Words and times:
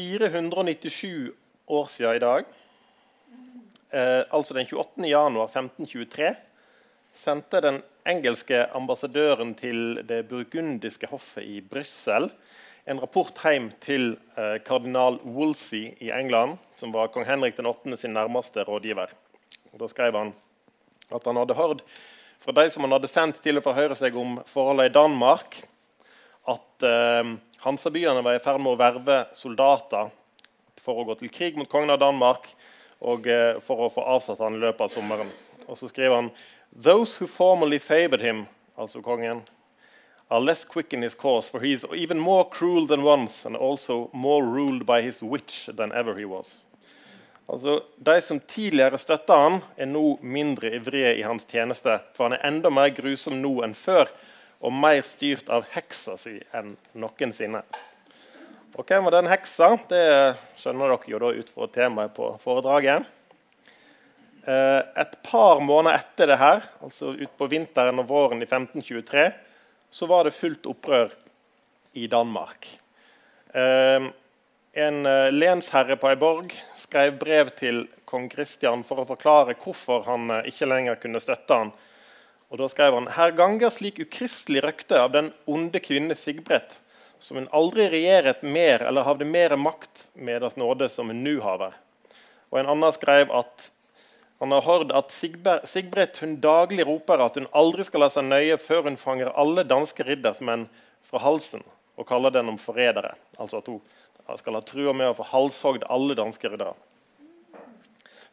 497 0.00 1.32
år 1.66 1.86
siden 1.92 2.16
i 2.16 2.22
dag, 2.22 2.44
eh, 3.92 4.22
altså 4.30 4.54
den 4.56 4.66
28. 4.66 5.08
januar 5.10 5.50
1523, 5.50 6.34
sendte 7.12 7.60
den 7.60 7.82
engelske 8.08 8.62
ambassadøren 8.76 9.52
til 9.58 10.00
det 10.08 10.22
burgundiske 10.30 11.10
hoffet 11.10 11.44
i 11.44 11.60
Brussel 11.60 12.30
en 12.88 13.00
rapport 13.00 13.36
hjem 13.44 13.68
til 13.82 14.14
eh, 14.40 14.56
kardinal 14.64 15.20
Wolsey 15.24 15.92
i 16.00 16.10
England, 16.14 16.56
som 16.80 16.94
var 16.94 17.12
kong 17.12 17.26
Henrik 17.28 17.58
8. 17.60 17.96
sin 18.00 18.16
nærmeste 18.16 18.64
rådgiver. 18.64 19.12
Da 19.76 19.88
skrev 19.88 20.16
han 20.16 20.32
at 21.10 21.26
han 21.26 21.36
hadde 21.36 21.58
hørt 21.58 21.84
fra 22.40 22.54
de 22.56 22.70
som 22.72 22.86
han 22.86 22.96
hadde 22.96 23.10
sendt 23.10 23.42
til 23.44 23.60
å 23.60 23.64
forhøre 23.64 23.98
seg 23.98 24.16
om 24.16 24.38
forholdene 24.48 24.88
i 24.88 24.94
Danmark, 24.94 25.58
at 26.48 26.86
eh, 26.86 27.34
Hansabyene 27.60 28.22
var 28.24 28.38
i 28.38 28.42
ferd 28.42 28.62
med 28.62 28.72
å 28.72 28.80
verve 28.80 29.18
soldater 29.36 30.08
for 30.80 31.00
å 31.00 31.06
gå 31.10 31.18
til 31.20 31.32
krig 31.32 31.58
mot 31.60 31.68
kongen 31.68 31.92
av 31.92 32.00
Danmark 32.00 32.48
og 33.00 33.28
eh, 33.28 33.58
for 33.64 33.86
å 33.86 33.92
få 33.92 34.04
avsatt 34.16 34.40
han 34.40 34.56
i 34.56 34.62
løpet 34.62 34.86
av 34.86 34.94
sommeren. 34.94 35.32
Og 35.68 35.78
så 35.78 35.90
skriver 35.90 36.16
han 36.16 36.32
Those 36.70 37.18
who 37.18 37.26
formerly 37.26 37.78
favored 37.78 38.22
him, 38.22 38.46
altså 38.78 39.02
kongen, 39.02 39.42
are 40.30 40.40
less 40.40 40.64
quick 40.64 40.92
in 40.92 41.02
his 41.02 41.14
cause, 41.14 41.50
for 41.50 41.60
he 41.60 41.72
is 41.72 41.84
even 41.92 42.18
more 42.18 42.44
cruel 42.44 42.86
than 42.86 43.02
once, 43.02 43.44
and 43.44 43.56
also 43.56 44.10
more 44.12 44.44
ruled 44.46 44.86
by 44.86 45.02
his 45.02 45.22
witch 45.22 45.68
than 45.76 45.92
ever 45.92 46.14
he 46.14 46.24
was. 46.24 46.64
Altså, 47.48 47.80
De 47.98 48.20
som 48.22 48.40
tidligere 48.40 48.98
støtta 48.98 49.34
han, 49.34 49.58
er 49.76 49.90
nå 49.90 50.20
mindre 50.22 50.70
ivrige 50.78 51.16
i 51.18 51.26
hans 51.26 51.46
tjeneste, 51.50 51.98
for 52.14 52.28
han 52.28 52.38
er 52.38 52.46
enda 52.46 52.70
mer 52.70 52.94
grusom 52.94 53.40
nå 53.42 53.56
enn 53.66 53.74
før, 53.74 54.06
og 54.60 54.74
mer 54.76 55.02
styrt 55.08 55.48
av 55.52 55.64
heksa 55.72 56.16
si 56.20 56.36
enn 56.56 56.74
noensinne. 56.92 57.62
Og 58.76 58.86
Hvem 58.86 59.06
var 59.06 59.16
den 59.16 59.30
heksa? 59.30 59.72
Det 59.90 60.04
skjønner 60.60 60.92
dere 60.92 61.10
jo 61.10 61.20
da 61.22 61.32
ut 61.34 61.48
fra 61.50 61.66
temaet 61.72 62.14
på 62.16 62.28
foredraget. 62.42 63.08
Eh, 64.44 64.82
et 65.02 65.16
par 65.26 65.60
måneder 65.60 65.98
etter 66.00 66.30
det 66.30 66.38
her, 66.40 66.62
altså 66.84 67.12
utpå 67.12 67.48
vinteren 67.50 68.00
og 68.00 68.08
våren 68.08 68.40
i 68.40 68.48
1523, 68.48 69.26
så 69.90 70.08
var 70.08 70.24
det 70.24 70.36
fullt 70.36 70.68
opprør 70.70 71.12
i 71.98 72.06
Danmark. 72.08 72.68
Eh, 73.52 74.08
en 74.80 75.06
eh, 75.06 75.28
lensherre 75.34 75.98
på 76.00 76.12
ei 76.12 76.16
borg 76.20 76.54
skrev 76.78 77.18
brev 77.20 77.52
til 77.58 77.84
kong 78.08 78.30
Kristian 78.32 78.84
for 78.86 79.02
å 79.02 79.08
forklare 79.08 79.58
hvorfor 79.60 80.06
han 80.06 80.30
ikke 80.46 80.68
lenger 80.70 81.02
kunne 81.02 81.20
støtte 81.20 81.58
han. 81.64 81.74
Og 82.50 82.58
Da 82.58 82.68
skrev 82.68 82.94
han 82.94 83.10
her 83.14 83.30
ganger 83.38 83.70
slik 83.70 84.00
ukristelig 84.02 84.64
røkte 84.64 84.98
av 84.98 85.12
den 85.14 85.32
onde 85.46 85.78
kvinne 85.80 86.16
Sigbrett, 86.18 86.80
som 87.22 87.38
hun 87.38 87.50
aldri 87.54 87.86
regjeret 87.92 88.42
mer 88.42 88.82
eller 88.88 89.06
havde 89.06 89.28
mer 89.28 89.54
makt 89.56 90.08
med 90.14 90.40
deres 90.42 90.58
nåde 90.58 90.88
som 90.90 91.12
hun 91.12 91.22
nå 91.22 91.38
haver. 91.44 91.76
Og 92.50 92.58
En 92.58 92.72
annen 92.74 92.92
skrev 92.92 93.30
at 93.30 93.70
han 94.40 94.52
har 94.56 94.64
hørt 94.64 94.92
at 94.96 95.12
Sigbrett 95.68 96.18
hun 96.18 96.38
daglig 96.40 96.86
roper 96.88 97.20
at 97.20 97.36
hun 97.36 97.46
aldri 97.52 97.84
skal 97.84 98.00
la 98.00 98.08
seg 98.10 98.24
nøye 98.24 98.56
før 98.58 98.86
hun 98.88 98.96
fanger 98.96 99.34
alle 99.36 99.66
danske 99.68 100.06
riddersmenn 100.08 100.64
fra 101.06 101.20
halsen 101.20 101.62
og 102.00 102.06
kaller 102.08 102.32
dem 102.32 102.48
om 102.48 102.58
forrædere. 102.58 103.14
Altså 103.38 103.60
at 103.60 103.68
hun 103.68 103.82
skal 104.40 104.56
ha 104.56 104.62
trua 104.64 104.94
med 104.96 105.10
å 105.10 105.18
få 105.18 105.26
halshogd 105.28 105.84
alle 105.92 106.16
danske 106.16 106.48
riddere. 106.48 106.72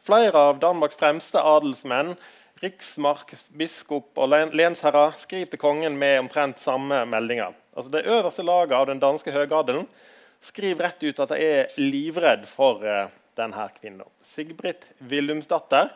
Flere 0.00 0.40
av 0.48 0.60
Danmarks 0.62 0.96
fremste 0.96 1.42
adelsmenn, 1.44 2.14
riksmark, 2.62 3.32
biskop 3.54 4.18
og 4.18 4.32
lensherrer, 4.56 5.14
skriver 5.18 5.52
til 5.52 5.60
kongen 5.62 5.98
med 5.98 6.18
omtrent 6.24 6.60
samme 6.62 7.04
meldinger. 7.06 7.54
Altså 7.76 7.92
Det 7.92 8.06
øverste 8.06 8.42
laget 8.42 8.74
av 8.76 8.86
den 8.86 9.02
danske 9.02 9.32
høgadelen 9.32 9.86
skriver 10.40 10.88
rett 10.88 11.02
ut 11.02 11.20
at 11.22 11.34
de 11.34 11.38
er 11.42 11.78
livredd 11.78 12.46
for 12.50 12.82
uh, 12.82 13.10
denne 13.38 13.68
kvinnen. 13.78 14.06
Sigbrit 14.22 14.88
Willumsdatter, 15.10 15.92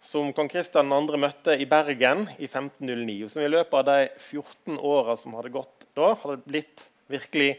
som 0.00 0.30
kong 0.34 0.50
Kristian 0.50 0.90
2. 0.90 1.18
møtte 1.18 1.56
i 1.58 1.66
Bergen 1.66 2.28
i 2.38 2.46
1509. 2.46 3.24
og 3.24 3.32
Som 3.32 3.42
i 3.42 3.50
løpet 3.50 3.74
av 3.80 3.88
de 3.88 3.98
14 4.18 4.78
åra 4.78 5.18
som 5.18 5.34
hadde 5.38 5.54
gått 5.54 5.88
da, 5.98 6.12
hadde 6.22 6.38
blitt 6.46 6.86
virkelig 7.10 7.56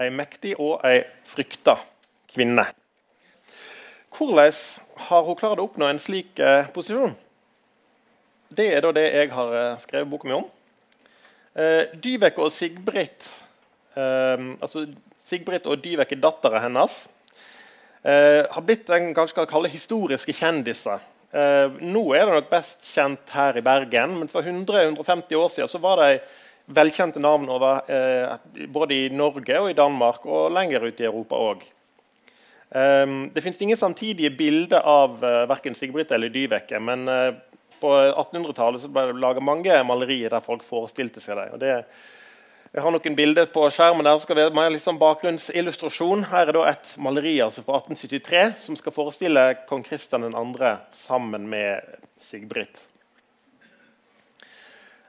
ei 0.00 0.08
mektig 0.12 0.54
og 0.60 0.80
ei 0.86 1.02
frykta 1.28 1.76
kvinne. 2.32 2.64
Hvordan 4.16 4.56
har 5.08 5.28
hun 5.28 5.36
klart 5.36 5.60
å 5.60 5.68
oppnå 5.68 5.88
en 5.90 6.00
slik 6.00 6.40
eh, 6.40 6.68
posisjon? 6.72 7.12
Det 8.48 8.68
er 8.74 8.84
da 8.84 8.92
det 8.94 9.08
jeg 9.10 9.32
har 9.34 9.56
eh, 9.58 9.80
skrevet 9.82 10.10
boka 10.10 10.28
mi 10.28 10.36
om. 10.36 10.46
Eh, 11.56 11.96
Dyveke 11.98 12.44
og 12.44 12.52
Sigbritt 12.54 13.26
eh, 13.96 14.46
altså 14.60 14.86
Sigbritt 15.26 15.66
og 15.66 15.82
Dyveke, 15.82 16.18
dattera 16.22 16.60
hennes, 16.62 17.08
eh, 18.06 18.44
har 18.46 18.62
blitt 18.62 18.90
en 18.94 19.12
kanskje 19.14 19.34
skal 19.34 19.48
kalle 19.50 19.72
historiske 19.72 20.34
kjendiser. 20.38 21.02
Eh, 21.34 21.78
nå 21.82 22.02
er 22.14 22.28
det 22.28 22.36
nok 22.36 22.50
best 22.52 22.92
kjent 22.94 23.32
her 23.34 23.58
i 23.58 23.64
Bergen, 23.66 24.20
men 24.20 24.30
for 24.30 24.46
100-150 24.46 25.34
år 25.34 25.48
siden 25.50 25.72
så 25.72 25.80
var 25.82 26.02
de 26.04 26.20
velkjente 26.76 27.22
navn 27.22 27.48
over, 27.50 27.82
eh, 27.90 28.66
både 28.70 28.94
i 28.94 29.08
Norge 29.10 29.58
og 29.58 29.70
i 29.70 29.78
Danmark 29.78 30.26
og 30.26 30.52
lenger 30.54 30.86
ut 30.86 31.00
i 31.00 31.08
Europa 31.10 31.34
òg. 31.36 31.66
Um, 32.66 33.30
det 33.30 33.44
finnes 33.44 33.60
ingen 33.62 33.78
samtidige 33.78 34.32
bilder 34.34 34.82
av 34.82 35.22
uh, 35.22 35.44
verken 35.46 35.76
Sigbritt 35.78 36.10
eller 36.10 36.32
Dyveke. 36.34 36.80
Men 36.82 37.06
på 37.80 37.90
1800-tallet 38.10 38.86
ble 38.92 39.08
det 39.10 39.18
laga 39.22 39.42
mange 39.44 39.80
malerier 39.88 40.32
der 40.32 40.44
folk 40.44 40.64
forestilte 40.66 41.22
seg 41.22 41.38
dem. 41.38 41.58
Det, 41.60 41.74
jeg 42.76 42.82
har 42.84 42.92
noen 42.92 43.14
bilder 43.16 43.46
på 43.48 43.62
skjermen 43.72 44.04
der 44.04 44.18
skal 44.20 44.36
være 44.36 44.52
med 44.56 44.74
liksom 44.74 44.98
bakgrunnsillustrasjon. 45.00 46.26
Her 46.32 46.50
er 46.52 46.58
et 46.72 46.90
maleri 47.00 47.38
altså 47.40 47.62
fra 47.64 47.78
1873 47.80 48.42
som 48.66 48.76
skal 48.76 48.92
forestille 48.92 49.44
kong 49.70 49.84
Kristian 49.86 50.26
2. 50.34 50.74
sammen 50.92 51.46
med 51.48 51.96
Sigbrit. 52.20 52.82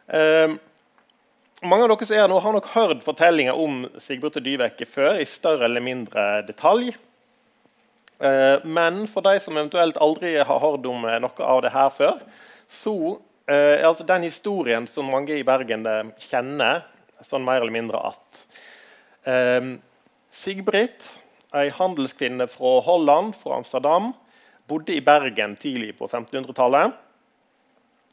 Eh, 0.08 0.54
mange 1.68 1.84
av 1.84 1.92
dere 1.92 2.08
som 2.08 2.16
er 2.16 2.32
nå, 2.32 2.40
har 2.40 2.56
nok 2.56 2.72
hørt 2.72 3.04
fortellinger 3.04 3.60
om 3.60 3.82
Sigbrit 4.00 4.40
og 4.40 4.46
Dyveke 4.46 4.88
før, 4.88 5.18
i 5.20 5.28
større 5.28 5.68
eller 5.68 5.84
mindre 5.84 6.28
detalj. 6.48 6.94
Eh, 8.24 8.64
men 8.64 9.04
for 9.12 9.26
de 9.26 9.40
som 9.44 9.58
eventuelt 9.58 9.98
aldri 10.02 10.38
har 10.38 10.62
hørt 10.64 10.86
om 10.88 11.04
noe 11.04 11.50
av 11.52 11.66
det 11.66 11.74
her 11.74 11.90
før, 11.94 12.22
så 12.68 12.96
eh, 13.50 13.82
altså 13.88 14.06
den 14.08 14.28
historien 14.28 14.88
som 14.92 15.10
mange 15.12 15.38
i 15.38 15.46
Bergen 15.48 15.86
kjenner, 16.22 16.86
sånn 17.26 17.46
mer 17.48 17.64
eller 17.64 17.74
mindre 17.74 18.04
at 18.12 18.44
Sigbritt, 20.32 21.04
ei 21.52 21.72
handelskvinne 21.74 22.46
fra 22.48 22.78
Holland, 22.86 23.34
fra 23.36 23.58
Amsterdam, 23.58 24.14
bodde 24.68 24.94
i 24.96 25.02
Bergen 25.02 25.56
tidlig 25.60 25.96
på 25.98 26.08
1500-tallet. 26.08 26.94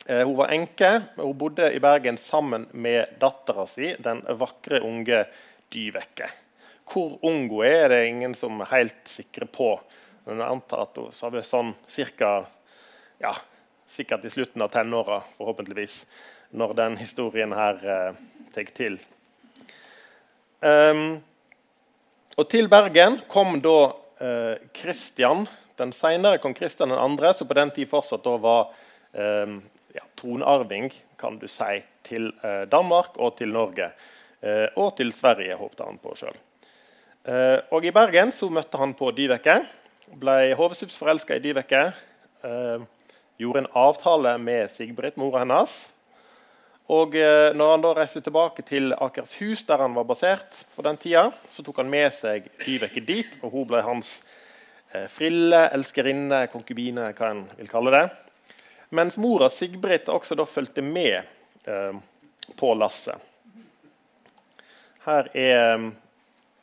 Eh, 0.06 0.22
hun 0.26 0.37
var 0.37 0.53
enke. 0.54 0.91
Hun 1.16 1.36
bodde 1.38 1.72
i 1.75 1.81
Bergen 1.81 2.19
sammen 2.21 2.69
med 2.72 3.16
dattera 3.21 3.66
si, 3.71 3.94
den 3.98 4.22
vakre, 4.41 4.81
unge 4.84 5.25
Dyvekke. 5.72 6.31
Hvor 6.91 7.16
ung 7.25 7.48
hun 7.48 7.65
er, 7.65 7.86
er 7.86 7.94
det 7.94 8.03
ingen 8.09 8.36
som 8.38 8.60
er 8.62 8.72
helt 8.72 9.09
sikre 9.09 9.48
på. 9.50 9.75
Men 10.25 10.41
jeg 10.41 10.56
antar 10.56 10.86
at 10.86 11.00
hun 11.00 11.10
var 11.10 11.48
sånn 11.48 11.75
cirka, 11.91 12.36
ja, 13.22 13.34
sikkert 13.94 14.25
i 14.27 14.32
slutten 14.32 14.62
av 14.65 14.72
tenåra, 14.75 15.21
forhåpentligvis, 15.38 16.03
når 16.59 16.75
den 16.78 16.97
historien 17.00 17.55
her 17.55 17.78
eh, 17.82 18.22
tar 18.55 18.72
til. 18.75 18.99
Um, 20.65 21.21
og 22.41 22.49
til 22.50 22.71
Bergen 22.72 23.21
kom 23.28 23.59
da 23.62 23.93
eh, 24.22 25.51
Den 25.77 25.92
senere 25.92 26.39
kong 26.39 26.54
Kristian 26.54 26.95
2., 26.95 27.33
som 27.34 27.48
på 27.48 27.57
den 27.59 27.71
tid 27.74 27.91
fortsatt 27.91 28.24
da 28.24 28.36
var 28.41 28.72
eh, 29.13 29.59
ja, 29.95 30.04
tronarving 30.16 30.91
kan 31.19 31.39
du 31.39 31.47
si, 31.48 31.83
til 32.07 32.33
eh, 32.42 32.65
Danmark 32.71 33.19
og 33.19 33.36
til 33.39 33.53
Norge. 33.54 33.91
Eh, 34.42 34.66
og 34.77 34.97
til 34.98 35.13
Sverige, 35.13 35.57
håpte 35.57 35.86
han 35.86 35.98
på 36.03 36.15
sjøl. 36.19 36.36
Eh, 37.24 37.60
og 37.72 37.84
I 37.84 37.95
Bergen 37.95 38.33
så 38.34 38.51
møtte 38.53 38.80
han 38.80 38.95
på 38.98 39.10
Dyveke. 39.16 39.60
Ble 40.21 40.54
hovedstups 40.59 40.98
forelska 41.01 41.39
i 41.39 41.45
Dyveke. 41.45 41.86
Gjorde 43.45 43.59
en 43.59 43.67
avtale 43.73 44.39
med 44.39 44.71
Sigbrit, 44.71 45.17
mora 45.21 45.43
hennes. 45.43 45.73
Og 46.89 47.13
eh, 47.19 47.51
når 47.53 47.71
han 47.75 47.83
da 47.85 47.91
reiste 47.99 48.23
tilbake 48.25 48.63
til 48.65 48.95
Akershus, 48.97 49.67
der 49.69 49.83
han 49.85 49.93
var 49.93 50.07
basert, 50.09 50.57
på 50.73 50.85
den 50.87 50.97
tida, 51.03 51.27
så 51.53 51.61
tok 51.67 51.83
han 51.83 51.91
med 51.93 52.09
seg 52.17 52.47
Vibeke 52.63 53.03
dit, 53.05 53.37
og 53.43 53.53
hun 53.53 53.67
ble 53.69 53.83
hans 53.85 54.15
eh, 54.95 55.05
frille, 55.13 55.61
elskerinne, 55.77 56.47
konkubine, 56.55 57.11
hva 57.19 57.31
en 57.35 57.43
vil 57.59 57.69
kalle 57.69 57.93
det. 57.93 58.03
Mens 58.97 59.21
mora 59.21 59.51
Sigbrit 59.53 60.09
også 60.09 60.41
da 60.41 60.49
fulgte 60.49 60.81
med 60.81 61.21
eh, 61.69 62.01
på 62.57 62.73
lasset. 62.81 63.21
Her 65.05 65.29
er 65.37 65.59
eh, 65.75 65.91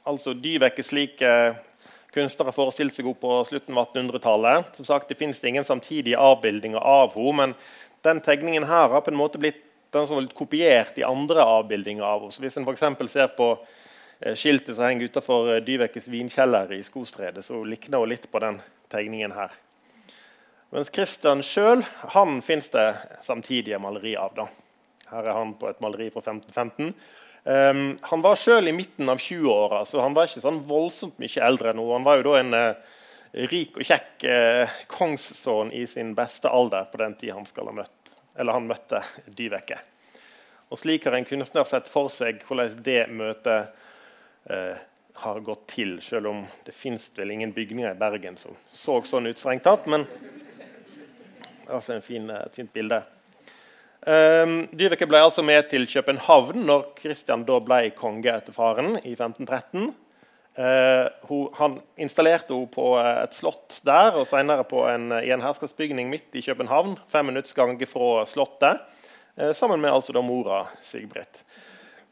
altså 0.10 0.34
Dyveke 0.34 0.82
slik 0.82 1.22
kunstnere 2.16 2.54
forestilte 2.56 3.00
seg 3.00 3.08
henne 3.08 3.22
på 3.22 3.36
slutten 3.48 3.78
av 3.78 3.88
1800-tallet. 3.88 4.76
Som 4.76 4.86
sagt, 4.86 5.10
Det 5.10 5.16
finnes 5.20 5.44
ingen 5.44 5.66
samtidige 5.66 6.18
avbildinger 6.18 6.80
av 6.80 7.16
henne, 7.16 7.34
men 7.38 7.54
den 8.02 8.22
tegningen 8.22 8.64
her 8.64 8.90
har 8.90 9.02
på 9.02 9.12
en 9.12 9.20
måte 9.20 9.40
blitt 9.40 9.64
den 9.92 10.08
som 10.08 10.16
har 10.16 10.22
litt 10.22 10.36
kopiert 10.36 10.98
i 10.98 11.04
andre 11.04 11.44
avbildinger 11.44 12.04
av 12.04 12.22
henne. 12.22 12.40
Hvis 12.40 12.58
en 12.58 12.68
f.eks. 12.68 13.12
ser 13.12 13.28
på 13.36 13.50
eh, 14.20 14.36
skiltet 14.36 14.76
som 14.76 14.86
henger 14.86 15.12
utenfor 15.12 15.60
Dyvekes 15.66 16.08
vinkjeller 16.08 16.72
i 16.74 16.84
Skostredet, 16.84 17.44
så 17.46 17.64
likner 17.64 18.00
hun 18.00 18.14
litt 18.14 18.32
på 18.32 18.40
den 18.40 18.62
tegningen 18.92 19.36
her. 19.36 19.52
Mens 20.72 20.92
Christian 20.96 21.44
sjøl 21.44 21.84
fins 22.44 22.70
det 22.72 22.88
samtidige 23.28 23.80
maleri 23.84 24.16
av. 24.16 24.32
da. 24.36 24.48
Her 25.12 25.28
er 25.28 25.36
han 25.36 25.52
på 25.60 25.68
et 25.68 25.82
maleri 25.84 26.08
fra 26.14 26.24
1515. 26.24 26.94
Um, 27.44 27.98
han 28.02 28.22
var 28.22 28.38
sjøl 28.38 28.70
i 28.70 28.74
midten 28.76 29.10
av 29.10 29.18
20-åra, 29.18 29.82
så 29.86 30.04
han 30.04 30.14
var 30.14 30.30
ikke 30.30 30.44
sånn 30.44 30.62
voldsomt 30.70 31.18
mye 31.22 31.46
eldre 31.48 31.74
nå. 31.74 31.86
Han 31.96 32.06
var 32.06 32.20
jo 32.20 32.28
da 32.28 32.36
en 32.38 32.54
uh, 32.54 33.00
rik 33.50 33.80
og 33.80 33.88
kjekk 33.88 34.28
uh, 34.30 34.76
kongssønn 34.92 35.74
i 35.74 35.88
sin 35.90 36.14
beste 36.18 36.52
alder 36.52 36.86
på 36.92 37.02
den 37.02 37.18
tid 37.18 37.34
han 37.34 37.48
møtt, 37.74 38.14
han 38.38 38.70
møtte 38.70 39.02
Dyveke. 39.26 39.80
Og 40.72 40.80
Slik 40.80 41.08
har 41.08 41.18
en 41.18 41.28
kunstner 41.28 41.66
sett 41.68 41.90
for 41.92 42.14
seg 42.14 42.46
hvordan 42.48 42.78
det 42.86 43.02
møtet 43.10 43.74
uh, 44.52 44.78
har 45.22 45.42
gått 45.44 45.66
til, 45.74 45.98
selv 46.02 46.30
om 46.32 46.46
det 46.66 46.76
fins 46.76 47.10
vel 47.18 47.34
ingen 47.34 47.52
bygninger 47.58 47.90
i 47.90 48.00
Bergen 48.00 48.38
som 48.40 48.54
så 48.72 49.02
sånn 49.06 49.28
ut 49.28 49.42
strengt 49.42 49.66
tatt. 49.66 49.90
Men 49.90 50.06
det 50.06 51.68
er 51.68 51.74
iallfall 51.74 51.98
et 51.98 52.56
fint 52.56 52.74
bilde. 52.74 53.02
Um, 54.02 54.64
Dyveke 54.74 55.06
ble 55.06 55.20
altså 55.22 55.44
med 55.46 55.68
til 55.70 55.84
København 55.86 56.64
når 56.66 56.88
Kristian 56.98 57.44
da 57.46 57.60
ble 57.62 57.92
konge 57.94 58.32
etter 58.34 58.56
faren 58.56 58.96
i 59.04 59.14
1513. 59.14 59.92
Uh, 60.58 61.06
hun, 61.30 61.44
han 61.60 61.76
installerte 62.02 62.56
henne 62.56 62.72
på 62.74 62.96
et 62.98 63.36
slott 63.38 63.78
der 63.86 64.18
og 64.18 64.26
senere 64.28 64.66
en, 64.90 65.06
i 65.22 65.30
en 65.32 65.46
herskapsbygning 65.46 66.10
midt 66.10 66.34
i 66.34 66.42
København. 66.42 66.98
fem 67.08 67.30
minutts 67.30 67.54
gange 67.54 67.86
fra 67.86 68.26
slottet, 68.26 68.82
uh, 69.38 69.54
sammen 69.54 69.80
med 69.80 69.94
altså 69.94 70.18
da 70.18 70.26
mora 70.26 70.66
Sigbrit. 70.82 71.44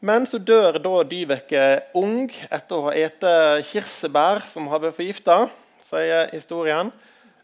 Men 0.00 0.26
så 0.26 0.38
dør 0.38 0.78
da 0.78 1.02
Dyveke 1.02 1.82
ung 1.98 2.30
etter 2.30 2.76
å 2.76 2.86
ha 2.86 2.94
spist 2.94 3.26
kirsebær 3.72 4.46
som 4.46 4.70
har 4.70 4.80
vært 4.80 4.96
forgifta, 4.96 5.48
sier 5.82 6.30
historien. 6.30 6.94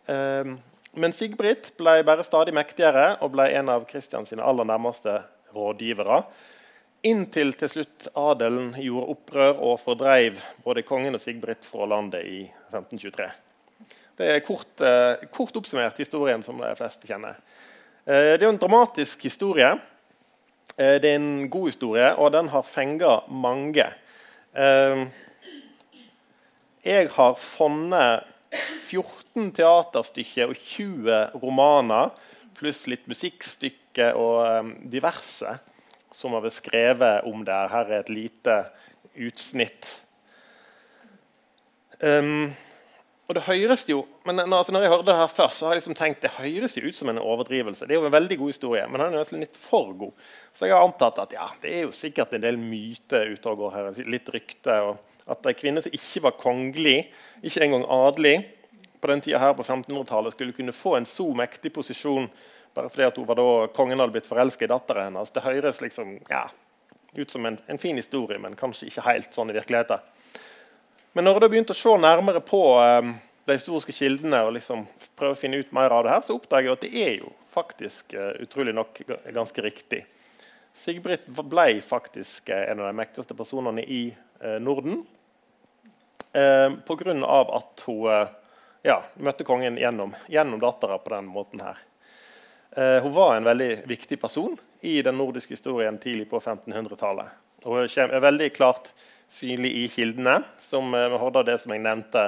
Uh, 0.06 0.54
men 0.96 1.12
Sigbrit 1.12 1.72
ble 1.78 2.00
bare 2.06 2.24
stadig 2.26 2.54
mektigere 2.56 3.16
og 3.24 3.34
ble 3.34 3.50
en 3.58 3.70
av 3.72 3.86
Kristians 3.88 4.32
aller 4.32 4.68
nærmeste 4.68 5.18
rådgivere. 5.56 6.22
Inntil 7.06 7.52
til 7.54 7.70
slutt 7.70 8.08
adelen 8.18 8.72
gjorde 8.80 9.12
opprør 9.14 9.60
og 9.68 9.80
fordreiv 9.82 10.40
både 10.64 10.84
kongen 10.86 11.14
og 11.14 11.22
Sigbrit 11.22 11.66
fra 11.68 11.86
landet 11.86 12.24
i 12.26 12.40
1523. 12.72 13.28
Det 14.16 14.30
er 14.32 14.40
kort, 14.40 14.80
eh, 14.80 15.26
kort 15.30 15.56
oppsummert 15.56 15.98
historien 16.00 16.42
som 16.42 16.58
de 16.58 16.72
fleste 16.78 17.06
kjenner. 17.06 17.36
Eh, 18.06 18.38
det 18.38 18.42
er 18.42 18.48
en 18.48 18.58
dramatisk 18.58 19.22
historie. 19.22 19.78
Eh, 20.76 20.96
det 21.02 21.10
er 21.10 21.18
en 21.20 21.50
god 21.50 21.68
historie, 21.68 22.14
og 22.16 22.32
den 22.32 22.48
har 22.48 22.62
fenga 22.62 23.20
mange. 23.28 23.86
Eh, 24.56 25.06
jeg 26.84 27.08
har 27.08 27.34
funnet 27.34 28.24
14 28.54 29.52
teaterstykker 29.56 30.52
og 30.52 30.60
20 30.60 31.40
romaner 31.42 32.12
pluss 32.56 32.86
litt 32.88 33.06
musikkstykke 33.10 34.12
og 34.16 34.38
um, 34.46 34.70
diverse 34.92 35.58
som 36.14 36.36
har 36.36 36.44
vært 36.46 36.60
skrevet 36.60 37.26
om 37.28 37.42
det. 37.44 37.56
Her 37.72 37.90
er 37.90 37.98
et 38.00 38.12
lite 38.12 38.60
utsnitt. 39.26 39.90
Um, 42.00 42.54
og 43.26 43.34
det 43.34 43.42
høres 43.48 43.82
jo, 43.90 44.04
men 44.28 44.38
altså, 44.44 44.70
når 44.72 44.84
jeg 44.84 44.92
hørte 44.92 45.08
det 45.08 45.16
her 45.18 45.30
først, 45.32 45.58
så 45.58 45.66
har 45.66 45.74
jeg 45.74 45.80
liksom 45.80 45.96
tenkt 45.98 46.22
det 46.22 46.36
høres 46.36 46.76
jo 46.78 46.84
ut 46.86 46.94
som 46.94 47.10
en 47.10 47.18
overdrivelse. 47.18 47.88
Det 47.88 47.96
er 47.96 47.98
jo 47.98 48.06
en 48.06 48.14
veldig 48.14 48.38
god 48.38 48.52
historie, 48.52 48.84
men 48.86 49.02
den 49.02 49.16
er 49.18 49.32
litt 49.40 49.58
for 49.58 49.90
god. 49.98 50.28
Så 50.54 50.68
jeg 50.68 50.76
har 50.76 50.86
antatt 50.86 51.18
at 51.24 51.34
ja, 51.34 51.48
det 51.62 51.72
er 51.74 51.84
jo 51.88 51.94
sikkert 51.96 52.36
en 52.36 52.44
del 52.44 52.60
myter 52.60 53.32
ute 53.34 53.50
og 53.50 53.64
går 53.64 53.74
her. 53.74 53.90
Litt 54.06 54.30
rykte. 54.30 54.78
og 54.86 55.15
At 55.26 55.46
ei 55.46 55.56
kvinne 55.58 55.82
som 55.82 55.94
ikke 55.94 56.22
var 56.28 56.36
kongelig, 56.38 57.08
ikke 57.42 57.64
engang 57.64 57.86
adelig, 57.90 58.36
på 59.00 59.10
den 59.10 59.20
tida 59.20 59.38
her 59.42 59.54
på 59.54 59.62
1500-tallet 59.62 60.34
skulle 60.34 60.54
kunne 60.56 60.74
få 60.74 60.96
en 60.96 61.06
så 61.06 61.26
mektig 61.34 61.72
posisjon 61.74 62.28
bare 62.76 62.90
fordi 62.92 63.06
at 63.06 63.16
hun 63.16 63.26
var 63.26 63.38
da, 63.38 63.50
kongen 63.72 64.00
hadde 64.00 64.12
blitt 64.12 64.28
forelska 64.28 64.66
i 64.66 64.68
datteren 64.68 65.08
hennes. 65.08 65.30
Det 65.32 65.44
høres 65.44 65.78
liksom, 65.80 66.18
ja, 66.28 66.42
ut 67.16 67.30
som 67.32 67.46
en, 67.48 67.56
en, 67.66 67.78
fin 67.80 67.96
historie, 67.96 68.38
men 68.38 68.56
kanskje 68.58 68.90
ikke 68.90 69.06
helt 69.06 69.32
sånn 69.32 69.52
i 69.52 69.56
virkeligheten. 69.56 70.02
Men 71.16 71.24
når 71.24 71.38
jeg 71.38 71.44
da 71.44 71.50
begynte 71.54 71.72
å 71.72 71.78
se 71.78 71.94
nærmere 72.02 72.42
på 72.44 72.60
um, 72.76 73.14
de 73.48 73.56
historiske 73.56 73.94
kildene 73.96 74.42
og 74.44 74.52
liksom 74.58 74.84
prøve 75.16 75.38
å 75.38 75.40
finne 75.40 75.62
ut 75.62 75.72
mer 75.72 75.94
av 75.96 76.04
det 76.04 76.12
her, 76.12 76.26
så 76.26 76.36
oppdager 76.36 76.68
jeg 76.68 76.76
at 76.76 76.84
det 76.84 76.92
er 77.06 77.14
jo 77.22 77.32
faktisk 77.56 78.12
uh, 78.18 78.34
utrolig 78.44 78.76
nok 78.76 79.00
ganske 79.32 79.64
riktig. 79.64 80.02
Sigbrit 80.76 81.24
ble 81.32 81.70
faktisk 81.80 82.52
uh, 82.52 82.66
en 82.66 82.84
av 82.84 82.90
de 82.90 83.00
mektigste 83.00 83.38
personene 83.38 83.86
i 83.88 84.02
uh, 84.44 84.58
Norden 84.60 85.00
uh, 86.36 86.76
pga. 86.86 87.16
at 87.56 87.86
hun 87.88 88.28
ja, 88.86 89.00
møtte 89.18 89.44
kongen 89.44 89.78
gjennom, 89.80 90.14
gjennom 90.30 90.60
dattera 90.62 90.98
på 91.02 91.10
den 91.14 91.26
måten 91.32 91.62
her. 91.64 91.80
Eh, 92.76 93.02
hun 93.02 93.12
var 93.12 93.36
en 93.36 93.44
veldig 93.44 93.70
viktig 93.88 94.20
person 94.20 94.56
i 94.80 95.00
den 95.02 95.16
nordiske 95.18 95.56
historien 95.56 95.98
tidlig 95.98 96.28
på 96.30 96.40
1500-tallet. 96.40 97.32
Hun 97.64 97.80
er 97.80 98.20
veldig 98.20 98.50
klart 98.54 98.92
synlig 99.32 99.72
i 99.80 99.86
kildene. 99.90 100.42
Som 100.60 100.92
Horda 100.92 101.22
hørte 101.22 101.46
det 101.48 101.56
som 101.62 101.72
jeg 101.74 101.82
nevnte 101.86 102.26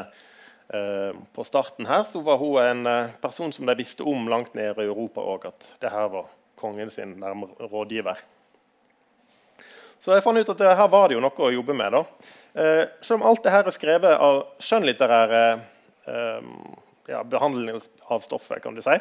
eh, 0.72 1.12
på 1.37 1.44
starten 1.46 1.87
her, 1.87 2.06
så 2.08 2.25
var 2.25 2.40
hun 2.40 2.56
en 2.62 2.90
eh, 2.90 3.14
person 3.20 3.52
som 3.52 3.69
de 3.69 3.76
visste 3.78 4.06
om 4.08 4.26
langt 4.32 4.56
nede 4.58 4.82
i 4.82 4.88
Europa 4.88 5.22
òg, 5.22 5.46
at 5.52 5.70
det 5.84 5.93
her 5.94 6.08
var 6.16 6.32
kongen 6.58 6.90
sin 6.90 7.19
nærmere 7.20 7.69
rådgiver. 7.70 8.25
Så 10.00 10.15
jeg 10.15 10.23
fant 10.23 10.39
ut 10.39 10.53
at 10.55 10.79
her 10.79 10.91
var 10.93 11.09
det 11.09 11.17
jo 11.17 11.23
noe 11.25 11.49
å 11.49 11.50
jobbe 11.53 11.75
med. 11.75 11.93
da. 11.93 12.05
Eh, 12.55 12.85
selv 13.00 13.21
om 13.21 13.27
alt 13.31 13.43
det 13.43 13.53
her 13.53 13.67
er 13.67 13.75
skrevet 13.75 14.15
av 14.15 14.45
skjønnlitterære 14.62 15.43
Ehm, 16.09 16.77
ja, 17.06 17.25
behandling 17.25 17.81
av 18.06 18.21
stoffet, 18.21 18.62
kan 18.62 18.75
du 18.75 18.83
si, 18.83 18.97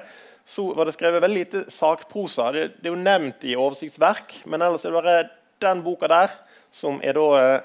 så 0.45 0.69
var 0.73 0.87
det 0.87 0.95
skrevet 0.95 1.23
veldig 1.23 1.39
lite 1.39 1.63
sakprosa. 1.71 2.51
Det, 2.55 2.67
det, 2.77 2.87
er 2.87 2.95
jo 2.95 2.99
nevnt 3.01 3.43
i 3.47 3.55
oversiktsverk, 3.59 4.41
men 4.47 4.63
ellers 4.63 4.85
er 4.85 4.93
det 4.93 5.01
bare 5.01 5.17
den 5.63 5.83
boka 5.83 6.07
der 6.11 6.35
som 6.71 7.01
er 7.03 7.17
da 7.17 7.25
uh, 7.41 7.57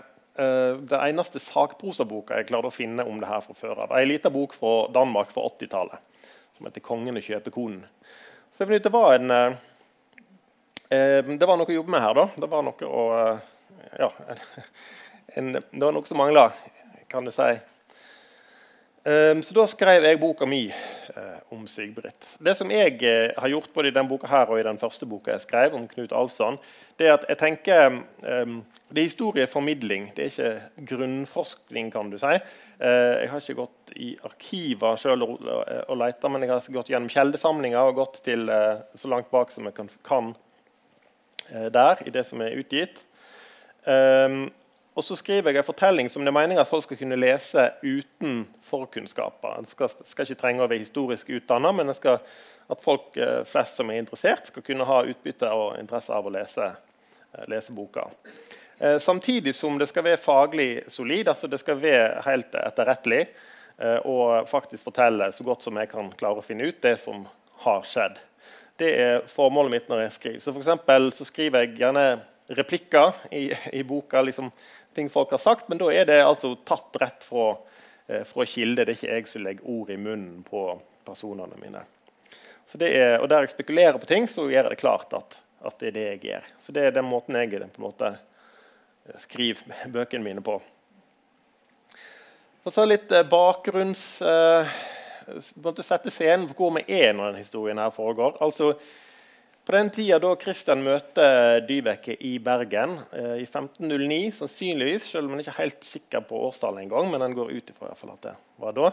den 0.80 0.96
eneste 0.98 1.42
sakprosaboka 1.42 2.40
jeg 2.40 2.48
klarte 2.50 2.70
å 2.70 2.74
finne 2.74 3.06
om 3.06 3.20
det 3.22 3.30
her 3.30 3.42
fra 3.44 3.54
før 3.54 3.84
av. 3.84 3.94
Ei 3.98 4.06
lita 4.08 4.32
bok 4.34 4.56
fra 4.56 4.88
Danmark 4.94 5.30
fra 5.34 5.44
80-tallet 5.50 6.26
som 6.56 6.66
heter 6.66 6.82
'Kongen 6.82 7.18
og 7.18 7.26
kjøpekonen'. 7.26 7.84
Så 8.52 8.64
jeg 8.64 8.80
ut, 8.80 8.84
det 8.84 8.92
var 8.92 9.14
en 9.14 9.30
det 10.92 11.48
var 11.48 11.56
noe 11.56 11.70
å 11.70 11.78
jobbe 11.80 11.94
med 11.94 12.02
her. 12.04 12.14
da. 12.18 12.28
Det 12.36 12.48
var 12.52 12.64
noe 12.66 12.88
å 12.88 13.02
uh, 13.16 13.52
ja, 13.98 14.10
en, 15.38 15.54
det 15.56 15.84
var 15.84 15.94
noe 15.94 16.08
som 16.08 16.20
mangla, 16.20 16.50
kan 17.08 17.24
du 17.24 17.32
si. 17.32 17.52
Um, 19.02 19.40
så 19.42 19.56
da 19.56 19.64
skrev 19.66 20.04
jeg 20.06 20.20
boka 20.22 20.46
mi 20.46 20.66
om 21.52 21.64
Sigbrit. 21.66 22.28
Det 22.38 22.54
som 22.54 22.70
jeg 22.70 23.00
har 23.02 23.50
gjort 23.50 23.72
både 23.74 23.90
i 23.90 23.94
denne 23.96 24.08
boka 24.08 24.28
her 24.30 24.52
og 24.52 24.60
i 24.60 24.64
den 24.64 24.78
første 24.78 25.08
boka 25.10 25.32
jeg 25.34 25.42
skrev 25.42 25.74
om 25.74 25.88
Knut 25.90 26.14
Alfsson, 26.14 26.60
det 27.00 27.08
er 27.08 27.16
at 27.16 27.26
jeg 27.28 27.40
tenker 27.40 27.98
Det 28.22 29.00
er 29.02 29.08
historieformidling, 29.08 30.06
det 30.14 30.24
er 30.24 30.30
ikke 30.30 30.86
grunnforskning, 30.92 31.90
kan 31.92 32.12
du 32.12 32.16
si. 32.20 32.30
Jeg 32.78 33.32
har 33.32 33.42
ikke 33.42 33.58
gått 33.58 33.92
i 33.98 34.12
arkiver 34.24 34.96
selv 35.02 35.26
og, 35.26 35.42
og, 35.50 35.96
leita, 35.98 36.30
men 36.30 36.46
jeg 36.46 36.54
har 36.54 36.72
gått 36.78 36.94
gjennom 36.94 37.12
kjeldesamlinger 37.12 37.90
og 37.90 37.98
gått 37.98 38.22
til 38.30 38.46
så 38.46 39.12
langt 39.12 39.34
bak 39.34 39.52
som 39.52 39.66
jeg 39.68 39.76
kan 40.06 40.32
der 41.52 42.02
i 42.06 42.12
det 42.14 42.24
som 42.26 42.40
er 42.40 42.56
utgitt. 42.56 43.02
Um, 43.84 44.46
og 44.94 45.04
så 45.04 45.16
skriver 45.16 45.50
jeg 45.50 45.62
en 45.62 45.66
fortelling 45.66 46.10
som 46.12 46.24
det 46.24 46.28
er 46.28 46.36
meningen 46.36 46.60
at 46.60 46.68
folk 46.68 46.84
skal 46.84 46.98
kunne 47.00 47.16
lese 47.16 47.64
uten 47.80 48.42
forkunnskaper. 48.68 49.54
En 49.56 49.68
skal, 49.68 49.92
skal 50.04 50.28
ikke 50.28 50.40
trenge 50.42 50.64
å 50.64 50.68
være 50.68 50.82
historisk 50.84 51.30
utdannet, 51.32 51.78
men 51.78 51.94
skal, 51.96 52.18
at 52.68 52.82
folk 52.84 53.16
eh, 53.16 53.40
flest 53.48 53.80
som 53.80 53.88
er 53.88 54.02
interessert, 54.02 54.50
skal 54.50 54.64
kunne 54.66 54.88
ha 54.88 54.98
utbytte 55.08 55.48
og 55.56 55.78
interesse 55.80 56.12
av 56.12 56.28
å 56.28 56.34
lese, 56.34 56.68
eh, 57.32 57.46
lese 57.48 57.72
boka. 57.72 58.04
Eh, 58.82 58.98
samtidig 59.00 59.54
som 59.56 59.80
det 59.80 59.88
skal 59.88 60.04
være 60.10 60.20
faglig 60.20 60.70
solid, 60.92 61.32
altså 61.32 61.48
det 61.48 61.62
skal 61.62 61.80
være 61.80 62.26
helt 62.26 62.60
etterrettelig 62.60 63.22
eh, 63.22 63.98
og 64.04 64.48
faktisk 64.50 64.90
fortelle 64.90 65.30
så 65.32 65.48
godt 65.48 65.64
som 65.64 65.80
jeg 65.80 65.88
kan 65.88 66.12
klare 66.20 66.42
å 66.42 66.44
finne 66.44 66.68
ut 66.68 66.84
det 66.84 66.98
som 67.00 67.24
har 67.64 67.88
skjedd. 67.88 68.20
Det 68.82 68.92
er 68.98 69.24
formålet 69.30 69.76
mitt 69.76 69.90
når 69.90 70.06
jeg 70.06 70.14
skriver. 70.16 70.42
Så, 70.42 70.50
for 70.50 70.62
eksempel, 70.62 71.12
så 71.14 71.26
skriver 71.28 71.62
jeg 71.62 71.76
gjerne 71.78 72.06
replikker 72.58 73.12
i, 73.30 73.44
i 73.78 73.82
boka. 73.86 74.22
Liksom, 74.26 74.50
ting 74.96 75.10
folk 75.10 75.30
har 75.30 75.38
sagt, 75.38 75.68
men 75.70 75.78
da 75.78 75.90
er 75.94 76.08
det 76.08 76.18
altså 76.24 76.56
tatt 76.66 76.98
rett 77.00 77.22
fra, 77.22 77.52
eh, 78.08 78.24
fra 78.26 78.46
kilde. 78.48 78.82
Det 78.82 78.96
er 78.96 78.98
ikke 78.98 79.12
jeg 79.12 79.30
som 79.30 79.44
legger 79.46 79.68
ord 79.70 79.92
i 79.94 79.98
munnen 80.00 80.42
på 80.46 80.64
personene 81.06 81.58
mine. 81.62 81.84
Er, 82.72 83.20
og 83.20 83.28
Der 83.28 83.44
jeg 83.44 83.52
spekulerer 83.52 83.98
på 84.00 84.08
ting, 84.08 84.26
så 84.30 84.48
gjør 84.48 84.64
jeg 84.64 84.74
det 84.74 84.80
klart 84.80 85.12
at, 85.14 85.38
at, 85.60 85.76
det 85.78 85.92
er 85.92 85.96
det 85.96 86.06
jeg 86.06 86.22
gjør. 86.30 86.48
Så 86.58 86.72
Det 86.72 86.86
er 86.86 86.94
den 86.96 87.06
måten 87.06 87.36
jeg 87.36 87.52
på 87.52 87.82
en 87.82 87.86
måte 87.86 88.14
eh, 88.16 89.18
skriver 89.28 89.86
bøkene 89.94 90.24
mine 90.24 90.42
på. 90.42 90.56
Og 92.64 92.74
så 92.74 92.88
litt 92.88 93.12
eh, 93.12 93.28
bakgrunns... 93.28 94.22
Eh, 94.22 94.74
sette 95.82 96.12
scenen 96.12 96.48
for 96.50 96.58
hvor 96.58 96.76
vi 96.76 96.84
er 97.00 97.14
når 97.16 97.30
denne 97.32 97.42
historien 97.44 97.80
her 97.80 97.94
foregår. 97.94 98.36
Altså, 98.44 98.74
På 99.62 99.76
den 99.76 99.92
tida 99.94 100.18
da 100.18 100.32
Kristian 100.34 100.80
møter 100.82 101.60
Dyveke 101.62 102.16
i 102.18 102.32
Bergen 102.42 102.96
eh, 103.14 103.36
i 103.38 103.46
1509, 103.46 104.32
sannsynligvis, 104.40 105.06
selv 105.12 105.28
om 105.28 105.36
han 105.36 105.44
ikke 105.44 105.52
er 105.54 105.60
helt 105.60 105.84
sikker 105.86 106.24
på 106.26 106.40
årstallet 106.48 106.82
engang, 106.82 107.06
men 107.12 107.22
han 107.22 107.36
går 107.36 107.52
ut 107.54 107.70
ifra 107.70 107.92
at 107.94 108.24
det 108.26 108.32
var 108.58 108.74
da. 108.74 108.90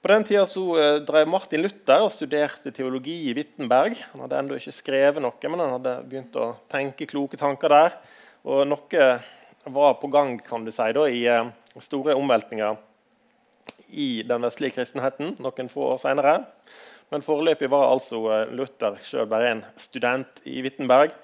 På 0.00 0.08
den 0.08 0.24
tida 0.24 0.46
så 0.48 0.64
eh, 0.80 1.02
drev 1.04 1.28
Martin 1.28 1.60
Luther 1.60 2.06
og 2.06 2.14
studerte 2.14 2.72
teologi 2.72 3.18
i 3.28 3.34
Wittenberg. 3.36 3.98
Han 4.14 4.24
hadde 4.24 4.40
ennå 4.40 4.56
ikke 4.56 4.76
skrevet 4.78 5.20
noe, 5.20 5.50
men 5.52 5.60
han 5.60 5.76
hadde 5.76 5.96
begynt 6.08 6.40
å 6.40 6.54
tenke 6.72 7.10
kloke 7.10 7.36
tanker 7.36 7.74
der. 7.74 8.00
Og 8.48 8.64
noe 8.70 9.08
var 9.68 9.98
på 10.00 10.08
gang 10.08 10.38
kan 10.40 10.64
du 10.64 10.72
si, 10.72 10.92
da, 10.96 11.04
i 11.12 11.24
eh, 11.28 11.50
store 11.82 12.16
omveltninger 12.16 12.78
i 13.90 14.22
den 14.26 14.44
vestlige 14.44 14.76
kristenheten 14.78 15.36
noen 15.42 15.70
få 15.72 15.92
år 15.94 16.00
senere. 16.02 16.38
Men 17.08 17.24
foreløpig 17.24 17.70
var 17.72 17.88
altså 17.88 18.20
eh, 18.34 18.50
Luther 18.52 18.98
sjøl 19.04 19.28
bare 19.30 19.52
en 19.54 19.64
student 19.80 20.42
i 20.48 20.60
Wittenberg. 20.64 21.14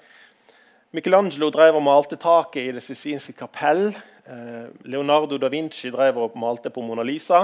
Michelangelo 0.95 1.51
drev 1.53 1.77
og 1.77 1.85
malte 1.85 2.17
taket 2.17 2.63
i 2.63 2.73
Det 2.73 2.81
Sistinske 2.83 3.35
kapell. 3.37 3.91
Eh, 4.25 4.65
Leonardo 4.89 5.37
da 5.41 5.51
Vinci 5.53 5.91
drev 5.93 6.17
og 6.23 6.37
malte 6.41 6.71
på 6.73 6.81
Mona 6.85 7.05
Lisa. 7.05 7.43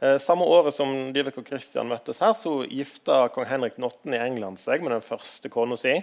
Eh, 0.00 0.18
samme 0.20 0.44
året 0.44 0.76
som 0.76 0.92
Dyvek 1.14 1.40
og 1.40 1.48
Christian 1.48 1.88
møttes 1.88 2.20
her, 2.20 2.36
så 2.36 2.60
gifta 2.68 3.22
kong 3.32 3.48
Henrik 3.48 3.78
8. 3.80 4.12
i 4.12 4.20
England 4.20 4.60
seg 4.60 4.84
med 4.84 4.92
den 4.96 5.04
første 5.04 5.48
kona 5.52 5.80
si. 5.80 5.96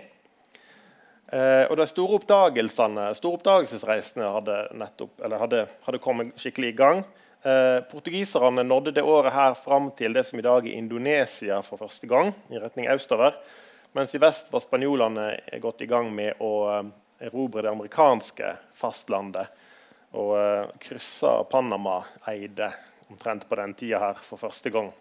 og 1.27 1.73
De 1.75 1.85
store 1.91 2.21
store 2.23 3.35
oppdagelsesreisene 3.35 4.29
hadde, 4.31 4.57
nettopp, 4.79 5.17
hadde, 5.19 5.65
hadde 5.83 5.99
kommet 5.99 6.31
skikkelig 6.39 6.69
i 6.71 6.77
gang. 6.77 7.01
Eh, 7.47 7.83
portugiserne 7.83 8.63
nådde 8.63 8.91
det 8.91 9.01
året 9.01 9.33
her 9.33 9.53
fram 9.53 9.91
til 9.95 10.13
det 10.13 10.25
som 10.27 10.39
i 10.39 10.43
dag 10.43 10.65
er 10.67 10.73
Indonesia 10.75 11.61
for 11.63 11.79
første 11.79 12.07
gang, 12.09 12.33
i 12.51 12.59
retning 12.59 12.89
østover. 12.91 13.37
Mens 13.95 14.15
i 14.15 14.19
vest 14.19 14.51
var 14.51 14.59
spanjolene 14.59 15.29
gått 15.63 15.85
i 15.85 15.87
gang 15.87 16.09
med 16.11 16.41
å 16.43 16.51
eh, 16.73 16.89
erobre 17.29 17.63
det 17.63 17.71
amerikanske 17.71 18.51
fastlandet. 18.75 19.53
Og 20.19 20.33
eh, 20.41 20.73
kryssa 20.89 21.37
Panama-eide 21.47 22.73
omtrent 23.07 23.47
på 23.47 23.61
den 23.61 23.77
tida 23.79 24.01
her 24.09 24.19
for 24.27 24.43
første 24.43 24.73
gang. 24.73 24.91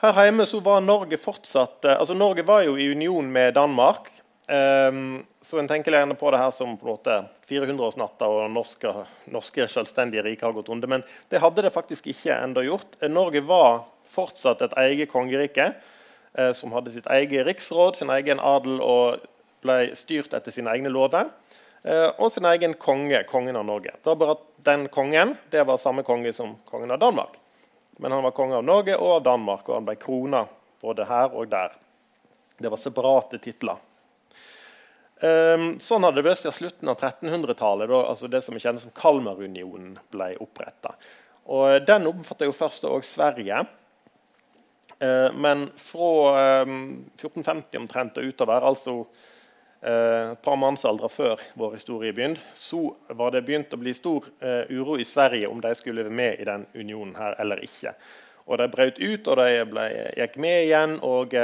Her 0.00 0.24
hjemme 0.24 0.48
så 0.48 0.62
var 0.64 0.80
Norge 0.80 1.20
fortsatt, 1.20 1.84
eh, 1.84 1.98
altså 1.98 2.16
Norge 2.16 2.46
var 2.48 2.64
jo 2.64 2.78
i 2.80 2.88
union 2.94 3.28
med 3.28 3.58
Danmark. 3.60 4.08
Um, 4.52 5.22
så 5.40 5.58
en 5.58 5.68
tenker 5.68 5.94
gjerne 5.94 6.14
på 6.18 6.30
det 6.30 6.38
her 6.42 6.50
som 6.52 6.74
på 6.76 6.84
en 6.84 6.90
måte 6.92 7.14
400-årsnatta 7.48 8.26
og 8.28 8.50
norske, 8.52 8.90
norske 9.32 9.64
selvstendige 9.70 10.24
rike 10.26 10.44
har 10.44 10.52
gått 10.52 10.68
under. 10.68 10.90
Men 10.90 11.04
det 11.32 11.40
hadde 11.40 11.64
det 11.64 11.72
faktisk 11.72 12.10
ikke 12.12 12.36
enda 12.36 12.64
gjort. 12.66 12.98
Norge 13.08 13.40
var 13.48 13.86
fortsatt 14.12 14.60
et 14.66 14.74
eget 14.82 15.08
kongerike 15.12 15.70
eh, 15.72 16.50
som 16.52 16.74
hadde 16.76 16.92
sitt 16.92 17.08
eget 17.08 17.46
riksråd, 17.48 17.96
sin 17.96 18.12
egen 18.12 18.42
adel 18.44 18.82
og 18.84 19.22
ble 19.64 19.94
styrt 19.96 20.34
etter 20.36 20.52
sine 20.52 20.74
egne 20.74 20.92
lover. 20.92 21.30
Eh, 21.82 22.10
og 22.18 22.28
sin 22.34 22.44
egen 22.50 22.74
konge, 22.76 23.22
kongen 23.30 23.56
av 23.56 23.64
Norge. 23.70 23.94
Det 23.96 24.10
var 24.10 24.18
bare 24.20 24.36
at 24.36 24.48
Den 24.62 24.84
kongen 24.94 25.32
det 25.50 25.64
var 25.66 25.80
samme 25.82 26.04
konge 26.06 26.30
som 26.36 26.52
kongen 26.68 26.92
av 26.94 27.00
Danmark. 27.02 27.32
Men 27.98 28.12
han 28.12 28.22
var 28.22 28.36
konge 28.36 28.60
av 28.60 28.64
Norge 28.64 28.94
og 28.94 29.16
av 29.16 29.24
Danmark, 29.26 29.64
og 29.68 29.74
han 29.74 29.88
ble 29.88 29.96
krona 29.98 30.44
både 30.84 31.08
her 31.08 31.32
og 31.34 31.48
der. 31.50 31.72
Det 32.60 32.70
var 32.70 32.78
separate 32.78 33.40
titler. 33.42 33.80
Um, 35.22 35.76
sånn 35.78 36.02
hadde 36.02 36.18
det 36.18 36.26
vært 36.26 36.40
siden 36.40 36.56
slutten 36.56 36.90
av 36.90 36.98
1300-tallet, 36.98 37.90
da 37.92 38.00
altså 38.10 38.30
det 38.30 38.40
som 38.42 38.56
vi 38.56 38.62
kjenner 38.64 38.82
som 38.82 38.94
Kalmarunionen 38.96 39.92
ble 40.10 40.32
oppretta. 40.42 40.96
Den 41.86 42.08
omfatter 42.10 42.46
jo 42.46 42.54
først 42.54 42.84
òg 42.86 43.04
Sverige. 43.06 43.60
Uh, 45.02 45.32
men 45.34 45.68
fra 45.76 46.62
um, 46.62 47.04
1450 47.18 47.78
omtrent 47.78 48.18
og 48.18 48.26
utover, 48.30 48.62
altså 48.66 48.92
uh, 49.02 50.32
et 50.32 50.42
par 50.44 50.58
mannsaldre 50.58 51.10
før 51.10 51.42
vår 51.58 51.74
historie 51.74 52.14
begynte, 52.14 52.42
så 52.54 52.84
var 53.10 53.34
det 53.34 53.42
begynt 53.46 53.74
å 53.74 53.80
bli 53.82 53.94
stor 53.98 54.28
uh, 54.42 54.62
uro 54.70 54.98
i 55.02 55.06
Sverige 55.06 55.50
om 55.50 55.62
de 55.62 55.74
skulle 55.78 56.04
være 56.06 56.18
med 56.18 56.42
i 56.42 56.46
den 56.46 56.66
unionen 56.74 57.16
her 57.18 57.34
eller 57.42 57.62
ikke. 57.66 57.96
Og 58.46 58.58
De 58.58 58.68
brøt 58.70 58.98
ut, 58.98 59.28
og 59.28 59.38
de 59.38 59.62
ble, 59.70 59.86
gikk 60.18 60.42
med 60.42 60.64
igjen. 60.66 60.98
og... 61.02 61.38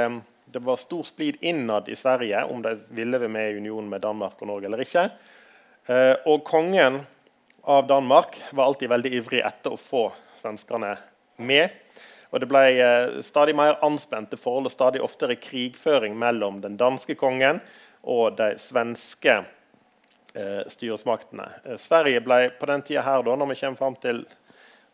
Det 0.50 0.58
var 0.58 0.76
stor 0.76 1.02
splid 1.02 1.36
innad 1.40 1.88
i 1.88 1.96
Sverige 1.96 2.44
om 2.44 2.62
de 2.62 2.78
ville 2.88 3.18
være 3.20 3.28
med 3.28 3.50
i 3.50 3.56
unionen 3.56 3.90
med 3.90 4.00
Danmark 4.00 4.40
og 4.40 4.48
Norge 4.48 4.64
eller 4.64 4.80
ikke. 4.80 5.02
Eh, 5.88 6.14
og 6.24 6.40
kongen 6.48 7.02
av 7.68 7.84
Danmark 7.86 8.38
var 8.56 8.70
alltid 8.70 8.88
veldig 8.88 9.12
ivrig 9.18 9.42
etter 9.44 9.76
å 9.76 9.80
få 9.80 10.06
svenskene 10.40 10.94
med. 11.36 11.76
Og 12.32 12.40
Det 12.40 12.48
ble 12.48 12.64
eh, 12.80 13.20
stadig 13.24 13.56
mer 13.60 13.76
anspente 13.84 14.40
forhold 14.40 14.70
og 14.70 14.72
stadig 14.72 15.04
oftere 15.04 15.36
krigføring 15.36 16.16
mellom 16.16 16.62
den 16.64 16.80
danske 16.80 17.18
kongen 17.20 17.60
og 18.08 18.40
de 18.40 18.54
svenske 18.56 19.38
eh, 20.32 20.64
styresmaktene. 20.64 21.50
Sverige 21.76 22.24
ble 22.24 22.42
på 22.56 22.72
den 22.72 22.88
tida 22.88 23.04
her, 23.04 23.20
da, 23.26 23.36
når 23.36 23.52
vi 23.52 23.60
kommer 23.66 23.84
fram 23.84 24.00
til 24.00 24.24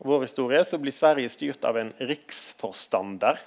vår 0.02 0.26
historie, 0.26 0.66
så 0.66 0.82
blir 0.82 0.94
Sverige 0.94 1.30
styrt 1.30 1.62
av 1.62 1.78
en 1.78 1.94
riksforstander. 2.02 3.38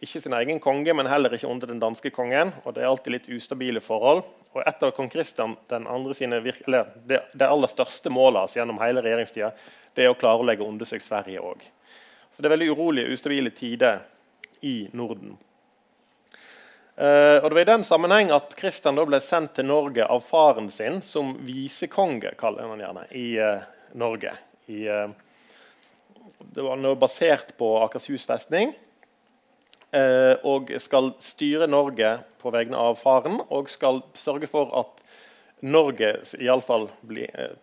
Ikke 0.00 0.20
sin 0.24 0.32
egen 0.32 0.60
konge, 0.64 0.94
men 0.96 1.08
heller 1.12 1.34
ikke 1.36 1.48
under 1.50 1.68
den 1.68 1.80
danske 1.80 2.10
kongen. 2.10 2.54
og 2.64 2.74
Det 2.74 2.82
er 2.82 2.88
alltid 2.88 3.12
litt 3.12 3.28
ustabile 3.28 3.82
forhold. 3.84 4.22
Og 4.54 4.62
Et 4.66 4.82
av 4.82 4.94
kong 4.96 5.10
Kristian 5.12 5.56
det, 5.68 7.20
det, 7.32 7.46
aller 7.46 7.68
største 7.68 8.10
målet 8.10 8.40
altså, 8.40 8.58
gjennom 8.58 8.80
hele 8.80 9.02
regjeringstida 9.04 9.52
det 9.94 10.04
er 10.04 10.10
å 10.10 10.16
klare 10.18 10.40
å 10.40 10.46
legge 10.46 10.64
under 10.64 10.88
seg 10.88 11.02
Sverige 11.02 11.42
òg. 11.44 11.62
Så 12.32 12.40
det 12.40 12.48
er 12.48 12.56
veldig 12.56 12.72
urolige 12.72 13.12
ustabile 13.12 13.50
tider 13.50 14.00
i 14.64 14.88
Norden. 14.92 15.36
Uh, 17.00 17.40
og 17.40 17.48
Det 17.48 17.54
var 17.54 17.62
i 17.62 17.70
den 17.70 17.84
sammenheng 17.84 18.32
at 18.32 18.52
Kristian 18.56 18.98
ble 19.08 19.20
sendt 19.24 19.54
til 19.56 19.68
Norge 19.68 20.04
av 20.04 20.20
faren 20.24 20.68
sin 20.72 21.00
som 21.04 21.32
visekonge 21.46 22.34
kaller 22.40 22.68
han 22.68 22.82
gjerne, 22.82 23.06
i 23.16 23.26
uh, 23.40 23.62
Norge. 23.96 24.34
I, 24.68 24.84
uh, 24.88 25.08
det 26.40 26.64
var 26.64 26.80
noe 26.80 26.98
basert 27.00 27.54
på 27.60 27.72
Akershus 27.84 28.26
festning. 28.28 28.74
Eh, 29.90 30.36
og 30.46 30.68
skal 30.78 31.08
styre 31.18 31.66
Norge 31.66 32.12
på 32.38 32.52
vegne 32.54 32.78
av 32.78 32.94
faren 33.00 33.40
og 33.50 33.66
skal 33.72 34.04
sørge 34.14 34.46
for 34.46 34.70
at 34.78 35.00
Norge 35.66 36.12
iallfall 36.38 36.86
eh, 37.10 37.56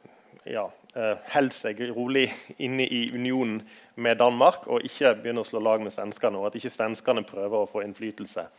ja, 0.44 0.66
eh, 0.92 1.14
holder 1.32 1.56
seg 1.56 1.80
rolig 1.96 2.26
inne 2.60 2.84
i 2.84 3.06
unionen 3.16 3.62
med 3.96 4.20
Danmark 4.20 4.68
og 4.68 4.84
ikke 4.84 5.16
begynner 5.22 5.48
å 5.48 5.48
slå 5.48 5.64
lag 5.64 5.86
med 5.86 5.96
svenskene, 5.96 6.36
og 6.36 6.50
at 6.50 6.60
ikke 6.60 6.74
svenskene 6.76 7.24
prøver 7.24 7.64
å 7.64 7.72
få 7.72 7.86
innflytelse 7.86 8.50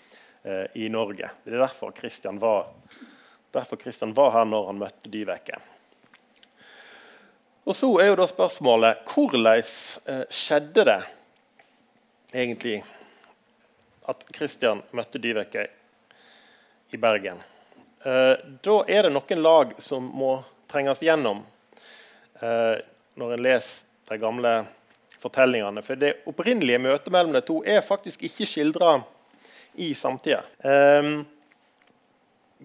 i 0.79 0.87
Norge. 0.89 1.29
Det 1.45 1.51
er 1.53 1.61
derfor 1.61 1.91
Kristian 1.93 2.39
var, 2.41 2.71
derfor 3.53 3.77
Christian 3.77 4.15
var 4.17 4.31
her 4.33 4.47
når 4.49 4.69
han 4.71 4.79
møtte 4.81 5.11
Dyveke. 5.13 5.59
Og 7.69 7.77
Så 7.77 7.91
er 8.01 8.09
jo 8.09 8.21
da 8.23 8.25
spørsmålet 8.31 9.03
hvordan 9.11 9.67
skjedde 10.33 10.87
det 10.89 11.01
egentlig 12.33 12.79
at 14.09 14.25
Christian 14.35 14.83
møtte 14.97 15.21
Dyveke 15.21 15.69
i 16.91 17.01
Bergen. 17.01 17.41
Eh, 18.05 18.35
da 18.65 18.77
er 18.89 19.07
det 19.07 19.13
noen 19.13 19.43
lag 19.43 19.75
som 19.83 20.05
må 20.15 20.39
trenges 20.71 21.03
gjennom 21.03 21.43
eh, 22.41 22.79
når 23.19 23.35
en 23.35 23.45
leser 23.45 23.87
de 24.09 24.21
gamle 24.23 24.53
fortellingene. 25.19 25.83
For 25.85 26.01
det 26.01 26.21
opprinnelige 26.31 26.81
møtet 26.81 27.13
mellom 27.13 27.35
de 27.37 27.43
to 27.45 27.61
er 27.67 27.85
faktisk 27.85 28.23
ikke 28.29 28.47
skildra 28.49 29.01
i 29.79 29.91
samtida. 29.99 30.45
Eh, 30.63 31.11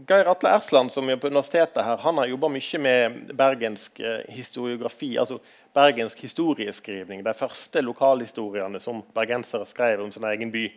Geir 0.08 0.30
Atle 0.32 0.50
Ersland 0.56 0.90
som 0.90 1.10
er 1.12 1.20
på 1.22 1.30
universitetet 1.30 1.84
her, 1.86 2.00
han 2.02 2.18
har 2.18 2.32
jobba 2.32 2.50
mye 2.50 2.80
med 2.82 3.34
bergensk 3.38 4.00
historiografi. 4.34 5.12
altså 5.22 5.38
bergensk 5.74 6.20
historieskrivning. 6.22 7.22
De 7.26 7.34
første 7.34 7.82
lokalhistoriene 7.82 8.80
som 8.82 9.04
bergensere 9.14 9.66
skrev 9.70 10.02
om 10.02 10.12
sin 10.12 10.26
egen 10.30 10.52
by. 10.54 10.68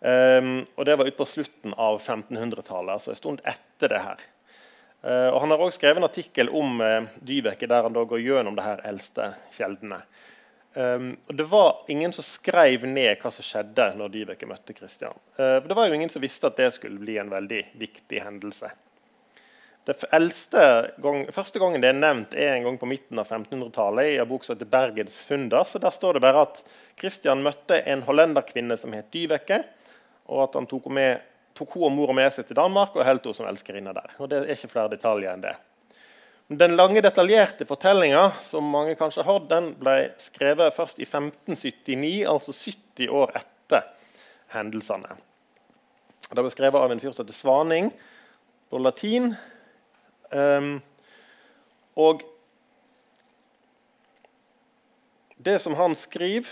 Um, 0.00 0.66
og 0.76 0.86
Det 0.88 0.96
var 0.96 1.08
utpå 1.10 1.26
slutten 1.28 1.74
av 1.76 1.98
1500-tallet, 2.00 2.92
altså 2.94 3.12
en 3.12 3.18
stund 3.18 3.40
etter 3.44 3.92
det 3.92 4.00
her. 4.00 4.22
Uh, 5.04 5.28
og 5.28 5.40
Han 5.42 5.52
har 5.52 5.60
også 5.60 5.80
skrevet 5.80 6.00
en 6.00 6.08
artikkel 6.08 6.52
om 6.56 6.80
uh, 6.80 7.08
Dyveke 7.20 7.68
der 7.68 7.84
han 7.84 7.96
da 7.96 8.04
går 8.08 8.22
gjennom 8.24 8.56
det 8.56 8.64
her 8.64 8.80
eldste 8.88 9.32
kjeldene. 9.56 10.00
Um, 10.72 11.16
og 11.28 11.34
Det 11.36 11.48
var 11.50 11.82
ingen 11.92 12.12
som 12.16 12.24
skrev 12.24 12.86
ned 12.88 13.18
hva 13.20 13.32
som 13.34 13.44
skjedde 13.44 13.90
når 13.98 14.12
Dyveke 14.14 14.48
møtte 14.48 14.76
Kristian. 14.76 15.16
Uh, 15.36 15.58
det 15.66 15.76
var 15.76 15.88
jo 15.88 15.98
ingen 15.98 16.12
som 16.12 16.24
visste 16.24 16.48
at 16.48 16.56
det 16.56 16.70
skulle 16.76 17.00
bli 17.02 17.18
en 17.20 17.32
veldig 17.32 17.64
viktig 17.80 18.22
hendelse. 18.24 18.70
Det 19.88 19.96
gang, 21.02 21.24
Første 21.32 21.58
gangen 21.58 21.82
det 21.82 21.88
er 21.88 21.96
nevnt, 21.96 22.34
er 22.36 22.54
en 22.54 22.68
gang 22.68 22.78
på 22.78 22.86
midten 22.86 23.18
av 23.18 23.26
1500-tallet. 23.26 24.06
i 24.06 24.16
en 24.20 24.28
bok 24.28 24.44
som 24.44 24.56
heter 24.56 24.66
'Bergens 24.66 25.26
funder'. 25.28 25.64
så 25.64 25.78
Der 25.78 25.90
står 25.90 26.12
det 26.12 26.20
bare 26.20 26.42
at 26.42 26.62
Kristian 26.96 27.42
møtte 27.42 27.82
en 27.86 28.02
hollenderkvinne 28.02 28.76
som 28.76 28.92
het 28.92 29.10
Dyveke 29.10 29.64
og 30.30 30.44
at 30.46 30.56
han 30.58 30.68
tok, 30.70 30.86
med, 30.94 31.24
tok 31.58 31.74
hun 31.74 31.88
og 31.88 31.96
mora 31.96 32.14
med 32.16 32.30
seg 32.34 32.46
til 32.48 32.58
Danmark 32.58 32.94
og 32.94 33.06
holdt 33.06 33.26
henne 33.26 33.40
som 33.40 33.50
elskerinne 33.50 33.94
der. 33.96 34.14
Og 34.22 34.30
det 34.30 34.38
er 34.40 34.54
ikke 34.54 34.70
flere 34.70 34.92
detaljer 34.94 35.34
enn 35.34 35.44
det. 35.44 35.56
Den 36.50 36.74
lange, 36.74 37.02
detaljerte 37.02 37.66
fortellinga 37.66 38.24
som 38.42 38.66
mange 38.66 38.96
kanskje 38.98 39.22
har 39.26 39.44
den 39.50 39.68
ble 39.78 39.96
skrevet 40.18 40.74
først 40.74 40.98
i 40.98 41.06
1579, 41.06 42.24
altså 42.26 42.54
70 42.56 43.12
år 43.20 43.36
etter 43.38 43.84
hendelsene. 44.54 45.14
Det 46.30 46.42
ble 46.42 46.50
skrevet 46.50 46.82
av 46.82 46.90
en 46.90 47.02
fyr 47.02 47.14
som 47.14 47.22
heter 47.22 47.38
Svaning, 47.38 47.92
på 48.70 48.78
latin. 48.82 49.32
Um, 50.30 50.76
og 51.98 52.22
det 55.38 55.58
som 55.62 55.74
han 55.78 55.94
skriver, 55.98 56.50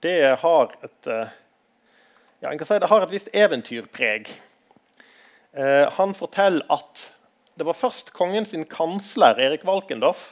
det 0.00 0.36
har 0.42 0.72
et 0.86 1.10
eh, 1.10 1.34
ja, 2.40 2.52
si 2.64 2.78
det 2.80 2.88
har 2.90 3.04
et 3.04 3.12
visst 3.12 3.32
eventyrpreg. 3.36 4.28
Eh, 5.52 5.86
han 5.96 6.14
forteller 6.16 6.64
at 6.72 7.08
det 7.60 7.66
var 7.68 7.76
først 7.76 8.14
kongen 8.16 8.46
sin 8.48 8.64
kansler 8.64 9.40
Erik 9.42 9.66
Valkendorf 9.68 10.30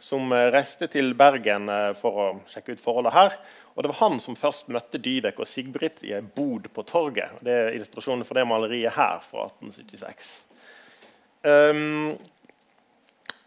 som 0.00 0.32
uh, 0.32 0.48
reiste 0.48 0.88
til 0.88 1.12
Bergen 1.18 1.68
uh, 1.68 1.90
for 1.98 2.16
å 2.16 2.28
sjekke 2.48 2.72
ut 2.72 2.80
forholdet 2.80 3.12
her. 3.12 3.34
Og 3.74 3.84
Det 3.84 3.90
var 3.92 3.98
han 4.00 4.20
som 4.22 4.38
først 4.38 4.70
møtte 4.72 5.00
Dyvek 5.02 5.42
og 5.42 5.48
Sigbrit 5.48 6.00
i 6.08 6.14
ei 6.16 6.22
bod 6.24 6.70
på 6.72 6.84
torget. 6.88 7.36
Det 7.44 7.52
er 7.52 7.76
illustrasjonen 7.76 8.24
for 8.24 8.40
det 8.40 8.46
maleriet 8.48 8.96
her 8.96 9.20
fra 9.24 9.50
1876. 9.50 10.30
Um, 11.44 12.16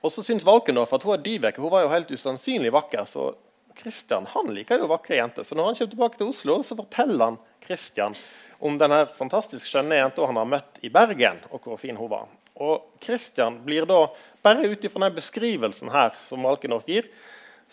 og 0.04 0.14
så 0.14 0.24
syns 0.26 0.46
Valkendorf 0.46 0.94
at 0.94 1.06
hun 1.06 1.16
er 1.16 1.26
Dyveke 1.26 1.62
hun 1.62 1.74
var 1.74 1.86
jo 1.86 1.92
helt 1.94 2.14
usannsynlig 2.14 2.74
vakker. 2.76 3.10
Så 3.10 3.32
Christian 3.78 4.28
han 4.34 4.54
liker 4.54 4.82
jo 4.82 4.90
vakre 4.92 5.18
jenter. 5.18 5.46
Så 5.48 5.58
når 5.58 5.72
han 5.72 5.78
kommer 5.80 5.94
tilbake 5.96 6.20
til 6.20 6.32
Oslo, 6.32 6.60
så 6.64 6.78
forteller 6.78 7.32
han 7.32 7.42
Kristian 7.64 8.16
om 8.64 8.78
denne 8.80 9.04
fantastisk 9.18 9.68
skjønne 9.68 9.98
jenta 9.98 10.28
han 10.30 10.40
har 10.40 10.48
møtt 10.48 10.80
i 10.86 10.92
Bergen, 10.94 11.42
og 11.52 11.66
hvor 11.66 11.80
fin 11.82 11.98
hun 12.00 12.12
var. 12.12 12.30
Og 12.64 12.86
Kristian 13.04 13.58
blir 13.66 13.88
da, 13.90 14.06
bare 14.46 14.70
ut 14.70 14.86
ifra 14.86 15.08
den 15.08 15.16
beskrivelsen 15.18 15.92
her 15.92 16.14
som 16.28 16.46
Valkendorf 16.46 16.88
gir, 16.88 17.10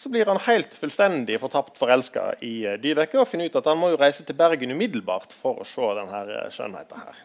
så 0.01 0.09
blir 0.09 0.27
han 0.27 0.41
helt 0.47 0.73
fullstendig 0.75 1.37
fortapt 1.43 1.77
forelska 1.79 2.31
i 2.47 2.55
uh, 2.65 2.79
Dyveke 2.81 3.19
og 3.21 3.29
finner 3.29 3.51
ut 3.51 3.59
at 3.59 3.67
han 3.69 3.79
må 3.79 3.91
jo 3.93 3.99
reise 4.01 4.25
til 4.25 4.39
Bergen 4.39 4.73
umiddelbart 4.73 5.35
for 5.37 5.61
å 5.61 5.67
se 5.69 5.91
denne 5.99 6.23
uh, 6.31 6.47
skjønnheten 6.55 7.03
her. 7.05 7.19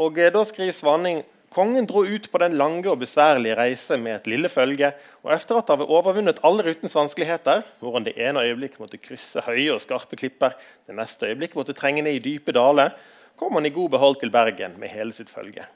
Og 0.00 0.16
uh, 0.16 0.30
Da 0.32 0.44
skriver 0.48 0.76
Svanning 0.76 1.20
Kongen 1.50 1.86
dro 1.90 2.04
ut 2.06 2.28
på 2.30 2.38
den 2.38 2.52
lange 2.54 2.86
og 2.92 3.00
besværlige 3.00 3.56
reise 3.58 3.96
med 3.98 4.20
et 4.20 4.28
lille 4.30 4.46
følge, 4.48 4.92
og 5.24 5.32
etter 5.34 5.58
at 5.58 5.72
han 5.72 5.80
hadde 5.80 5.90
overvunnet 5.90 6.38
alle 6.46 6.62
rutens 6.62 6.94
vanskeligheter, 6.94 7.64
hvor 7.82 7.96
han 7.96 8.06
det 8.06 8.14
ene 8.22 8.44
øyeblikk 8.46 8.76
måtte 8.78 9.00
krysse 9.02 9.42
høye 9.42 9.72
og 9.74 9.82
skarpe 9.82 10.14
klipper, 10.20 10.54
det 10.86 10.94
neste 10.94 11.26
øyeblikk 11.26 11.58
måtte 11.58 11.74
trenge 11.74 12.04
ned 12.06 12.20
i 12.20 12.22
dype 12.22 12.54
daler, 12.54 12.94
kom 13.34 13.58
han 13.58 13.66
i 13.66 13.74
god 13.74 13.90
behold 13.96 14.20
til 14.22 14.30
Bergen 14.30 14.78
med 14.78 14.94
hele 14.94 15.10
sitt 15.16 15.32
følge. 15.32 15.66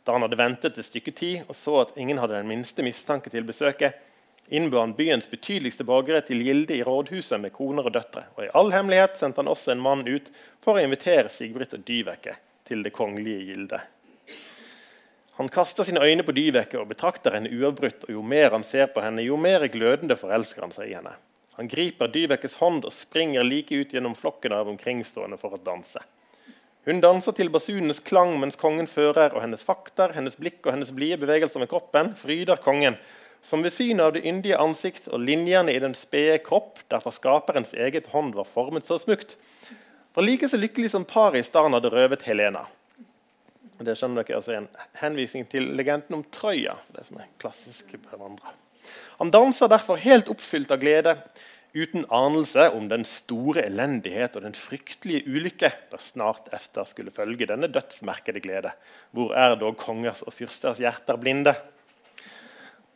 Da 0.00 0.16
han 0.16 0.24
hadde 0.24 0.40
ventet 0.40 0.80
et 0.80 0.88
stykke 0.88 1.12
tid 1.12 1.44
og 1.44 1.60
så 1.60 1.78
at 1.84 1.96
ingen 2.00 2.16
hadde 2.16 2.40
den 2.40 2.48
minste 2.48 2.80
mistanke 2.80 3.28
til 3.28 3.44
besøket, 3.44 4.00
innbød 4.48 4.80
han 4.80 4.96
byens 4.96 5.28
betydeligste 5.28 5.84
borgere 5.84 6.24
til 6.24 6.40
gilde 6.40 6.78
i 6.80 6.84
rådhuset 6.88 7.36
med 7.40 7.52
koner 7.52 7.84
og 7.84 7.92
døtre, 8.00 8.30
og 8.32 8.46
i 8.46 8.54
all 8.56 8.72
hemmelighet 8.72 9.20
sendte 9.20 9.44
han 9.44 9.52
også 9.52 9.76
en 9.76 9.84
mann 9.84 10.08
ut 10.08 10.32
for 10.64 10.80
å 10.80 10.88
invitere 10.88 11.28
Sigbrit 11.28 11.76
og 11.76 11.84
Dyveke 11.84 12.40
til 12.64 12.80
det 12.80 12.96
kongelige 12.96 13.52
gildet. 13.52 13.92
Han 15.40 15.48
kaster 15.48 15.84
sine 15.88 16.02
øyne 16.04 16.24
på 16.26 16.34
Dyveke 16.36 16.76
og 16.80 16.90
betrakter 16.90 17.32
henne 17.32 17.50
uavbrutt, 17.50 18.04
og 18.04 18.16
jo 18.18 18.22
mer 18.22 18.50
han 18.52 18.64
ser 18.64 18.90
på 18.92 19.00
henne, 19.00 19.24
jo 19.24 19.38
mer 19.40 19.64
glødende 19.72 20.16
forelsker 20.20 20.66
han 20.66 20.74
seg 20.76 20.90
i 20.90 20.96
henne. 20.98 21.14
Han 21.56 21.68
griper 21.68 22.10
Dyvekes 22.12 22.58
hånd 22.60 22.84
og 22.84 22.92
springer 22.92 23.44
like 23.44 23.76
ut 23.76 23.94
gjennom 23.94 24.16
flokken 24.16 24.52
av 24.56 24.68
omkringstående 24.72 25.38
for 25.40 25.56
å 25.56 25.60
danse. 25.64 26.00
Hun 26.84 27.00
danser 27.00 27.36
til 27.36 27.50
basunenes 27.54 28.02
klang 28.02 28.34
mens 28.42 28.58
kongen 28.58 28.88
fører, 28.90 29.32
og 29.32 29.44
hennes 29.44 29.62
fakter, 29.62 30.12
hennes 30.16 30.36
blikk 30.36 30.66
og 30.66 30.74
hennes 30.74 30.92
blide 30.92 31.20
bevegelser 31.22 31.62
med 31.62 31.70
kroppen 31.70 32.12
fryder 32.18 32.60
kongen, 32.60 32.98
som 33.42 33.62
ved 33.62 33.74
synet 33.74 34.04
av 34.04 34.12
det 34.16 34.24
yndige 34.26 34.58
ansikt 34.58 35.08
og 35.08 35.22
linjene 35.22 35.72
i 35.72 35.80
den 35.82 35.94
spede 35.98 36.40
kropp, 36.42 36.82
derfor 36.90 37.14
skaperens 37.14 37.72
eget 37.74 38.10
hånd 38.12 38.36
var 38.38 38.46
formet 38.46 38.86
så 38.86 38.98
smukt, 39.02 39.36
var 40.14 40.26
like 40.26 40.48
så 40.50 40.60
lykkelig 40.60 40.92
som 40.92 41.06
paret 41.08 41.40
i 41.40 41.46
staden 41.46 41.74
hadde 41.76 41.90
røvet 41.94 42.26
Helena. 42.26 42.66
Det 43.80 43.94
skjønner 43.98 44.22
dere 44.22 44.38
altså 44.38 44.56
en 44.56 44.68
henvisning 45.00 45.46
til 45.50 45.72
legenden 45.78 46.18
om 46.18 46.26
Trøya. 46.34 46.76
det 46.92 47.06
som 47.06 47.18
er 47.18 47.30
klassisk 47.40 47.94
hverandre. 47.96 48.52
Han 49.18 49.30
danser 49.30 49.70
derfor 49.70 50.00
helt 50.02 50.28
oppfylt 50.28 50.70
av 50.74 50.80
glede, 50.82 51.16
uten 51.72 52.04
anelse 52.12 52.66
om 52.76 52.88
den 52.90 53.04
store 53.08 53.64
elendighet 53.64 54.34
og 54.36 54.44
den 54.44 54.56
fryktelige 54.56 55.24
ulykke 55.24 55.70
der 55.92 56.02
snart 56.02 56.50
efter 56.52 56.84
skulle 56.84 57.14
følge 57.14 57.48
denne 57.48 57.70
dødsmerkede 57.72 58.42
glede. 58.44 58.74
Hvor 59.10 59.32
er 59.32 59.56
dog 59.56 59.78
kongers 59.80 60.20
og 60.26 60.36
fyrsters 60.36 60.82
hjerter 60.82 61.16
blinde? 61.16 61.54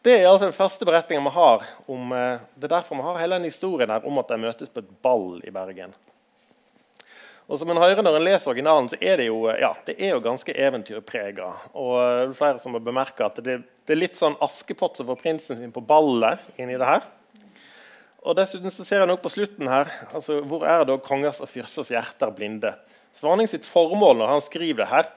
Det 0.04 0.20
er 0.20 0.28
altså 0.28 0.46
den 0.46 0.54
første 0.54 0.86
beretninga 0.86 1.24
vi 1.24 1.34
har 1.34 1.64
om 1.90 2.12
eh, 2.14 2.44
det 2.54 2.68
er 2.68 2.76
derfor 2.76 2.98
vi 2.98 3.06
har 3.08 3.16
hele 3.18 3.38
denne 3.38 3.50
historien 3.50 3.90
her 3.90 4.04
om 4.06 4.20
at 4.20 4.28
de 4.30 4.38
møtes 4.38 4.70
på 4.70 4.84
et 4.84 4.92
ball 5.02 5.40
i 5.42 5.50
Bergen. 5.50 5.96
Og 7.46 7.60
som 7.60 7.70
en 7.70 7.78
hører 7.78 8.02
Når 8.02 8.18
en 8.18 8.26
leser 8.26 8.50
originalen, 8.50 8.88
så 8.90 8.98
er 9.00 9.20
det 9.20 9.28
jo, 9.28 9.44
ja, 9.54 9.72
det 9.86 9.96
er 10.02 10.16
jo 10.16 10.22
ganske 10.24 10.54
eventyrprega. 10.54 11.50
Og 11.78 11.92
er 12.02 12.32
flere 12.38 12.62
som 12.62 12.74
har 12.74 12.82
bemerka 12.82 13.28
at 13.28 13.38
det, 13.38 13.60
det, 13.84 13.92
er 13.94 14.00
litt 14.00 14.18
sånn 14.18 14.38
Askepott 14.42 14.98
som 14.98 15.06
får 15.10 15.20
prinsen 15.20 15.60
sin 15.60 15.74
på 15.74 15.84
ballet 15.84 16.42
inni 16.58 16.78
det 16.78 16.88
her. 16.88 17.06
Og 18.26 18.34
dessuten 18.34 18.72
så 18.74 18.82
ser 18.82 19.04
jeg 19.04 19.10
nok 19.12 19.22
på 19.22 19.30
slutten 19.30 19.68
her 19.70 19.86
altså, 20.10 20.40
Hvor 20.50 20.64
er 20.66 20.82
da 20.88 20.96
kongers 20.98 21.38
og 21.44 21.50
fyrsters 21.52 21.92
hjerter 21.94 22.32
blinde? 22.34 22.72
Svaning 23.14 23.46
sitt 23.48 23.68
formål 23.68 24.18
når 24.18 24.32
han 24.34 24.42
skriver 24.44 24.82
det 24.82 24.90
her, 24.90 25.12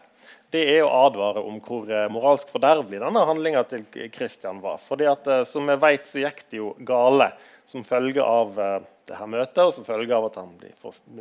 det 0.54 0.62
er 0.66 0.82
å 0.82 0.92
advare 1.06 1.42
om 1.46 1.60
hvor 1.62 1.90
eh, 1.94 2.08
moralsk 2.10 2.50
fordervelig 2.50 3.02
denne 3.04 3.26
handlinga 3.30 3.62
til 3.70 3.84
Kristian 4.14 4.62
var. 4.64 4.80
Fordi 4.82 5.06
at, 5.10 5.28
eh, 5.30 5.44
Som 5.46 5.70
vi 5.70 5.76
vet, 5.78 6.08
så 6.10 6.24
gikk 6.24 6.42
det 6.50 6.58
jo 6.58 6.72
gale 6.86 7.32
som 7.70 7.86
følge 7.86 8.24
av 8.26 8.58
eh, 8.60 8.80
det 9.10 9.18
her 9.18 9.30
møtet, 9.30 9.62
og 9.62 9.74
som 9.74 9.86
følge 9.86 10.16
av 10.16 10.26
at 10.30 10.40
han 10.42 10.50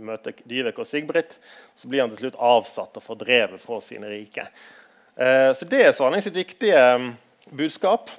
møter 0.04 0.36
Dyvek 0.48 0.80
og 0.80 0.88
Sigbrit, 0.88 1.36
så 1.76 1.88
blir 1.88 2.04
han 2.04 2.12
til 2.12 2.26
slutt 2.26 2.40
avsatt 2.40 2.96
og 3.00 3.04
fordrevet 3.04 3.60
fra 3.62 3.80
sine 3.80 4.10
rike. 4.12 4.44
Så 5.16 5.64
Det 5.66 5.80
er 5.80 5.94
Svaning 5.96 6.20
sitt 6.22 6.36
viktige 6.36 6.76
budskap. 7.48 8.12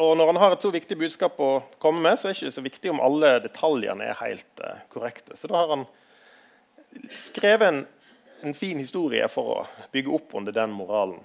Og 0.00 0.16
Når 0.16 0.32
han 0.32 0.40
har 0.40 0.56
et 0.56 0.64
så 0.64 0.72
viktig 0.72 0.96
budskap 0.98 1.36
å 1.36 1.50
komme 1.78 2.00
med, 2.00 2.16
så 2.16 2.30
er 2.30 2.32
det 2.32 2.40
ikke 2.40 2.56
så 2.56 2.64
viktig 2.64 2.94
om 2.94 3.04
alle 3.04 3.34
detaljene 3.44 4.08
er 4.08 4.22
helt 4.24 4.64
korrekte. 4.88 5.36
Så 5.36 5.52
da 5.52 5.60
har 5.60 5.68
han 5.68 5.84
skrevet 7.12 7.68
en, 7.68 7.84
en, 8.42 8.54
fin 8.54 8.78
historie 8.78 9.28
for 9.28 9.54
å 9.54 9.62
bygge 9.92 10.12
opp 10.16 10.34
under 10.38 10.54
den 10.54 10.72
moralen. 10.74 11.20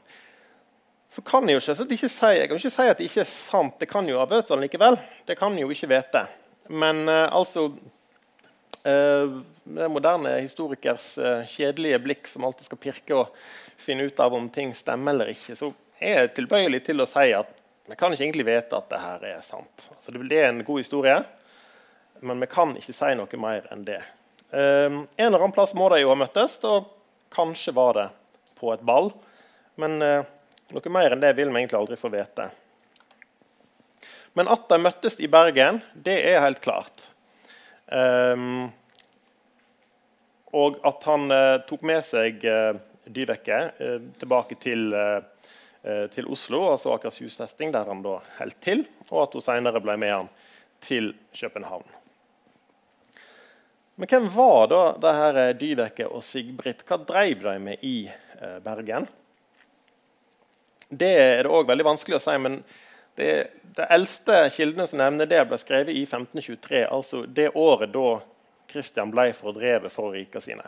Så 1.10 1.21
kan 1.21 1.47
Jeg 1.47 1.56
jo 1.56 1.62
ikke, 1.63 1.93
ikke 1.95 2.10
si, 2.12 2.32
jeg 2.36 2.47
kan 2.49 2.60
ikke 2.60 2.73
si 2.73 2.88
at 2.91 2.97
det 2.99 3.06
ikke 3.08 3.21
er 3.23 3.30
sant. 3.30 3.78
Det 3.80 3.88
kan 3.88 4.08
jo 4.10 4.19
ha 4.19 4.25
Bøtsdal 4.28 4.60
likevel. 4.60 4.97
Det 5.28 5.38
kan 5.39 5.56
jo 5.58 5.69
ikke 5.71 5.88
vite. 5.88 6.25
Men 6.67 7.06
uh, 7.10 7.30
altså 7.36 7.69
uh, 7.69 9.38
Det 9.63 9.88
moderne 9.91 10.34
historikers 10.41 11.13
uh, 11.17 11.45
kjedelige 11.47 12.01
blikk 12.04 12.28
som 12.28 12.43
alltid 12.47 12.67
skal 12.67 12.82
pirke 12.82 13.15
og 13.15 13.45
finne 13.80 14.10
ut 14.10 14.19
av 14.19 14.34
om 14.34 14.49
ting 14.49 14.73
stemmer 14.75 15.15
eller 15.15 15.32
ikke, 15.32 15.56
så 15.56 15.71
er 15.99 16.19
jeg 16.19 16.34
tilbøyelig 16.39 16.82
til 16.88 17.04
å 17.04 17.08
si 17.08 17.30
at 17.38 17.51
vi 17.86 17.95
kan 17.95 18.13
ikke 18.13 18.25
egentlig 18.25 18.47
vite 18.47 18.75
at 18.75 18.89
det 18.89 18.99
her 18.99 19.25
er 19.30 19.41
sant. 19.45 19.88
Altså, 19.93 20.12
det 20.12 20.39
er 20.41 20.47
en 20.49 20.63
god 20.65 20.80
historie, 20.82 21.19
men 22.25 22.41
vi 22.41 22.47
kan 22.49 22.73
ikke 22.80 22.95
si 22.97 23.12
noe 23.15 23.39
mer 23.39 23.67
enn 23.71 23.84
det. 23.86 23.99
en 24.49 25.06
eller 25.17 25.38
annen 25.38 25.54
plass 25.54 25.75
må 25.78 25.89
de 25.93 25.99
jo 26.01 26.10
ha 26.10 26.15
møttes, 26.17 26.56
og 26.65 26.94
kanskje 27.36 27.76
var 27.76 27.98
det 28.00 28.10
på 28.60 28.71
et 28.74 28.86
ball. 28.88 29.12
Men 29.76 30.00
noe 30.00 30.91
mer 30.93 31.13
enn 31.13 31.21
det 31.21 31.34
vil 31.36 31.52
vi 31.52 31.62
egentlig 31.62 31.78
aldri 31.82 32.00
få 32.00 32.10
vite. 32.13 32.48
Men 34.36 34.50
at 34.52 34.65
de 34.67 34.80
møttes 34.84 35.15
i 35.24 35.30
Bergen, 35.32 35.80
det 35.93 36.15
er 36.28 36.41
helt 36.43 36.60
klart. 36.63 37.06
Um, 37.88 38.67
og 40.56 40.82
at 40.88 41.06
han 41.08 41.32
uh, 41.32 41.62
tok 41.69 41.86
med 41.88 42.04
seg 42.04 42.43
uh, 42.43 42.76
Dyveke 43.06 43.60
uh, 43.78 44.00
tilbake 44.19 44.58
til, 44.60 44.89
til, 46.12 46.26
Oslo, 46.34 46.63
altså 46.71 46.95
Akershus 46.95 47.38
festning, 47.38 47.69
der 47.71 47.86
han 47.86 48.02
da 48.02 48.17
holdt 48.39 48.58
til, 48.65 48.82
og 49.12 49.28
at 49.28 49.38
hun 49.38 49.45
senere 49.45 49.84
ble 49.84 49.93
med 50.02 50.15
han 50.15 50.32
til 50.82 51.12
København. 51.38 51.86
Men 53.95 54.10
hvem 54.12 54.25
var 54.34 54.67
da 54.71 54.81
det 54.99 55.13
her 55.15 55.38
Dyveke 55.60 56.08
og 56.10 56.23
Sigbrit? 56.25 56.84
Hva 56.88 56.97
drev 56.99 57.45
de 57.45 57.60
med 57.63 57.86
i 57.86 58.10
Bergen? 58.63 59.08
Det 60.89 61.13
er 61.15 61.45
det 61.45 61.51
òg 61.51 61.69
veldig 61.69 61.88
vanskelig 61.88 62.19
å 62.19 62.23
si. 62.23 62.36
men 62.38 62.60
det, 63.15 63.47
det, 63.75 63.88
eldste 63.89 64.49
kildene 64.51 64.88
som 64.88 64.99
nevner 64.99 65.29
det, 65.29 65.39
ble 65.47 65.60
skrevet 65.60 65.95
i 65.95 66.03
1523, 66.03 66.84
altså 66.91 67.23
det 67.25 67.53
året 67.55 67.93
da 67.93 68.19
Kristian 68.67 69.13
ble 69.13 69.29
fordrevet 69.38 69.93
for 69.93 70.15
rika 70.15 70.41
sine. 70.43 70.65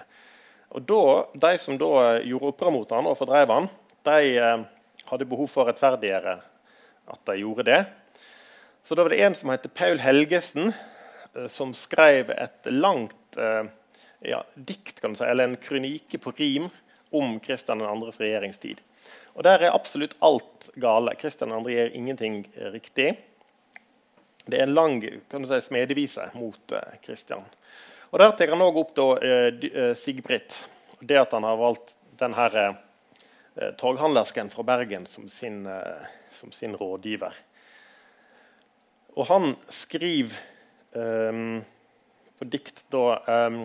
Og 0.75 0.83
da, 0.87 1.03
De 1.33 1.53
som 1.59 1.77
da 1.79 2.17
gjorde 2.23 2.53
opprør 2.53 2.75
mot 2.75 2.91
han 2.95 3.07
og 3.09 3.17
fordrev 3.19 3.51
han, 3.51 3.69
de 4.07 4.35
eh, 4.39 4.65
hadde 5.09 5.27
behov 5.27 5.49
for 5.51 5.65
å 5.65 5.71
rettferdiggjøre 5.71 6.37
at 7.07 7.21
de 7.27 7.39
gjorde 7.41 7.67
det. 7.67 7.81
Så 8.87 8.95
da 8.95 9.03
var 9.03 9.11
det 9.11 9.23
en 9.25 9.35
som 9.35 9.51
het 9.51 9.67
Paul 9.75 9.99
Helgesen, 10.03 10.71
eh, 10.71 10.96
som 11.47 11.73
skrev 11.73 12.31
et 12.31 12.69
langt 12.71 13.37
eh, 13.37 13.63
ja, 14.19 14.43
dikt, 14.55 15.01
kan 15.01 15.13
du 15.13 15.19
si, 15.19 15.25
eller 15.25 15.47
en 15.47 15.57
kronike 15.61 16.17
på 16.21 16.33
rim 16.37 16.69
om 17.15 17.39
Kristian 17.39 17.81
2.s 17.81 18.19
regjeringstid. 18.19 18.81
Og 19.37 19.43
Der 19.43 19.61
er 19.61 19.75
absolutt 19.75 20.15
alt 20.19 20.69
gale. 20.75 21.13
Kristian 21.15 21.53
2. 21.53 21.61
gjør 21.69 21.93
ingenting 21.95 22.41
riktig. 22.73 23.11
Det 24.47 24.57
er 24.57 24.65
en 24.65 24.73
lang 24.73 25.01
kan 25.29 25.43
du 25.43 25.47
si, 25.47 25.59
smedevise 25.61 26.31
mot 26.33 26.73
Kristian. 27.03 27.45
Og 28.09 28.19
Der 28.19 28.31
tar 28.31 28.53
han 28.55 28.63
òg 28.63 28.79
opp 28.79 28.95
da, 28.95 29.07
eh, 29.19 29.93
Sigbritt. 29.95 30.63
Det 30.99 31.17
at 31.19 31.31
han 31.31 31.43
har 31.43 31.57
valgt 31.59 31.95
denne 32.17 32.77
eh, 33.55 33.71
torghandlersken 33.77 34.49
fra 34.49 34.63
Bergen 34.63 35.05
som 35.05 35.29
sin, 35.29 35.65
eh, 35.65 36.07
som 36.31 36.51
sin 36.51 36.75
rådgiver. 36.75 37.33
Og 39.17 39.25
han 39.27 39.55
skriver 39.69 40.37
um, 40.97 41.59
på 42.37 42.47
dikt 42.51 42.83
da, 42.93 43.19
um, 43.47 43.63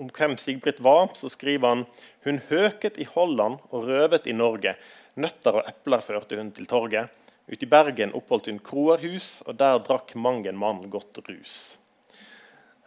om 0.00 0.10
hvem 0.10 0.36
Sigbritt 0.40 0.82
var. 0.84 1.10
Så 1.18 1.30
skriver 1.32 1.68
han 1.68 1.84
hun 2.26 2.40
høket 2.50 2.98
i 3.00 3.08
Holland 3.08 3.60
og 3.70 3.88
røvet 3.88 4.28
i 4.30 4.36
Norge. 4.36 4.76
Nøtter 5.20 5.60
og 5.60 5.68
epler 5.70 6.04
førte 6.04 6.38
hun 6.40 6.52
til 6.54 6.68
torget. 6.70 7.12
Ute 7.44 7.66
i 7.66 7.68
Bergen 7.68 8.14
oppholdt 8.16 8.48
hun 8.48 8.60
kroerhus, 8.64 9.42
og 9.44 9.58
der 9.60 9.82
drakk 9.84 10.14
mang 10.16 10.46
en 10.48 10.56
mann 10.56 10.86
godt 10.90 11.20
rus. 11.28 11.76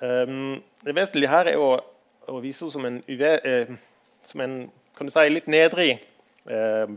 Um, 0.02 0.64
det 0.86 0.96
vesentlige 0.98 1.30
her 1.30 1.52
er 1.52 1.62
å, 1.62 1.78
å 2.30 2.40
vise 2.42 2.66
henne 2.66 2.74
som 2.74 2.88
en, 2.90 2.98
uh, 3.06 3.78
som 4.26 4.44
en 4.46 5.14
si, 5.14 5.28
litt 5.30 5.50
nedrig 5.50 5.92
uh, 6.50 6.90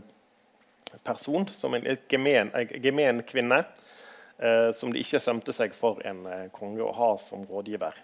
person. 1.05 1.47
Som 1.53 1.77
en 1.77 1.85
gemen, 2.09 2.51
gemen 2.83 3.23
kvinne 3.27 3.61
eh, 3.61 3.80
som 4.75 4.93
det 4.93 5.03
ikke 5.03 5.21
sømte 5.21 5.53
seg 5.53 5.75
for 5.77 6.01
en 6.07 6.25
eh, 6.25 6.47
konge 6.55 6.81
å 6.81 6.93
ha 6.97 7.11
som 7.21 7.45
rådgiver. 7.45 7.97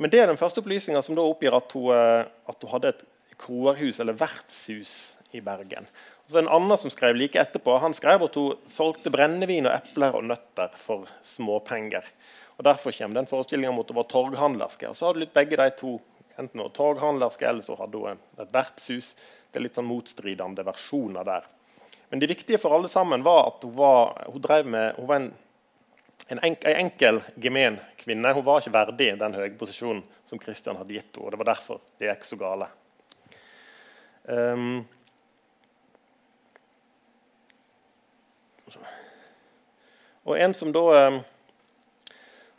Men 0.00 0.12
det 0.12 0.22
er 0.22 0.30
den 0.30 0.40
første 0.40 0.62
opplysninga 0.62 1.02
som 1.04 1.16
da 1.18 1.24
oppgir 1.28 1.52
at 1.56 1.72
hun, 1.76 1.90
eh, 1.92 2.28
at 2.48 2.64
hun 2.64 2.72
hadde 2.72 2.94
et 2.94 3.02
kroerhus 3.40 4.00
eller 4.00 4.16
vertshus 4.16 4.94
i 5.36 5.42
Bergen. 5.44 5.88
Og 6.24 6.30
så 6.30 6.34
var 6.34 6.42
det 6.42 6.48
En 6.48 6.56
annen 6.56 6.78
som 6.78 6.92
skrev 6.92 7.16
like 7.16 7.40
etterpå, 7.40 7.78
han 7.78 7.94
skrev 7.94 8.24
at 8.24 8.38
hun 8.40 8.56
solgte 8.66 9.12
brennevin 9.12 9.68
og 9.68 9.76
epler 9.76 10.16
og 10.16 10.24
nøtter 10.24 10.72
for 10.80 11.08
småpenger. 11.22 12.08
Og 12.56 12.64
Derfor 12.64 12.92
kommer 12.92 13.20
den 13.20 13.28
forestillinga 13.28 13.72
at 13.72 13.92
hun 13.92 13.96
var 13.96 14.08
torghandlerske. 14.08 14.88
Og 14.88 14.96
så 14.96 15.06
hadde 15.08 15.22
litt 15.26 15.36
begge 15.36 15.56
de 15.56 15.68
to 15.76 15.98
enten 16.40 16.60
hun 16.60 16.72
torghandlerske 16.72 17.46
eller 17.46 17.64
så 17.64 17.76
hadde 17.76 18.00
hun 18.00 18.18
et 18.40 18.52
vertshus. 18.52 19.14
Det 19.50 19.60
er 19.60 19.66
litt 19.66 19.76
sånn 19.76 19.88
motstridende 19.88 20.64
versjoner 20.64 21.28
der. 21.28 21.48
Men 22.10 22.22
det 22.22 22.30
viktige 22.32 22.58
for 22.58 22.74
alle 22.74 22.88
sammen 22.88 23.22
var 23.22 23.52
at 23.52 23.64
hun 23.64 23.76
var, 23.76 24.16
hun 24.32 24.42
drev 24.42 24.66
med, 24.66 24.96
hun 24.96 25.08
var 25.08 25.20
en 25.20 25.32
en 26.28 26.40
enk, 26.44 26.64
enkel, 26.64 27.22
gemen 27.40 27.78
kvinne. 28.00 28.32
Hun 28.36 28.44
var 28.44 28.60
ikke 28.60 28.74
verdig 28.74 29.10
den 29.20 29.36
høye 29.38 29.52
posisjonen 29.58 30.02
som 30.28 30.40
Kristian 30.42 30.78
hadde 30.78 30.94
gitt 30.94 31.16
henne. 31.16 31.26
og 31.26 31.32
Det 31.32 31.40
var 31.40 31.50
derfor 31.52 31.82
det 31.98 32.10
gikk 32.10 32.28
så 32.28 32.38
gale. 32.40 32.70
Um, 34.30 34.84
og 40.28 40.36
en 40.36 40.54
som 40.54 40.70
da 40.76 40.84
um, 41.08 41.18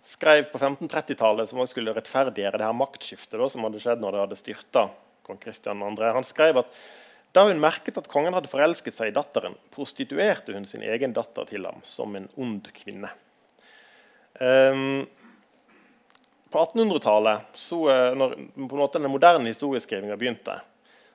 skrev 0.04 0.50
på 0.52 0.60
1530-tallet, 0.60 1.50
som 1.50 1.62
også 1.62 1.78
skulle 1.78 1.96
rettferdiggjøre 1.96 2.60
det 2.60 2.68
her 2.68 2.76
maktskiftet 2.76 3.40
da, 3.40 3.48
som 3.52 3.64
hadde 3.68 3.82
skjedd 3.84 4.04
når 4.04 4.18
det 4.18 4.26
hadde 4.26 4.42
styrta 4.42 4.90
kong 5.26 5.40
Kristian 5.42 5.84
2., 5.86 6.12
han 6.18 6.28
skrev 6.28 6.64
at 6.64 6.82
da 7.32 7.46
hun 7.48 7.62
merket 7.64 7.96
at 7.96 8.10
kongen 8.12 8.36
hadde 8.36 8.52
forelsket 8.52 8.98
seg 8.98 9.12
i 9.12 9.16
datteren, 9.16 9.54
prostituerte 9.72 10.52
hun 10.52 10.66
sin 10.68 10.84
egen 10.84 11.14
datter 11.16 11.48
til 11.48 11.64
ham 11.70 11.80
som 11.88 12.18
en 12.20 12.28
ond 12.36 12.68
kvinne. 12.76 13.12
Um, 14.42 15.06
på 16.50 16.60
1800-tallet, 16.60 17.42
uh, 17.72 17.90
når 18.18 18.94
den 18.98 19.12
moderne 19.12 19.52
historieskrivinga 19.52 20.18
begynte, 20.18 20.56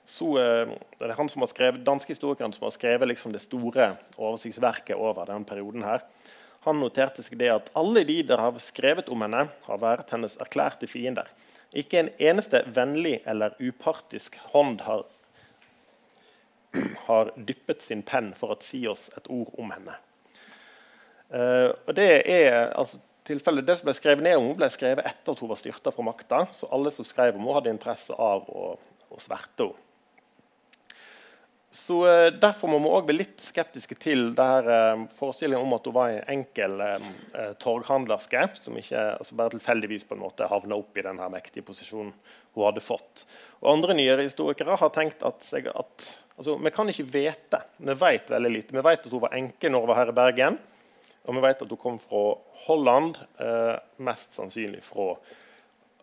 så 0.06 0.28
uh, 0.38 0.74
det 1.00 1.08
er 1.08 1.16
han 1.18 1.30
som 1.32 1.42
har 1.42 1.50
skrevet, 1.50 1.82
danske 1.86 2.14
historikeren 2.14 2.54
som 2.54 2.68
har 2.68 2.74
skrevet 2.76 3.10
liksom, 3.10 3.34
det 3.34 3.42
store 3.42 3.96
oversiktsverket 4.14 4.94
over 4.94 5.26
denne 5.26 5.48
perioden. 5.48 5.82
her. 5.82 6.06
Han 6.68 6.78
noterte 6.82 7.22
seg 7.26 7.40
det 7.42 7.50
at 7.50 7.72
alle 7.78 8.04
de 8.06 8.20
der 8.26 8.40
har 8.42 8.62
skrevet 8.62 9.10
om 9.10 9.26
henne, 9.26 9.48
har 9.66 9.82
vært 9.82 10.14
hennes 10.14 10.38
erklærte 10.42 10.86
fiender. 10.90 11.26
Ikke 11.74 11.98
en 12.00 12.12
eneste 12.22 12.62
vennlig 12.74 13.20
eller 13.26 13.58
upartisk 13.58 14.38
hånd 14.54 14.80
har, 14.86 15.02
har 17.08 17.34
dyppet 17.36 17.82
sin 17.82 18.06
penn 18.06 18.32
for 18.38 18.54
å 18.54 18.60
si 18.62 18.84
oss 18.86 19.08
et 19.18 19.26
ord 19.26 19.50
om 19.58 19.74
henne. 19.74 19.98
Uh, 21.26 21.74
og 21.86 21.94
det 21.98 22.10
er 22.22 22.70
altså, 22.78 23.02
tilfelle 23.26 23.64
det 23.66 23.78
som 23.78 23.88
ble 23.88 23.96
skrevet 23.96 24.24
ned 24.24 24.38
om 24.38 24.48
henne, 24.48 24.58
ble 24.60 24.68
skrevet 24.72 25.06
etter 25.06 25.34
at 25.34 25.42
hun 25.42 25.50
var 25.50 25.60
styrta 25.60 25.92
fra 25.94 26.06
makta. 26.06 26.44
Så 26.54 26.70
alle 26.72 26.92
som 26.94 27.06
skrev 27.06 27.34
om 27.34 27.42
henne, 27.44 27.56
hadde 27.58 27.74
interesse 27.74 28.16
av 28.16 28.46
å, 28.50 28.70
å 29.10 29.20
sverte 29.22 29.68
henne. 29.68 29.82
Så 31.76 31.96
uh, 32.06 32.32
Derfor 32.32 32.70
må 32.70 32.78
vi 32.80 32.88
også 32.88 33.06
bli 33.10 33.16
litt 33.18 33.42
skeptiske 33.42 33.96
til 34.00 34.30
uh, 34.38 35.02
forestillingen 35.12 35.66
om 35.66 35.74
at 35.76 35.88
hun 35.88 35.96
var 35.96 36.12
en 36.12 36.30
enkel 36.36 36.80
eh, 36.80 37.08
torghandlerske 37.60 38.44
som 38.56 38.78
ikke 38.78 39.02
altså 39.18 39.36
bare 39.36 39.52
tilfeldigvis 39.56 40.06
på 40.08 40.16
en 40.16 40.22
måte 40.22 40.48
havna 40.48 40.78
opp 40.78 40.96
i 40.96 41.04
den 41.04 41.20
mektige 41.32 41.66
posisjonen 41.66 42.14
hun 42.54 42.64
hadde 42.64 42.84
fått. 42.84 43.26
Og 43.60 43.74
Andre 43.74 43.96
nyere 43.98 44.24
historikere 44.24 44.78
har 44.80 44.94
tenkt 44.94 45.26
at, 45.26 45.42
at 45.52 46.08
altså, 46.38 46.56
vi 46.56 46.72
kan 46.72 46.92
ikke 46.92 47.08
vite. 47.10 47.60
Vi 47.76 47.98
vet 48.00 48.32
veldig 48.32 48.54
lite. 48.54 48.76
Vi 48.76 48.86
vet 48.86 49.04
at 49.04 49.12
hun 49.12 49.24
var 49.26 49.36
enke 49.36 49.72
når 49.72 49.84
hun 49.84 49.92
var 49.92 50.00
her 50.00 50.14
i 50.14 50.16
Bergen. 50.16 50.58
Og 51.26 51.34
vi 51.34 51.42
vet 51.42 51.62
at 51.62 51.72
hun 51.72 51.80
kom 51.80 51.98
fra 52.00 52.22
Holland, 52.66 53.18
eh, 53.42 53.74
mest 53.98 54.36
sannsynlig 54.38 54.82
fra 54.86 55.14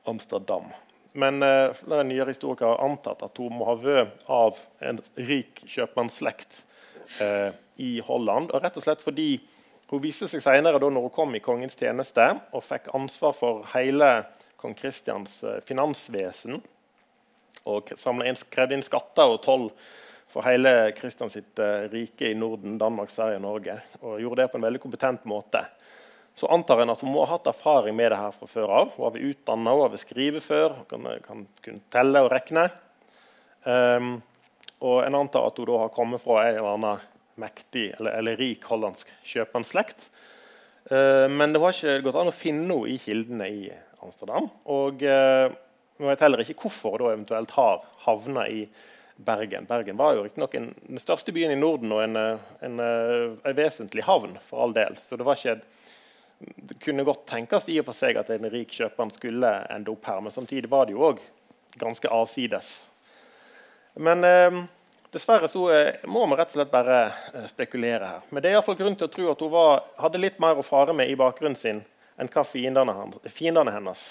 Amsterdam. 0.10 0.68
Men 1.14 1.44
eh, 1.44 1.84
nyere 1.88 2.34
historikere 2.34 2.74
har 2.74 2.84
antatt 2.84 3.24
at 3.24 3.38
hun 3.38 3.56
må 3.60 3.68
ha 3.70 3.76
vært 3.80 4.24
av 4.32 4.60
en 4.84 5.00
rik 5.16 5.64
kjøpmannsslekt 5.70 6.64
eh, 7.22 7.52
i 7.78 7.98
Holland. 8.06 8.52
og 8.52 8.64
rett 8.64 8.78
og 8.78 8.86
slett 8.86 9.04
fordi 9.04 9.38
hun 9.94 10.02
viste 10.02 10.28
seg 10.32 10.42
senere, 10.42 10.80
da 10.82 10.90
når 10.90 11.08
hun 11.08 11.14
kom 11.14 11.36
i 11.38 11.44
kongens 11.44 11.78
tjeneste 11.78 12.26
og 12.52 12.66
fikk 12.66 12.90
ansvar 12.98 13.36
for 13.38 13.68
hele 13.76 14.24
kong 14.58 14.74
Kristians 14.80 15.42
eh, 15.46 15.60
finansvesen 15.68 16.62
og 17.70 17.94
krevde 17.94 18.76
inn 18.76 18.84
skatter 18.84 19.36
og 19.36 19.44
toll 19.46 19.68
for 20.34 20.46
hele 20.48 20.92
Kristians 20.98 21.36
sitt 21.38 21.60
rike 21.94 22.32
i 22.32 22.36
Norden, 22.38 22.80
Danmark, 22.82 23.12
Sverige 23.14 23.38
og 23.38 23.46
Norge. 23.46 23.76
Og 24.02 24.18
gjorde 24.24 24.42
det 24.42 24.48
på 24.50 24.58
en 24.58 24.66
veldig 24.66 24.82
kompetent 24.82 25.28
måte. 25.30 25.62
Så 26.36 26.48
antar 26.48 26.82
en 26.82 26.90
at 26.90 27.02
hun 27.06 27.14
må 27.14 27.24
ha 27.24 27.36
hatt 27.36 27.48
erfaring 27.50 27.96
med 27.96 28.10
det 28.12 28.18
her 28.18 28.34
fra 28.34 28.50
før 28.50 28.72
av. 28.80 28.94
Hun 28.96 29.06
har 29.06 29.14
vært 29.14 29.30
utdanna, 29.30 29.74
hun 29.74 29.84
har 29.86 29.92
vært 29.94 30.06
skrive 30.08 30.42
før, 30.42 30.78
hun 30.80 30.88
kan, 30.90 31.10
kan 31.26 31.44
kunne 31.66 31.84
telle 31.94 32.24
og 32.26 32.32
regne. 32.34 32.68
Um, 33.64 34.16
og 34.84 35.04
en 35.06 35.20
antar 35.22 35.46
at 35.48 35.60
hun 35.62 35.70
da 35.70 35.84
har 35.86 35.94
kommet 35.94 36.24
fra 36.24 36.42
en 36.48 36.58
eller 36.58 36.72
annen 36.74 37.04
mektig 37.40 37.86
eller, 37.96 38.18
eller 38.20 38.38
rik 38.42 38.66
hollandsk 38.70 39.12
kjøpmannsslekt. 39.30 40.08
Uh, 40.90 41.30
men 41.30 41.54
det 41.54 41.62
har 41.62 41.78
ikke 41.78 42.02
gått 42.10 42.18
an 42.24 42.34
å 42.34 42.36
finne 42.36 42.66
noe 42.72 42.90
i 42.92 42.98
kildene 43.02 43.52
i 43.54 43.68
Amsterdam. 44.04 44.50
Og 44.74 45.06
uh, 45.06 45.54
vi 46.02 46.10
vet 46.10 46.26
heller 46.26 46.42
ikke 46.42 46.58
hvorfor 46.66 46.98
hun 46.98 47.12
eventuelt 47.12 47.54
har 47.60 47.86
havna 48.08 48.48
i 48.50 48.66
Bergen. 49.16 49.66
Bergen 49.66 49.98
var 49.98 50.16
jo 50.16 50.24
riktignok 50.24 50.52
den 50.52 51.00
største 51.00 51.32
byen 51.32 51.52
i 51.52 51.60
Norden 51.60 51.92
og 51.94 52.04
en, 52.04 52.16
eh, 52.16 52.38
en, 52.66 52.80
en, 52.80 53.36
eh, 53.46 53.56
vesentlig 53.56 54.04
havn. 54.04 54.38
for 54.42 54.64
all 54.64 54.74
del. 54.74 54.98
Så 54.98 55.18
det, 55.18 55.26
ikke, 55.38 55.62
det 56.40 56.80
kunne 56.80 57.04
godt 57.04 57.28
tenkes 57.30 57.70
i 57.70 57.80
og 57.80 57.86
for 57.86 57.98
seg 57.98 58.18
at 58.18 58.30
en 58.30 58.50
rik 58.50 58.74
kjøper 58.74 59.14
skulle 59.14 59.54
ende 59.70 59.92
opp 59.92 60.06
her, 60.06 60.22
men 60.22 60.32
samtidig 60.32 60.70
var 60.70 60.86
det 60.86 60.98
jo 60.98 61.06
òg 61.12 61.22
ganske 61.78 62.10
avsides. 62.10 62.88
Men 63.94 64.24
eh, 64.24 64.64
dessverre 65.14 65.48
så 65.48 65.70
eh, 65.72 65.94
må 66.10 66.26
vi 66.28 66.40
rett 66.40 66.50
og 66.50 66.58
slett 66.58 66.74
bare 66.74 67.48
spekulere 67.48 68.16
her. 68.16 68.26
Men 68.30 68.44
det 68.44 68.50
er 68.50 68.58
i 68.58 68.66
fall 68.66 68.80
grunn 68.82 68.98
til 68.98 69.10
å 69.10 69.14
tro 69.14 69.30
at 69.32 69.46
hun 69.46 69.54
var, 69.54 69.86
hadde 70.02 70.22
litt 70.22 70.42
mer 70.42 70.58
å 70.58 70.66
fare 70.66 70.94
med 70.94 71.10
i 71.10 71.20
bakgrunnen 71.20 71.60
sin 71.60 71.86
enn 72.18 72.30
hva 72.30 72.44
fiendene, 72.46 73.74
hennes 73.74 74.04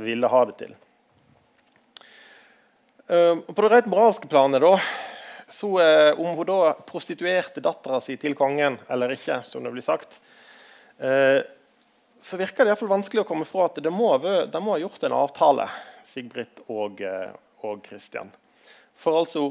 ville 0.00 0.28
ha 0.28 0.38
det 0.48 0.54
til. 0.56 0.72
Uh, 3.10 3.40
på 3.40 3.62
det 3.62 3.68
rett 3.68 3.86
moralske 3.90 4.28
planet, 4.30 4.62
da, 4.62 4.80
så 5.48 5.68
uh, 5.82 6.20
om 6.20 6.36
hun 6.38 6.46
da 6.46 6.74
prostituerte 6.86 7.58
dattera 7.58 7.98
si 7.98 8.14
til 8.14 8.36
kongen 8.38 8.76
eller 8.86 9.10
ikke, 9.16 9.40
som 9.42 9.64
det 9.66 9.72
blir 9.74 9.82
sagt, 9.82 10.20
uh, 11.02 11.42
så 12.22 12.38
virker 12.38 12.68
det 12.68 12.76
i 12.76 12.78
fall 12.78 12.92
vanskelig 12.92 13.24
å 13.24 13.26
komme 13.26 13.48
fra 13.48 13.64
at 13.66 13.80
de 13.82 13.90
må, 13.90 14.12
de 14.22 14.60
må 14.62 14.76
ha 14.76 14.82
gjort 14.82 15.06
en 15.08 15.16
avtale, 15.16 15.66
Sigbrit 16.06 16.62
og, 16.70 17.02
og 17.66 17.82
Christian. 17.86 18.30
For 18.98 19.18
altså 19.18 19.48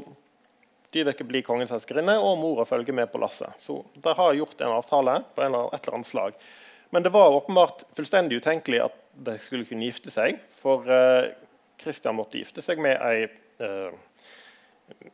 Dyveke 0.94 1.26
blir 1.28 1.44
kongens 1.44 1.72
elskerinne, 1.74 2.16
og 2.16 2.38
mora 2.40 2.64
følger 2.68 2.96
med 2.96 3.12
på 3.12 3.20
lasset. 3.20 3.60
Så 3.60 3.80
de 3.92 4.14
har 4.16 4.38
gjort 4.38 4.60
en 4.60 4.76
avtale 4.76 5.18
på 5.34 5.44
en 5.44 5.50
eller 5.50 5.74
et 5.74 5.84
eller 5.84 5.98
annet 5.98 6.10
slag. 6.10 6.40
Men 6.94 7.04
det 7.04 7.12
var 7.14 7.36
åpenbart 7.36 7.84
fullstendig 7.96 8.40
utenkelig 8.40 8.84
at 8.86 8.98
de 9.28 9.36
skulle 9.42 9.68
kunne 9.68 9.88
gifte 9.88 10.12
seg. 10.14 10.38
For 10.54 10.84
Kristian 11.80 12.18
måtte 12.18 12.38
gifte 12.38 12.62
seg 12.64 12.82
med 12.82 13.00
ei 13.00 13.30
eh, 13.60 13.92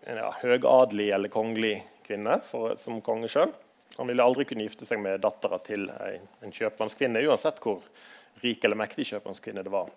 en 0.09 0.21
ja, 0.23 0.31
høgadelig 0.41 1.11
eller 1.15 1.33
kongelig 1.33 1.77
kvinne 2.07 2.41
for, 2.49 2.77
som 2.81 3.03
konge 3.05 3.29
sjøl. 3.31 3.53
Han 3.97 4.11
ville 4.11 4.25
aldri 4.25 4.45
kunne 4.49 4.67
gifte 4.67 4.87
seg 4.89 5.01
med 5.01 5.23
dattera 5.25 5.59
til 5.65 5.89
en, 5.91 6.27
en 6.45 6.53
kjøpmannskvinne, 6.53 7.23
uansett 7.29 7.61
hvor 7.65 7.85
rik 8.43 8.65
eller 8.65 8.79
mektig 8.79 9.07
kjøpmannskvinne 9.11 9.65
det 9.65 9.73
var. 9.73 9.91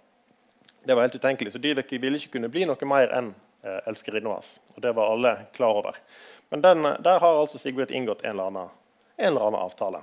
Det 0.83 0.95
var 0.95 1.07
helt 1.07 1.15
utenkelig, 1.19 1.53
så 1.53 1.59
Dyveke 1.59 1.99
ville 1.99 2.19
ikke 2.19 2.37
kunne 2.37 2.51
bli 2.51 2.63
noe 2.69 2.87
mer 2.87 3.11
enn 3.17 3.33
eh, 3.63 3.81
elskerinna 3.89 4.37
hans. 4.37 4.53
Og 4.75 4.83
det 4.85 4.93
var 4.95 5.11
alle 5.11 5.33
klar 5.55 5.81
over. 5.81 5.99
Men 6.49 6.63
den, 6.63 6.87
der 7.03 7.19
har 7.19 7.41
altså 7.41 7.59
Sigurd 7.59 7.91
inngått 7.91 8.23
en 8.23 8.31
eller 8.31 8.53
annen, 8.53 8.71
en 9.17 9.31
eller 9.33 9.49
annen 9.49 9.59
avtale. 9.59 10.01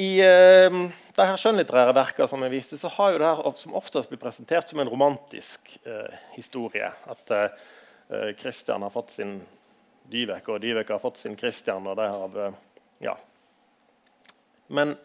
I 0.00 0.10
uh, 0.24 0.76
de 1.16 1.26
her 1.28 1.40
skjønnlitterære 1.40 1.96
verkene 1.96 2.28
som 2.30 2.44
jeg 2.46 2.54
viste, 2.54 2.78
så 2.80 2.88
har 2.94 3.12
jo 3.12 3.20
det 3.20 3.28
her 3.28 3.58
som 3.60 3.76
oftest 3.76 4.08
blitt 4.08 4.22
presentert 4.22 4.70
som 4.70 4.80
en 4.80 4.90
romantisk 4.92 5.74
uh, 5.84 6.08
historie. 6.36 6.88
At 7.12 7.34
uh, 7.34 8.30
Christian 8.40 8.84
har 8.84 8.94
fått 8.94 9.12
sin 9.18 9.36
Dyveke, 10.12 10.54
og 10.54 10.62
Dyveke 10.64 10.96
har 10.96 11.02
fått 11.02 11.20
sin 11.20 11.36
Christian. 11.38 11.86
og 11.86 11.96
det 11.96 12.08
har, 12.08 12.56
ja. 13.04 13.14
Men 14.72 14.96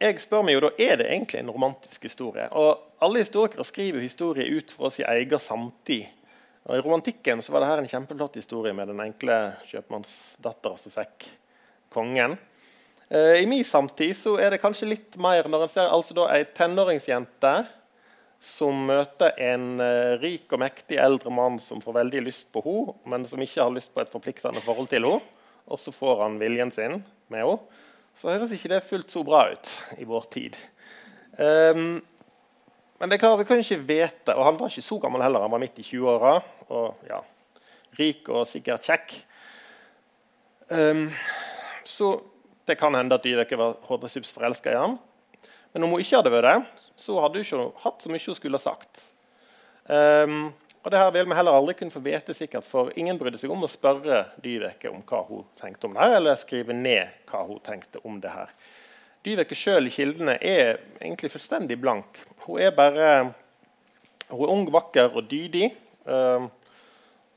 jeg 0.00 0.16
spør 0.24 0.46
meg 0.46 0.56
jo 0.56 0.62
da, 0.64 0.70
er 0.80 0.96
det 0.96 1.10
egentlig 1.10 1.42
en 1.42 1.52
romantisk 1.52 2.06
historie. 2.08 2.46
Og 2.56 2.86
Alle 3.04 3.22
historikere 3.22 3.64
skriver 3.64 4.00
historier 4.00 4.48
ut 4.56 4.72
fra 4.72 4.90
sin 4.92 5.06
egen 5.08 5.40
samtid. 5.40 6.08
Og 6.68 6.76
I 6.76 6.82
romantikken 6.84 7.40
så 7.44 7.52
var 7.52 7.62
det 7.62 7.68
her 7.70 7.82
en 7.82 7.88
kjempeflott 7.88 8.38
historie 8.40 8.72
med 8.76 8.88
den 8.88 9.00
enkle 9.00 9.36
kjøpmannsdattera 9.70 10.76
som 10.80 10.92
fikk 10.92 11.26
kongen. 11.92 12.36
Uh, 13.10 13.36
I 13.42 13.46
min 13.50 13.64
samtid 13.66 14.14
så 14.14 14.36
er 14.38 14.54
det 14.54 14.60
kanskje 14.62 14.92
litt 14.92 15.16
mer 15.18 15.48
når 15.50 15.66
en 15.66 15.72
ser 15.72 15.90
altså 15.90 16.14
da 16.14 16.28
ei 16.30 16.44
tenåringsjente 16.54 17.54
som 18.40 18.86
møter 18.86 19.34
en 19.50 19.82
uh, 19.82 20.14
rik 20.22 20.52
og 20.54 20.62
mektig 20.62 21.00
eldre 21.02 21.32
mann 21.34 21.58
som 21.60 21.82
får 21.82 21.98
veldig 21.98 22.22
lyst 22.28 22.48
på 22.54 22.62
henne, 22.64 22.94
men 23.10 23.26
som 23.28 23.42
ikke 23.42 23.64
har 23.64 23.74
lyst 23.74 23.92
på 23.94 24.04
et 24.04 24.12
forpliktende 24.12 24.62
forhold 24.64 24.92
til 24.92 25.08
henne, 25.08 25.26
og 25.70 25.82
så 25.82 25.92
får 25.94 26.22
han 26.22 26.38
viljen 26.40 26.70
sin 26.74 27.00
med 27.32 27.42
henne, 27.42 27.82
så 28.14 28.30
høres 28.32 28.54
ikke 28.54 28.72
det 28.72 28.80
fullt 28.86 29.12
så 29.12 29.26
bra 29.26 29.42
ut 29.50 29.74
i 29.98 30.06
vår 30.08 30.30
tid. 30.32 30.56
Um, 31.36 32.00
men 33.00 33.08
det 33.08 33.16
er 33.16 33.22
klart, 33.22 33.38
vi 33.40 33.46
kan 33.48 33.60
ikke 33.62 33.82
vite, 33.88 34.34
og 34.34 34.44
han 34.44 34.58
var 34.60 34.70
ikke 34.70 34.84
så 34.84 34.98
gammel 35.00 35.22
heller. 35.24 35.46
Han 35.46 35.54
var 35.54 35.62
midt 35.62 35.78
i 35.80 35.86
20-åra 35.86 36.34
og 36.76 37.06
ja, 37.08 37.22
rik 37.96 38.28
og 38.28 38.44
sikkert 38.48 38.84
kjekk. 38.84 39.14
Um, 40.68 41.06
så 41.88 42.18
det 42.68 42.76
kan 42.80 42.94
hende 42.94 43.16
at 43.16 43.24
Dyveke 43.24 43.58
var 43.58 43.78
håpestups 43.88 44.32
forelska 44.34 44.72
i 44.72 44.78
ham. 44.78 44.98
Men 45.72 45.86
om 45.86 45.94
hun 45.94 46.02
ikke 46.02 46.18
hadde 46.18 46.32
vært 46.34 46.48
det, 46.48 46.88
så 46.98 47.18
hadde 47.22 47.40
hun 47.40 47.46
ikke 47.46 47.84
hatt 47.84 48.02
så 48.02 48.10
mye 48.10 48.26
hun 48.26 48.38
skulle 48.38 48.60
ha 48.60 48.64
sagt. 48.64 49.04
Um, 49.90 50.50
og 50.80 50.92
det 50.92 51.00
her 51.00 51.10
vil 51.12 51.28
vi 51.28 51.36
heller 51.36 51.56
aldri 51.58 51.74
kunne 51.76 51.92
få 51.92 52.00
vite 52.04 52.34
sikkert, 52.34 52.64
for 52.64 52.92
ingen 52.96 53.18
brydde 53.20 53.40
seg 53.40 53.52
om 53.52 53.66
å 53.66 53.70
spørre 53.70 54.22
Dyveke 54.40 54.90
om 54.90 55.02
hva 55.06 55.24
hun 55.28 55.44
tenkte 55.60 55.88
om 55.88 55.96
det 55.96 56.02
her, 56.04 56.16
eller 56.16 56.38
skrive 56.40 56.76
ned 56.76 57.26
hva 57.28 57.42
hun 57.48 57.60
tenkte 57.64 58.00
om 58.08 58.16
det 58.22 58.32
her. 58.32 58.54
Dyveke 59.26 59.58
sjøl 59.58 59.90
i 59.90 59.92
kildene 59.92 60.38
er 60.40 60.78
egentlig 61.02 61.28
fullstendig 61.34 61.76
blank. 61.82 62.22
Hun 62.46 62.62
er 62.64 62.72
bare 62.72 63.10
hun 64.30 64.46
er 64.46 64.54
ung, 64.54 64.64
vakker 64.72 65.12
og 65.12 65.26
dydig. 65.28 65.72
Um, 66.08 66.48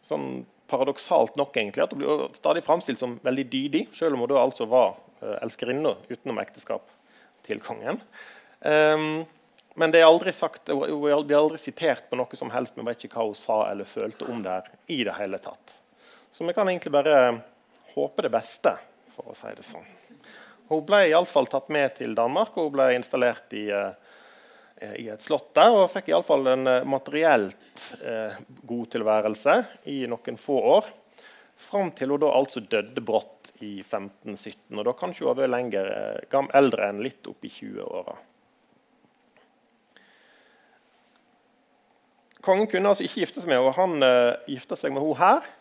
sånn 0.04 0.28
paradoksalt 0.74 1.38
nok 1.40 1.56
egentlig, 1.58 1.86
at 1.86 1.94
hun 1.94 2.02
blir 2.02 2.26
stadig 2.38 2.64
framstilt 2.66 3.02
som 3.02 3.20
veldig 3.24 3.46
dydig, 3.52 3.86
selv 3.96 4.18
om 4.18 4.26
hun 4.26 4.34
da 4.34 4.42
altså 4.42 4.68
var 4.70 4.96
uh, 5.22 5.38
elskerinne 5.44 5.96
utenom 6.10 6.42
ekteskap 6.42 6.90
til 7.48 7.62
kongen. 7.64 8.02
Um, 8.60 9.24
men 9.80 9.94
det 9.94 10.02
er 10.02 10.10
aldri 10.10 10.34
sagt, 10.36 10.70
hun 10.70 11.02
blir 11.02 11.38
aldri 11.38 11.62
sitert 11.62 12.10
på 12.10 12.18
noe 12.20 12.38
som 12.38 12.52
helst. 12.54 12.78
Vi 12.78 12.86
vet 12.86 13.08
ikke 13.08 13.22
hva 13.22 13.30
hun 13.32 13.38
sa 13.38 13.64
eller 13.72 13.90
følte 13.90 14.28
om 14.30 14.44
det 14.46 14.54
her 14.54 14.70
i 14.94 15.00
det 15.08 15.16
hele 15.18 15.40
tatt. 15.42 15.78
Så 16.34 16.46
vi 16.46 16.54
kan 16.54 16.70
egentlig 16.70 16.94
bare 16.94 17.40
håpe 17.94 18.26
det 18.26 18.34
beste, 18.34 18.76
for 19.14 19.34
å 19.34 19.38
si 19.38 19.50
det 19.54 19.66
sånn. 19.66 19.86
Hun 20.70 20.86
ble 20.86 21.04
iallfall 21.10 21.50
tatt 21.50 21.70
med 21.74 21.98
til 21.98 22.14
Danmark 22.18 22.56
og 22.58 22.70
hun 22.70 22.76
ble 22.78 22.88
installert 22.98 23.54
i 23.58 23.68
Eh, 23.74 24.03
i 25.00 25.08
et 25.14 25.24
slott 25.24 25.52
der, 25.58 25.74
og 25.76 25.92
fikk 25.94 26.12
iallfall 26.12 26.50
en 26.54 26.70
eh, 26.70 26.88
materielt 26.88 27.86
eh, 28.02 28.36
god 28.68 28.92
tilværelse 28.96 29.58
i 29.92 30.04
noen 30.12 30.40
få 30.40 30.60
år. 30.78 30.92
Fram 31.64 31.94
til 31.96 32.12
hun 32.14 32.22
da 32.24 32.34
altså 32.34 32.64
døde 32.66 33.02
brått 33.06 33.54
i 33.64 33.78
1517. 33.82 34.76
Og 34.76 34.86
da 34.88 34.94
kan 34.98 35.14
ikke 35.14 35.28
hun 35.28 35.42
ha 35.42 35.50
lenger 35.50 35.90
eh, 35.96 36.46
eldre 36.60 36.92
enn 36.92 37.04
litt 37.06 37.28
opp 37.30 37.46
i 37.46 37.52
20-åra. 37.54 38.16
Kongen 42.44 42.68
kunne 42.68 42.92
altså 42.92 43.06
ikke 43.06 43.22
gifte 43.24 43.40
seg 43.40 43.48
med 43.54 43.62
henne, 43.62 43.70
og 43.70 43.78
han 43.78 44.04
eh, 44.04 44.56
gifta 44.56 44.76
seg 44.80 44.92
med 44.92 45.06
henne 45.06 45.20
her. 45.22 45.52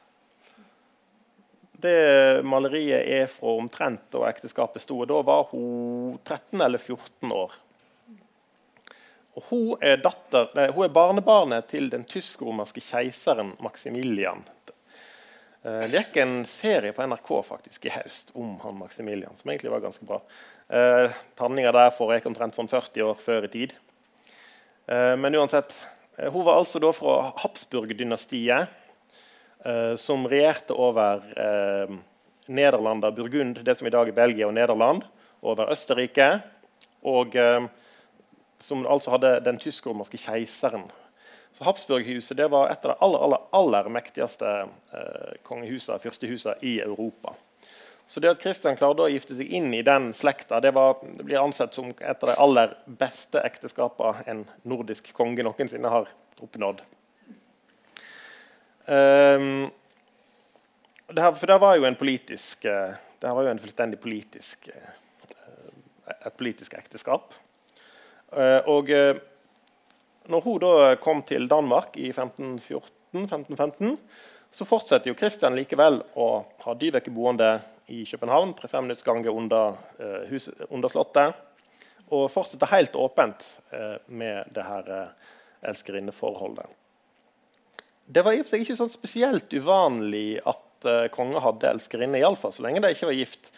Det 1.82 1.98
maleriet 2.46 3.06
er 3.10 3.28
fra 3.30 3.56
omtrent 3.58 4.04
da 4.14 4.24
ekteskapet 4.28 4.82
sto. 4.82 5.00
Da 5.06 5.18
var 5.26 5.48
hun 5.50 6.18
13 6.22 6.62
eller 6.62 6.82
14 6.82 7.34
år. 7.34 7.54
Og 9.32 9.44
hun 9.48 9.68
er, 9.80 9.96
datter, 10.02 10.50
nei, 10.56 10.66
hun 10.74 10.84
er 10.84 10.92
barnebarnet 10.92 11.70
til 11.70 11.88
den 11.92 12.04
tysk-romerske 12.08 12.82
keiseren 12.84 13.54
Maximilian. 13.64 14.42
Eh, 15.62 15.86
det 15.88 16.02
gikk 16.02 16.18
en 16.20 16.34
serie 16.48 16.92
på 16.92 17.06
NRK 17.06 17.30
faktisk 17.46 17.86
i 17.88 17.94
høst 17.94 18.34
om 18.36 18.58
han 18.64 18.76
Maximilian, 18.80 19.36
som 19.38 19.52
egentlig 19.52 19.72
var 19.72 19.84
ganske 19.86 20.04
bra. 20.04 20.18
Eh, 20.68 21.16
Tanninga 21.38 21.72
der 21.72 21.94
foregikk 21.96 22.28
omtrent 22.28 22.58
sånn 22.58 22.68
40 22.68 23.06
år 23.08 23.24
før 23.24 23.48
i 23.48 23.52
tid. 23.52 23.72
Eh, 24.90 25.14
men 25.16 25.38
uansett, 25.38 25.72
eh, 26.18 26.28
hun 26.32 26.44
var 26.44 26.60
altså 26.60 26.82
da 26.82 26.92
fra 26.96 27.32
Habsburg-dynastiet, 27.44 28.78
som 29.94 30.24
regjerte 30.26 30.74
over 30.74 31.20
eh, 31.38 31.92
Nederland 32.50 33.04
og 33.06 33.14
Burgund, 33.14 33.60
det 33.62 33.76
som 33.78 33.86
i 33.86 33.92
dag 33.94 34.08
er 34.10 34.16
Belgia 34.16 34.48
og 34.48 34.56
Nederland, 34.56 35.04
over 35.38 35.70
Østerrike. 35.70 36.42
og 37.06 37.36
som 38.62 38.86
altså 38.86 39.16
hadde 39.16 39.36
den 39.44 39.58
tysk-romerske 39.60 40.20
keiseren. 40.22 40.86
Så 41.52 41.66
Habsburghuset 41.66 42.38
det 42.38 42.48
var 42.52 42.70
et 42.72 42.84
av 42.84 42.94
de 42.94 43.04
aller, 43.04 43.24
aller, 43.26 43.40
aller 43.52 43.88
mektigste 43.92 44.52
eh, 44.94 45.34
kongehusene, 45.44 45.98
fyrstehusene 46.00 46.54
i 46.64 46.78
Europa. 46.80 47.34
Så 48.06 48.20
det 48.20 48.32
at 48.32 48.40
Kristian 48.42 48.76
klarte 48.76 49.04
å 49.04 49.10
gifte 49.12 49.36
seg 49.36 49.52
inn 49.52 49.70
i 49.74 49.82
den 49.84 50.10
slekta, 50.16 50.60
det, 50.60 50.72
det, 50.72 51.26
blir 51.26 51.42
ansett 51.42 51.76
som 51.76 51.92
et 51.92 52.24
av 52.24 52.32
de 52.32 52.38
aller 52.40 52.74
beste 52.86 53.40
ekteskapene 53.44 54.24
en 54.28 54.42
nordisk 54.68 55.12
konge 55.16 55.44
noensinne 55.44 55.92
har 55.92 56.10
oppnådd. 56.42 56.82
Um, 58.88 59.70
det 61.12 61.22
her, 61.22 61.36
for 61.38 61.48
det 61.48 61.60
var 61.62 61.76
jo 61.78 61.86
en 61.86 61.96
politisk 61.96 62.66
uh, 62.66 62.96
det 63.22 63.28
her 63.30 63.36
var 63.38 63.46
jo 63.46 63.52
en 63.52 63.62
fullstendig 63.62 64.00
politisk 64.02 64.66
uh, 64.74 64.90
et 66.10 66.36
politisk 66.36 66.74
ekteskap. 66.74 67.34
Eh, 68.32 68.68
og 68.70 68.90
eh, 68.90 69.18
når 70.32 70.44
hun 70.44 70.60
da 70.62 70.74
kom 71.02 71.22
til 71.28 71.48
Danmark 71.50 71.96
i 72.00 72.12
1514-1515, 72.12 73.96
så 74.52 74.68
fortsetter 74.68 75.10
jo 75.10 75.16
Kristian 75.18 75.56
likevel 75.56 76.00
å 76.20 76.28
ha 76.64 76.74
Dyveke 76.78 77.12
boende 77.12 77.54
i 77.92 78.04
København, 78.08 78.54
tre-fem 78.56 78.86
minutts 78.86 79.04
gange 79.04 79.32
under, 79.32 79.74
uh, 79.98 80.34
under 80.68 80.92
Slottet. 80.92 81.34
Og 82.12 82.28
fortsetter 82.30 82.68
helt 82.70 82.96
åpent 83.00 83.42
med 84.12 84.52
det 84.52 84.64
her 84.66 84.90
elskerinneforholdet. 85.64 86.68
Det 88.04 88.24
var 88.24 88.36
i 88.36 88.42
og 88.42 88.46
for 88.46 88.52
seg 88.52 88.64
ikke 88.66 88.76
sånn 88.76 88.92
spesielt 88.92 89.56
uvanlig 89.56 90.36
at 90.44 90.88
konger 91.16 91.44
hadde 91.46 91.72
elskerinne, 91.72 92.20
iallfall 92.20 92.52
så 92.52 92.66
lenge 92.66 92.84
de 92.84 92.92
ikke 92.92 93.08
var 93.08 93.16
gift. 93.16 93.48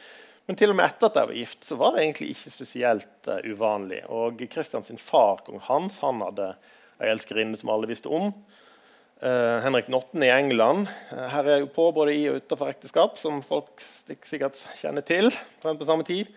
Men 0.44 0.59
til 0.61 0.72
og 0.72 0.76
med 0.76 0.85
etter 0.87 1.09
at 1.09 1.16
jeg 1.16 1.30
var 1.30 1.38
gift, 1.38 1.62
så 1.64 1.76
var 1.80 1.94
det 1.94 2.02
egentlig 2.04 2.35
ikke 2.35 2.52
spesielt 2.52 3.30
uh, 3.30 3.40
uvanlig. 3.48 4.02
Og 4.12 4.42
Kristians 4.52 4.92
far, 5.00 5.40
kong 5.46 5.62
Hans, 5.70 5.96
han 6.04 6.20
hadde 6.24 6.50
ei 7.00 7.09
elskerinne 7.12 7.57
som 7.57 7.72
alle 7.72 7.88
visste 7.88 8.12
om. 8.12 8.28
Uh, 9.24 9.62
Henrik 9.64 9.88
Notten 9.92 10.24
i 10.26 10.28
England. 10.35 10.90
Uh, 11.09 11.24
her 11.33 11.48
er 11.48 11.62
jo 11.62 11.70
på 11.72 11.88
både 11.96 12.16
i 12.18 12.26
og 12.28 12.42
utenfor 12.42 12.74
ekteskap, 12.74 13.16
som 13.20 13.40
folk 13.46 13.80
sikkert 13.80 14.61
kjenner 14.83 15.07
til. 15.07 15.33
på 15.64 15.88
samme 15.88 16.04
tid. 16.04 16.28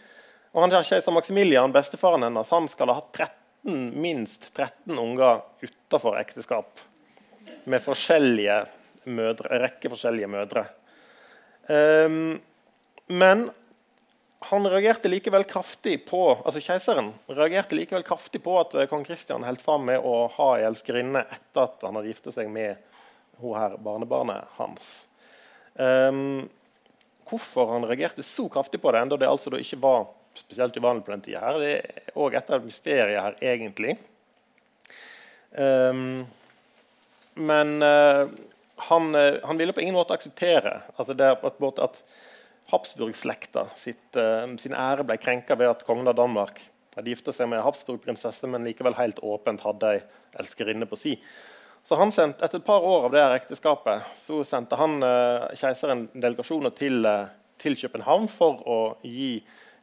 Og 0.55 0.63
han 0.63 0.71
keiser 0.71 1.11
Maximilian, 1.11 1.75
bestefaren 1.75 2.23
hennes, 2.23 2.55
han 2.55 2.71
skal 2.71 2.93
ha 2.93 3.01
hatt 3.01 3.11
13, 3.11 3.91
minst 3.99 4.53
13 4.55 4.95
unger 4.95 5.43
utenfor 5.59 6.15
ekteskap. 6.21 6.79
Med 7.67 7.83
forskjellige 7.83 8.61
mødre, 9.11 9.59
rekke 9.67 9.91
forskjellige 9.91 10.31
mødre. 10.31 10.63
Um, 11.67 12.37
men 13.11 13.49
han 14.39 14.67
reagerte 14.67 15.09
likevel 15.09 15.43
kraftig 15.43 16.05
på 16.05 16.21
altså 16.45 16.61
keiseren 16.61 17.09
reagerte 17.27 17.77
likevel 17.77 18.05
kraftig 18.05 18.43
på 18.45 18.53
at 18.59 18.75
eh, 18.77 18.89
kong 18.89 19.05
Kristian 19.07 19.45
holdt 19.47 19.63
fram 19.65 19.87
med 19.89 20.03
å 20.05 20.27
ha 20.35 20.49
ei 20.57 20.67
elskerinne 20.67 21.23
etter 21.25 21.63
at 21.63 21.85
han 21.87 21.97
hadde 21.97 22.11
gifta 22.11 22.33
seg 22.35 22.51
med 22.53 22.77
hun 23.41 23.57
her, 23.57 23.77
barnebarnet 23.81 24.45
hans. 24.57 24.85
Um, 25.73 26.47
hvorfor 27.29 27.69
han 27.73 27.85
reagerte 27.85 28.25
så 28.25 28.47
kraftig 28.49 28.81
på 28.81 28.93
det, 28.93 29.01
enda 29.01 29.17
det 29.17 29.29
altså 29.29 29.53
ikke 29.57 29.81
var 29.81 30.07
spesielt 30.37 30.77
uvanlig 30.77 31.05
på 31.05 31.13
den 31.13 31.25
tida, 31.25 31.41
her, 31.41 31.59
det 31.61 31.73
er 31.75 32.15
òg 32.17 32.37
et 32.37 32.49
av 32.53 32.65
mysteriene 32.65 33.23
her, 33.25 33.37
egentlig. 33.41 33.97
Um, 35.57 36.25
men 37.37 37.77
uh, 37.81 38.29
han, 38.89 39.09
uh, 39.13 39.37
han, 39.43 39.57
ville 39.57 39.73
på 39.73 39.81
ingen 39.81 39.97
måte 39.97 40.13
akseptere 40.17 40.81
altså 40.97 41.15
det, 41.17 41.29
at, 41.37 41.61
at 41.85 42.01
Habsburg-slekta 42.71 43.67
uh, 43.69 44.55
sin 44.59 44.75
ære 44.75 45.05
ble 45.07 45.17
krenka 45.21 45.55
ved 45.59 45.71
at 45.71 45.85
kongen 45.87 46.09
av 46.09 46.17
Danmark 46.19 46.59
hadde 46.97 47.13
gifta 47.13 47.33
seg 47.35 47.49
med 47.51 47.61
Habsburg-prinsesse, 47.61 48.49
men 48.49 48.65
likevel 48.65 48.97
helt 48.97 49.21
åpent 49.23 49.61
hadde 49.63 49.93
ei 49.93 50.01
elskerinne 50.41 50.87
på 50.89 50.97
si. 50.99 51.13
Så 51.87 51.95
han 51.95 52.11
sendte, 52.11 52.43
Etter 52.43 52.59
et 52.59 52.67
par 52.67 52.83
år 52.83 53.07
av 53.07 53.13
det 53.13 53.21
her 53.23 53.35
ekteskapet 53.37 54.09
så 54.19 54.41
sendte 54.47 54.79
han 54.79 54.97
uh, 55.05 55.47
keiseren 55.55 56.07
delegasjoner 56.17 56.73
til, 56.75 57.05
uh, 57.07 57.29
til, 57.61 57.77
København 57.79 58.27
for 58.31 58.59
å 58.67 58.79
gi 59.05 59.37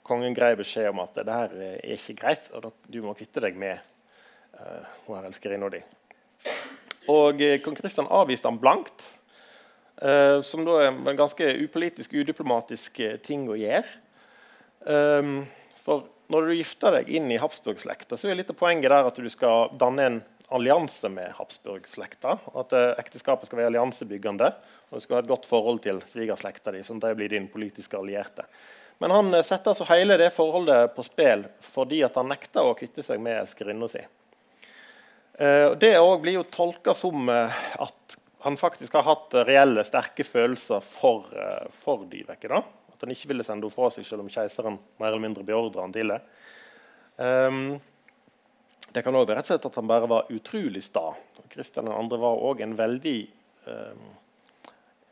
kongen 0.05 0.37
grei 0.37 0.53
beskjed 0.59 0.91
om 0.91 1.01
at 1.07 1.17
det 1.23 1.33
her 1.39 1.55
er 1.71 1.95
ikke 1.97 2.19
greit, 2.19 2.51
og 2.53 2.75
du 2.93 3.01
må 3.07 3.15
kvitte 3.17 3.41
deg 3.41 3.57
med 3.57 3.79
uh, 4.59 4.85
hun 5.07 5.25
elskerinna 5.25 5.71
di. 5.73 5.81
Og 7.15 7.41
kong 7.65 7.77
Kristian 7.79 8.11
avviste 8.13 8.51
han 8.51 8.61
blankt, 8.61 9.07
som 10.45 10.67
da 10.67 10.75
er 10.83 10.91
en 10.93 11.17
ganske 11.17 11.47
upolitisk, 11.65 12.13
udiplomatisk 12.13 12.99
ting 13.25 13.47
å 13.49 13.57
gjøre. 13.57 13.87
Um, 14.85 15.39
for 15.81 16.03
når 16.29 16.51
du 16.51 16.53
gifter 16.59 16.99
deg 16.99 17.09
inn 17.17 17.31
i 17.33 17.39
Habsburg-slekta, 17.41 18.19
så 18.21 18.29
er 18.29 18.37
litt 18.37 18.53
av 18.53 18.59
poenget 18.59 18.93
der 18.93 19.09
at 19.09 19.17
du 19.17 19.31
skal 19.33 19.73
danne 19.81 20.09
en 20.11 20.19
allianse 20.53 21.09
med 21.09 21.33
Habsburg-slekta. 21.39 22.37
At 22.53 22.77
ekteskapet 23.01 23.49
skal 23.49 23.63
være 23.63 23.73
alliansebyggende, 23.73 24.53
og 24.91 25.01
du 25.01 25.05
skal 25.07 25.19
ha 25.19 25.25
et 25.25 25.33
godt 25.33 25.49
forhold 25.49 25.81
til 25.87 26.05
svigerslekta 26.05 26.77
di. 26.77 26.85
at 26.85 27.07
de 27.09 27.15
blir 27.17 27.33
din 27.33 27.49
politiske 27.49 27.97
allierte. 27.97 28.45
Men 28.99 29.11
han 29.11 29.35
eh, 29.35 29.45
setter 29.45 29.73
altså 29.73 29.87
hele 29.89 30.19
det 30.21 30.31
forholdet 30.35 30.95
på 30.97 31.05
spill 31.07 31.47
fordi 31.65 32.03
han 32.05 32.31
nekter 32.31 32.67
å 32.67 32.77
kvitte 32.79 33.05
seg 33.07 33.23
med 33.23 33.41
elskerinna 33.43 33.89
si. 33.91 34.03
Eh, 35.39 35.71
det 35.81 35.97
blir 36.23 36.39
jo 36.39 36.47
tolka 36.51 36.95
som 36.97 37.29
eh, 37.29 37.65
at 37.83 38.19
han 38.45 38.57
faktisk 38.61 38.93
har 38.99 39.07
hatt 39.07 39.35
reelle, 39.49 39.83
sterke 39.89 40.25
følelser 40.27 40.85
for, 40.85 41.31
for 41.73 42.05
Dyveke. 42.11 42.51
da. 42.53 42.61
At 42.95 43.03
han 43.03 43.15
ikke 43.15 43.31
ville 43.33 43.45
sende 43.47 43.67
henne 43.67 43.75
fra 43.75 43.89
seg 43.91 44.07
selv 44.07 44.23
om 44.23 44.31
keiseren 44.31 44.77
mer 45.01 45.11
eller 45.11 45.23
mindre 45.25 45.47
beordra 45.47 45.83
han 45.83 45.95
til 45.95 46.13
det. 46.13 46.21
Um, 47.17 47.79
det 48.95 49.03
kan 49.03 49.15
også 49.15 49.31
være 49.31 49.39
rett 49.41 49.49
og 49.49 49.53
slett 49.53 49.67
at 49.71 49.79
han 49.81 49.89
bare 49.91 50.11
var 50.11 50.29
utrolig 50.35 50.83
sta. 50.87 51.09
Kristian 51.51 51.91
2. 51.91 52.19
var 52.23 52.45
òg 52.51 52.63
en 52.63 52.77
veldig 52.79 53.17
um, 53.67 54.05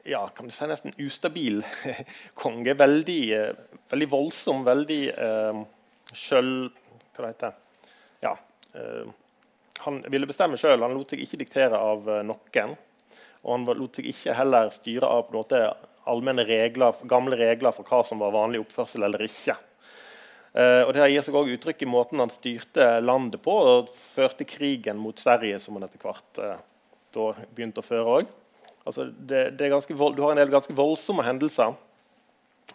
ja, 0.06 0.22
kan 0.34 0.46
du 0.46 0.54
si 0.54 0.68
nesten 0.70 0.94
ustabil 1.02 1.60
konge. 2.42 2.76
Veldig, 2.78 3.18
uh, 3.34 3.82
veldig 3.90 4.10
voldsom, 4.12 4.62
veldig 4.66 5.02
uh, 5.18 5.64
sjøl... 6.14 6.54
Hva 7.12 7.26
det 7.26 7.34
heter 7.34 7.58
Ja. 8.24 8.36
Uh, 8.76 9.10
han 9.82 9.98
ville 10.14 10.28
bestemme 10.30 10.54
sjøl. 10.60 10.84
Han 10.84 10.94
lot 10.94 11.10
seg 11.10 11.24
ikke 11.24 11.40
diktere 11.40 11.78
av 11.82 12.06
noen. 12.22 12.76
Og 13.42 13.56
han 13.56 13.66
lot 13.78 13.98
seg 13.98 14.08
ikke 14.12 14.36
heller 14.38 14.70
styre 14.74 15.08
av 15.08 15.26
på 15.26 15.34
en 15.34 15.40
måte 15.40 15.62
allmenne 16.08 16.44
regler, 16.46 16.94
gamle 17.10 17.38
regler 17.38 17.74
for 17.74 17.86
hva 17.86 18.02
som 18.06 18.22
var 18.22 18.34
vanlig 18.34 18.62
oppførsel 18.62 19.06
eller 19.06 19.22
ikke. 19.26 19.56
Uh, 20.52 20.82
og 20.84 20.92
Det 20.92 21.06
gir 21.08 21.24
seg 21.24 21.36
også 21.38 21.54
uttrykk 21.56 21.84
i 21.84 21.88
måten 21.88 22.20
han 22.20 22.32
styrte 22.32 22.88
landet 23.00 23.40
på 23.44 23.54
og 23.56 23.92
førte 23.94 24.44
krigen 24.44 24.98
mot 25.00 25.18
Sverige, 25.18 25.60
som 25.62 25.78
han 25.78 25.86
etter 25.86 26.02
hvert 26.02 26.42
uh, 26.42 27.38
begynte 27.54 27.80
å 27.80 27.86
føre 27.86 28.18
òg. 28.18 28.34
Altså, 28.82 29.06
det, 29.06 29.54
det 29.56 29.70
du 29.70 29.96
har 29.96 30.32
en 30.32 30.40
del 30.42 30.52
ganske 30.52 30.74
voldsomme 30.76 31.24
hendelser 31.24 31.72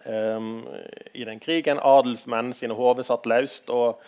um, 0.08 0.66
i 1.14 1.28
den 1.28 1.40
krigen. 1.44 1.84
Adelsmenn 1.84 2.54
sine 2.56 2.78
hoder 2.78 3.06
satt 3.06 3.28
løst, 3.30 3.70
og 3.70 4.00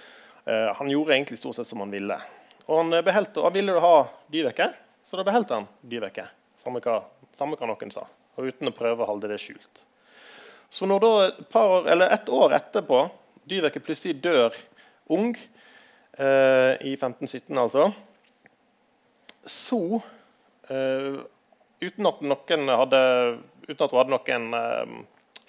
uh, 0.47 0.71
han 0.79 0.89
gjorde 0.89 1.17
egentlig 1.17 1.41
stort 1.41 1.59
sett 1.59 1.69
som 1.69 1.83
han 1.83 1.93
ville. 1.93 2.17
Og 2.65 2.75
han, 2.81 3.03
behelte, 3.05 3.41
og 3.41 3.51
han 3.51 3.57
ville 3.59 3.77
ha 3.83 3.95
Dyveke, 4.31 4.71
så 5.05 5.19
da 5.19 5.27
beholdt 5.27 5.53
han 5.53 5.69
Dyveke. 5.81 6.29
Samme 6.59 6.81
hva, 6.83 7.01
samme 7.39 7.55
hva 7.59 7.69
noen 7.69 7.93
sa, 7.93 8.03
og 8.35 8.49
uten 8.51 8.71
å 8.71 8.75
prøve 8.75 9.05
å 9.05 9.09
holde 9.13 9.31
det 9.31 9.39
skjult. 9.41 9.85
Så 10.69 10.85
når 10.89 11.01
da 11.01 11.13
et, 11.29 11.55
år, 11.55 11.87
et 12.05 12.29
år 12.29 12.53
etterpå 12.59 13.07
Dyveke 13.49 13.81
plutselig 13.81 14.19
dør 14.21 14.53
ung, 15.09 15.31
eh, 15.33 16.73
i 16.85 16.91
1517 16.93 17.57
altså, 17.57 17.87
så 19.49 19.79
eh, 20.69 21.15
uten, 21.81 22.09
at 22.11 22.21
noen 22.21 22.69
hadde, 22.69 22.99
uten 23.65 23.85
at 23.85 23.95
hun 23.95 24.01
hadde 24.03 24.13
noen 24.13 24.59
eh, 24.59 24.93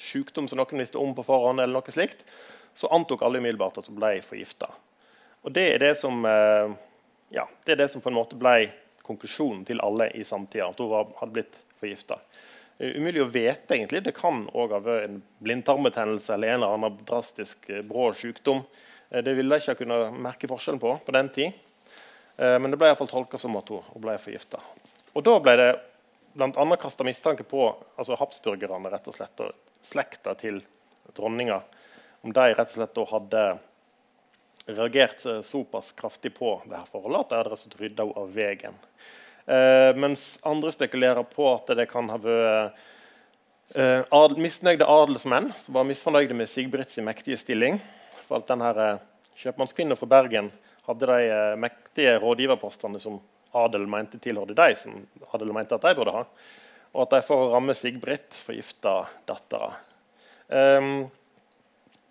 sykdom 0.01 0.49
som 0.49 0.63
noen 0.63 0.81
visste 0.81 1.01
om 1.01 1.13
på 1.17 1.27
forhånd, 1.27 1.61
eller 1.61 1.77
noe 1.77 1.93
slikt, 1.93 2.25
så 2.73 2.89
antok 2.95 3.27
alle 3.27 3.43
umiddelbart 3.43 3.83
at 3.83 3.91
hun 3.91 3.99
ble 3.99 4.15
forgifta. 4.25 4.71
Og 5.45 5.53
det 5.53 5.67
er 5.75 5.83
det 5.83 5.95
som 6.01 6.25
eh, 6.25 6.73
ja, 7.37 7.45
det 7.67 7.75
er 7.75 7.83
det 7.85 7.91
som 7.93 8.03
på 8.03 8.11
en 8.13 8.17
måte 8.17 8.39
ble 8.41 8.71
konklusjonen 9.11 9.67
til 9.69 9.83
alle 9.85 10.09
i 10.17 10.25
samtida. 10.27 10.71
At 10.71 10.81
hun 10.81 11.13
hadde 11.19 11.35
blitt 11.35 11.61
forgifta. 11.81 12.21
Eh, 12.81 12.97
umulig 12.97 13.23
å 13.23 13.29
vite. 13.29 13.75
egentlig. 13.75 14.05
Det 14.05 14.17
kan 14.17 14.47
òg 14.57 14.73
ha 14.73 14.81
vært 14.81 15.09
en 15.09 15.23
blindtarmbetennelse 15.45 16.35
eller 16.35 16.49
en 16.49 16.63
eller 16.63 16.77
annen 16.79 17.03
drastisk 17.05 17.69
eh, 17.69 17.83
brå 17.85 18.13
sykdom. 18.17 18.63
Eh, 19.11 19.21
det 19.23 19.35
ville 19.37 19.53
de 19.53 19.61
ikke 19.61 19.83
kunne 19.85 20.11
merke 20.17 20.49
forskjellen 20.49 20.81
på 20.81 20.97
på 21.05 21.13
den 21.13 21.29
tid. 21.29 21.67
Men 22.41 22.73
det 22.73 22.79
ble 22.81 22.89
iallfall 22.89 23.09
tolka 23.11 23.37
som 23.37 23.53
at 23.59 23.69
hun 23.69 24.01
ble 24.01 24.15
forgifta. 24.17 24.57
Og 25.13 25.25
da 25.27 25.35
ble 25.45 25.53
det 25.61 25.67
bl.a. 26.33 26.77
kasta 26.81 27.05
mistanke 27.05 27.45
på 27.45 27.67
altså 28.01 28.17
habsburgerne 28.17 28.89
rett 28.89 29.11
og 29.11 29.17
slett, 29.19 29.43
og 29.45 29.85
slekta 29.85 30.33
til 30.41 30.63
dronninga. 31.13 31.59
Om 32.25 32.33
de 32.33 32.47
rett 32.55 32.71
og 32.71 32.79
slett 32.79 33.01
hadde 33.11 33.43
reagert 34.77 35.25
såpass 35.47 35.93
kraftig 35.97 36.35
på 36.37 36.57
det 36.67 36.79
her 36.79 36.89
forholdet 36.91 37.33
at 37.33 37.49
de 37.49 37.55
hadde 37.55 37.81
rydda 37.81 38.07
henne 38.07 38.23
av 38.23 38.33
veien. 38.35 38.81
Uh, 39.51 39.91
mens 39.99 40.25
andre 40.47 40.71
spekulerer 40.71 41.27
på 41.27 41.47
at 41.51 41.73
det 41.79 41.89
kan 41.91 42.11
ha 42.13 42.19
vært 42.23 42.77
uh, 43.75 44.03
adel, 44.15 44.39
misnøyde 44.45 44.87
adelsmenn 44.87 45.51
som 45.59 45.79
var 45.79 45.89
misfornøyde 45.89 46.37
med 46.37 46.51
Sigbrits 46.51 47.01
mektige 47.03 47.41
stilling. 47.41 47.81
For 48.29 48.39
at 48.39 48.51
denne 48.51 48.71
uh, 48.77 49.03
Kjøpmannskvinnen 49.41 49.99
fra 49.99 50.11
Bergen 50.11 50.51
hadde 50.87 51.09
de 51.11 51.29
uh, 51.33 51.59
mektige 51.59 52.19
rådgiverpostene 52.23 53.01
som 53.03 53.19
adel 53.57 53.87
mente 53.91 54.21
tilhørte 54.23 54.55
de, 54.55 54.75
som 54.79 55.01
adel 55.35 55.55
mente 55.57 55.75
at 55.75 55.87
de 55.87 55.95
burde 55.99 56.15
ha. 56.15 56.27
Og 56.95 57.07
at 57.07 57.17
de 57.17 57.23
for 57.27 57.47
å 57.47 57.55
ramme 57.55 57.75
Sigbritt 57.79 58.37
forgifta 58.45 59.01
dattera. 59.27 59.73
Um, 60.51 61.09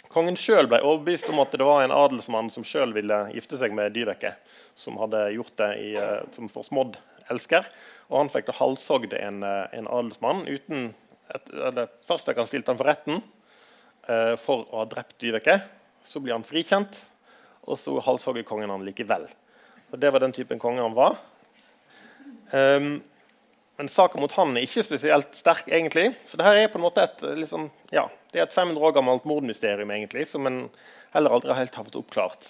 Kongen 0.09 0.37
sjøl 0.39 0.65
ble 0.65 0.79
overbevist 0.81 1.29
om 1.29 1.39
at 1.43 1.53
det 1.53 1.65
var 1.65 1.83
en 1.83 1.93
adelsmann 1.93 2.49
som 2.49 2.65
sjøl 2.65 2.95
ville 2.95 3.17
gifte 3.35 3.59
seg 3.61 3.75
med 3.77 3.93
Dyveke, 3.93 4.33
som 4.73 4.97
hadde 4.97 5.27
gjort 5.35 5.53
det 5.61 5.69
i, 5.77 5.91
som 6.33 6.49
forsmådd 6.49 6.97
elsker. 7.29 7.67
Og 8.09 8.23
han 8.23 8.31
fikk 8.33 8.47
da 8.49 8.55
halshogd 8.57 9.13
en, 9.17 9.43
eh, 9.45 9.65
en 9.77 9.89
adelsmann 9.89 10.47
uten 10.47 10.93
et, 11.29 11.51
eller, 11.53 11.91
Først 12.09 12.25
fikk 12.25 12.41
han 12.41 12.49
stilt 12.49 12.69
han 12.71 12.79
for 12.79 12.89
retten 12.89 13.19
eh, 14.09 14.33
for 14.41 14.65
å 14.69 14.81
ha 14.81 14.87
drept 14.89 15.19
Dyveke. 15.21 15.59
Så 16.01 16.21
blir 16.23 16.33
han 16.33 16.47
frikjent, 16.47 16.95
og 17.69 17.77
så 17.77 17.99
halshogger 18.01 18.47
kongen 18.47 18.71
han 18.73 18.85
likevel. 18.87 19.27
Og 19.91 19.99
Det 19.99 20.09
var 20.13 20.23
den 20.23 20.33
typen 20.33 20.61
konge 20.61 20.81
han 20.81 20.97
var. 20.97 21.19
Um, 22.49 23.03
men 23.79 23.89
saka 23.91 24.19
mot 24.19 24.33
han 24.35 24.51
er 24.59 24.67
ikke 24.67 24.83
spesielt 24.83 25.33
sterk, 25.39 25.69
egentlig. 25.71 26.11
Så 26.27 26.37
det 26.37 26.45
her 26.45 26.59
er 26.59 26.71
på 26.71 26.81
en 26.81 26.83
måte 26.83 27.07
et, 27.07 27.21
liksom, 27.39 27.69
ja, 27.95 28.09
det 28.33 28.41
er 28.41 28.49
et 28.49 28.55
500 28.55 28.83
år 28.89 28.97
gammelt 28.99 29.27
mordmysterium 29.29 29.91
egentlig, 29.95 30.27
som 30.27 30.47
en 30.49 30.65
heller 31.15 31.37
aldri 31.37 31.55
helt 31.55 31.79
har 31.79 31.87
fått 31.87 31.99
oppklart. 32.01 32.49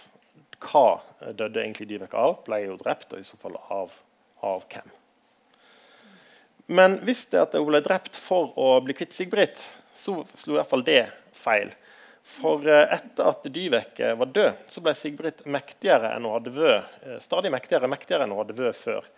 Hva 0.60 1.00
døde 1.30 1.62
egentlig 1.62 1.88
Dyvek 1.94 2.18
av? 2.18 2.40
Ble 2.50 2.64
jo 2.66 2.80
drept, 2.82 3.14
og 3.14 3.22
i 3.22 3.28
så 3.28 3.38
fall 3.40 3.56
av 3.70 3.94
av 4.46 4.64
hvem. 4.72 4.90
Men 6.70 7.00
hvis 7.06 7.26
det 7.32 7.42
at 7.42 7.56
hun 7.58 7.68
ble 7.68 7.82
drept 7.84 8.18
for 8.20 8.54
å 8.60 8.72
bli 8.86 8.96
kvitt 8.98 9.16
Sigbritt, 9.16 9.60
så 9.96 10.22
slo 10.38 10.56
i 10.56 10.60
hvert 10.60 10.70
fall 10.70 10.86
det 10.86 11.02
feil. 11.36 11.74
For 12.30 12.66
eh, 12.70 12.86
etter 12.94 13.32
at 13.32 13.48
Dyvek 13.50 14.04
var 14.20 14.34
død, 14.36 14.66
så 14.70 14.84
ble 14.86 14.94
Sigbritt 14.98 15.42
mektigere 15.50 16.14
enn 16.14 16.28
hun 16.28 16.36
hadde 16.38 16.54
vært. 16.54 17.00
Eh, 17.04 17.18
stadig 17.26 17.52
mektigere, 17.54 17.90
mektigere 17.90 18.28
enn 18.28 18.36
hun 18.36 18.44
hadde 18.44 18.58
vært 18.60 18.80
før. 18.80 19.10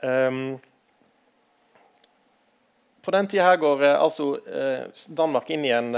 Um, 0.00 0.54
på 3.00 3.14
den 3.14 3.28
tida 3.32 3.54
går 3.56 3.84
eh, 3.86 3.96
altså, 3.96 4.28
Danmark 5.16 5.50
inn 5.50 5.64
i 5.64 5.74
en 5.74 5.94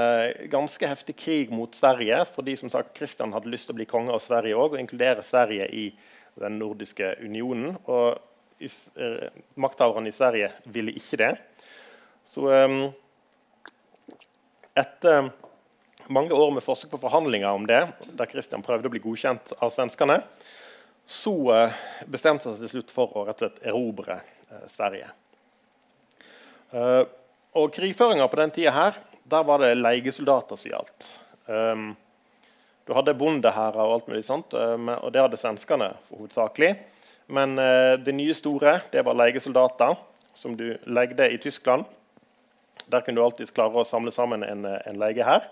ganske 0.50 0.86
heftig 0.86 1.16
krig 1.18 1.52
mot 1.54 1.74
Sverige 1.74 2.22
fordi 2.30 2.56
som 2.60 2.70
sagt, 2.70 2.94
Kristian 2.98 3.34
hadde 3.34 3.50
lyst 3.50 3.68
til 3.68 3.76
å 3.76 3.80
bli 3.80 3.88
konge 3.90 4.14
av 4.14 4.22
Sverige 4.22 4.58
òg, 4.58 4.76
og 4.76 4.82
inkludere 4.82 5.26
Sverige 5.26 5.66
i 5.68 5.88
den 6.40 6.58
nordiske 6.60 7.14
unionen. 7.20 7.76
Og 7.86 8.18
eh, 8.62 9.28
makthaverne 9.54 10.10
i 10.10 10.16
Sverige 10.16 10.52
ville 10.64 10.94
ikke 10.96 11.20
det. 11.24 11.32
Så 12.24 12.48
eh, 12.54 12.78
etter 14.78 15.32
mange 16.12 16.34
år 16.34 16.50
med 16.54 16.64
forsøk 16.64 16.92
på 16.94 17.02
forhandlinger 17.02 17.52
om 17.52 17.66
det, 17.68 17.84
der 18.16 18.30
Kristian 18.30 18.64
prøvde 18.64 18.90
å 18.90 18.92
bli 18.92 19.02
godkjent 19.02 19.54
av 19.60 19.72
svenskene, 19.74 20.20
så 21.06 21.34
eh, 21.54 21.82
bestemte 22.06 22.48
han 22.48 22.56
seg 22.56 22.66
til 22.66 22.76
slutt 22.78 22.94
for 22.94 23.18
å 23.18 23.26
rett 23.28 23.42
og 23.42 23.48
slett 23.48 23.66
erobre 23.68 24.20
eh, 24.22 24.64
Sverige. 24.70 25.10
Uh, 26.72 27.04
og 27.58 27.74
Krigføringa 27.74 28.28
på 28.32 28.40
den 28.40 28.54
tida 28.54 28.72
her, 28.72 28.96
der 29.28 29.44
var 29.44 29.60
det 29.60 29.74
leiesoldater 29.76 30.56
som 30.56 30.72
gjaldt. 30.72 31.10
Um, 31.46 31.92
du 32.88 32.94
hadde 32.96 33.14
bondehærer 33.14 33.78
og 33.78 33.98
alt 33.98 34.08
mulig 34.10 34.24
sånt, 34.26 34.56
um, 34.56 34.88
og 34.96 35.12
det 35.14 35.22
hadde 35.22 35.38
svenskene 35.40 35.92
hovedsakelig. 36.10 36.74
Men 37.32 37.58
eh, 37.58 37.98
det 37.98 38.12
nye 38.12 38.34
store 38.34 38.80
det 38.92 39.04
var 39.06 39.16
leiesoldater, 39.16 39.96
som 40.34 40.56
du 40.56 40.74
legde 40.84 41.30
i 41.30 41.38
Tyskland. 41.38 41.84
Der 42.90 43.00
kunne 43.00 43.20
du 43.20 43.24
alltid 43.24 43.52
klare 43.54 43.82
å 43.82 43.88
samle 43.88 44.12
sammen 44.12 44.44
en, 44.44 44.66
eh, 44.68 44.80
en 44.90 44.98
leie 45.00 45.24
her. 45.24 45.46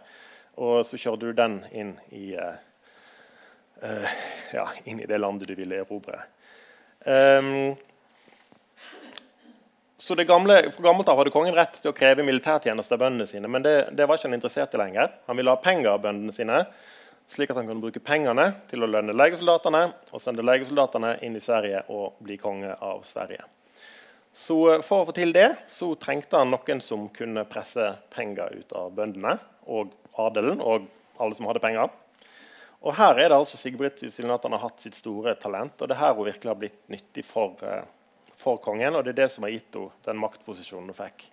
Og 0.60 0.82
så 0.84 0.98
kjørte 1.00 1.30
du 1.30 1.36
den 1.36 1.60
inn 1.72 1.94
i, 2.12 2.34
uh, 2.34 4.10
ja, 4.52 4.66
inn 4.84 4.98
i 5.00 5.06
det 5.08 5.20
landet 5.22 5.48
du 5.48 5.54
ville 5.56 5.78
erobre. 5.80 6.18
Um, 7.06 7.78
så 10.10 10.24
gamle, 10.24 10.70
Fra 10.74 10.82
gammelt 10.82 11.08
av 11.08 11.20
hadde 11.20 11.30
kongen 11.30 11.54
rett 11.54 11.76
til 11.78 11.92
å 11.92 11.96
kreve 11.96 12.24
militærtjeneste 12.26 12.96
av 12.96 13.02
bøndene 13.04 13.28
sine, 13.30 13.46
men 13.48 13.62
det, 13.62 13.74
det, 13.94 14.08
var 14.08 14.18
ikke 14.18 14.26
han 14.26 14.34
interessert 14.34 14.74
i 14.74 14.80
lenger. 14.80 15.12
Han 15.30 15.38
ville 15.38 15.54
ha 15.54 15.60
penger 15.62 15.92
av 15.92 16.02
bøndene 16.02 16.34
sine, 16.34 16.64
slik 17.30 17.52
at 17.52 17.60
han 17.60 17.68
kunne 17.68 17.84
bruke 17.84 18.02
pengene 18.02 18.48
til 18.70 18.82
å 18.82 18.88
lønne 18.90 19.14
legesoldatene 19.14 19.84
og 20.10 20.22
sende 20.22 20.42
legesoldatene 20.42 21.12
inn 21.26 21.38
i 21.38 21.44
Sverige 21.44 21.84
og 21.94 22.18
bli 22.26 22.40
konge 22.42 22.74
av 22.74 23.04
Sverige. 23.06 23.46
Så 24.34 24.56
eh, 24.72 24.82
For 24.86 25.04
å 25.04 25.06
få 25.08 25.14
til 25.14 25.34
det 25.36 25.48
så 25.70 25.92
trengte 26.00 26.42
han 26.42 26.50
noen 26.50 26.82
som 26.82 27.06
kunne 27.14 27.46
presse 27.50 27.92
penger 28.10 28.58
ut 28.58 28.74
av 28.82 28.90
bøndene 28.98 29.36
og 29.70 29.94
adelen 30.18 30.58
og 30.58 30.90
alle 31.22 31.38
som 31.38 31.46
hadde 31.50 31.62
penger. 31.62 31.94
Og 32.80 32.96
Her 32.96 33.14
er 33.14 33.30
det 33.30 33.38
altså 33.38 33.60
Sigbrit 33.60 34.02
at 34.02 34.44
han 34.48 34.58
har 34.58 34.66
hatt 34.66 34.82
sitt 34.82 34.98
store 34.98 35.36
talent, 35.38 35.78
og 35.78 35.86
det 35.86 35.94
er 35.94 36.00
her 36.00 36.14
hun 36.16 36.26
virkelig 36.26 36.50
har 36.50 36.60
blitt 36.62 36.82
nyttig 36.88 37.26
for, 37.28 37.60
uh, 37.60 37.84
for 38.40 38.60
kongen. 38.62 38.96
og 38.96 39.04
Det 39.04 39.14
er 39.14 39.22
det 39.24 39.30
som 39.34 39.46
har 39.46 39.54
gitt 39.54 39.76
henne 39.76 40.06
den 40.06 40.20
maktposisjonen 40.22 40.90
hun 40.92 40.98
fikk. 40.98 41.28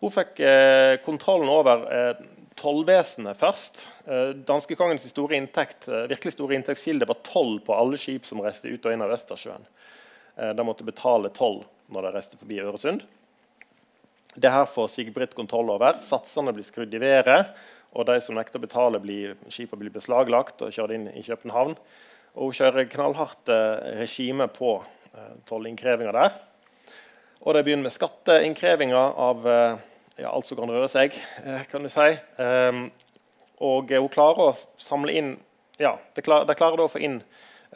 Hun 0.00 0.12
fikk 0.12 0.40
eh, 0.44 0.96
kontrollen 1.04 1.48
over 1.48 1.86
eh, 1.88 2.24
tollvesenet 2.58 3.38
først. 3.40 3.86
Eh, 4.04 4.34
Danskekongens 4.48 5.06
store 5.08 5.38
inntekt, 5.38 5.88
virkelig 5.88 6.34
store 6.34 6.58
inntektskilde 6.58 7.08
var 7.08 7.22
toll 7.24 7.60
på 7.64 7.76
alle 7.76 8.00
skip 8.00 8.28
som 8.28 8.42
reiste 8.44 8.68
ut 8.68 8.84
og 8.84 8.92
inn 8.92 9.04
av 9.04 9.14
Østersjøen. 9.16 9.64
de 10.36 10.64
måtte 10.68 10.84
betale 10.84 11.30
toll 11.32 11.62
når 11.88 12.02
de 12.02 12.10
reiste 12.12 12.36
forbi 12.36 12.58
Øresund. 12.60 13.06
Det 14.36 14.50
her 14.52 14.66
får 14.68 14.90
Sigbrit 14.92 15.34
kontroll 15.34 15.70
over. 15.72 15.96
Satsene 16.04 16.52
blir 16.52 16.66
skrudd 16.66 16.92
i 16.92 17.00
været. 17.00 17.54
Og 17.96 18.04
de 18.08 18.18
som 18.20 18.36
nekter 18.36 18.60
å 18.60 18.66
betale, 18.66 19.00
blir, 19.00 19.36
skipene 19.48 19.80
blir 19.80 19.94
beslaglagt 19.94 20.60
og 20.64 20.74
kjørt 20.74 20.92
inn 20.92 21.08
i 21.14 21.24
København. 21.24 21.76
Og 22.36 22.50
hun 22.50 22.58
kjører 22.58 22.88
knallhardt 22.92 23.48
eh, 23.52 23.94
regime 24.02 24.48
på 24.52 24.74
eh, 24.82 24.95
tollinnkrevinga 25.48 26.12
der. 26.16 26.36
Og 27.46 27.54
de 27.54 27.62
begynner 27.62 27.86
med 27.86 27.94
skatteinnkrevinga 27.94 29.02
av 29.22 29.48
eh, 29.48 29.82
ja, 30.22 30.30
alt 30.32 30.48
som 30.48 30.58
kan 30.58 30.70
røre 30.72 30.88
seg, 30.90 31.14
eh, 31.44 31.66
kan 31.70 31.84
du 31.84 31.90
si. 31.92 32.08
Um, 32.40 32.88
og 33.62 33.92
hun 33.92 34.08
klarer 34.12 34.50
å 34.50 34.56
samle 34.80 35.14
inn 35.16 35.36
ja, 35.80 35.94
De, 36.16 36.22
klarer 36.24 36.56
klarer 36.56 36.80
å 36.80 36.88
få 36.88 37.00
inn 37.04 37.20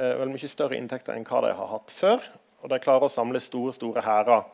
veldig 0.00 0.20
vel 0.20 0.30
mye 0.32 0.48
større 0.48 0.76
inntekter 0.76 1.16
enn 1.16 1.26
hva 1.28 1.42
de 1.44 1.52
har 1.56 1.72
hatt 1.74 1.92
før. 1.92 2.22
Og 2.64 2.72
de 2.72 2.78
klarer 2.80 3.08
å 3.08 3.12
samle 3.12 3.40
store 3.40 3.74
store 3.76 4.04
hærer, 4.04 4.46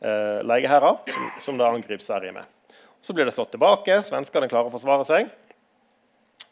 eh, 0.00 1.40
som 1.40 1.58
de 1.58 1.64
angriper 1.64 2.04
Sverige 2.04 2.32
med. 2.32 2.44
Så 3.00 3.12
blir 3.12 3.24
det 3.24 3.34
slått 3.36 3.52
tilbake. 3.52 4.00
Svenskene 4.02 4.48
klarer 4.48 4.70
å 4.70 4.74
forsvare 4.74 5.04
seg. 5.04 5.28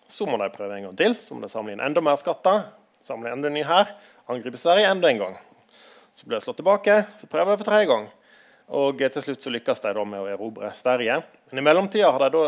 Så 0.06 0.26
må 0.28 0.36
de 0.38 0.50
prøve 0.52 0.76
en 0.76 0.88
gang 0.88 0.96
til. 0.96 1.16
Så 1.16 1.34
må 1.34 1.40
de 1.42 1.48
samle 1.52 1.72
inn 1.72 1.80
enda 1.80 2.00
mer 2.04 2.16
skatter. 2.20 2.68
Samle 3.02 3.32
enda 3.32 3.48
ny 3.48 3.64
her. 3.64 3.90
Angripe 4.28 4.60
Sverige 4.60 4.90
enda 4.92 5.08
en 5.08 5.18
gang. 5.18 5.38
Så 6.14 6.28
ble 6.28 6.38
det 6.38 6.44
slått 6.46 6.60
tilbake. 6.60 7.00
Så 7.18 7.26
prøver 7.26 7.52
de 7.52 7.60
for 7.60 7.68
tredje 7.68 7.88
gang. 7.90 8.06
Og 8.78 9.02
til 9.02 9.24
slutt 9.24 9.44
så 9.44 9.52
lykkes 9.52 9.82
de 9.84 9.92
med 10.08 10.22
å 10.22 10.28
erobre 10.30 10.70
Sverige. 10.76 11.18
Men 11.50 11.60
i 11.60 11.64
mellomtida 11.66 12.12
har 12.14 12.22
de 12.24 12.30
da 12.32 12.44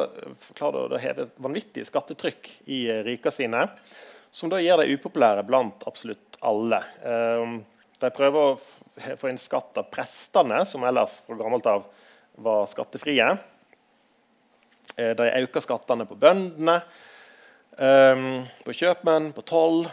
klart 0.57 0.79
å 0.79 1.01
heve 1.03 1.27
et 1.27 1.41
vanvittig 1.43 1.85
skattetrykk 1.89 2.49
i 2.73 2.87
rika 3.05 3.33
sine, 3.35 3.67
som 4.33 4.53
da 4.53 4.61
gjør 4.63 4.83
dem 4.83 4.95
upopulære 4.97 5.45
blant 5.49 5.85
absolutt 5.89 6.39
alle. 6.47 6.79
Ehm, 7.05 7.59
de 8.01 8.13
prøver 8.13 8.55
å 8.55 9.19
få 9.21 9.29
inn 9.33 9.41
skatt 9.41 9.77
av 9.81 9.91
prestene, 9.93 10.63
som 10.69 10.85
ellers 10.89 11.19
fra 11.27 11.37
gammelt 11.37 11.69
av 11.69 11.85
var 12.47 12.65
skattefrie. 12.71 13.29
Eh, 14.97 15.13
de 15.17 15.29
øker 15.43 15.65
skattene 15.65 16.07
på 16.09 16.17
bøndene, 16.21 16.81
um, 17.77 18.27
på 18.65 18.77
kjøpmenn, 18.77 19.33
på 19.37 19.45
toll. 19.49 19.87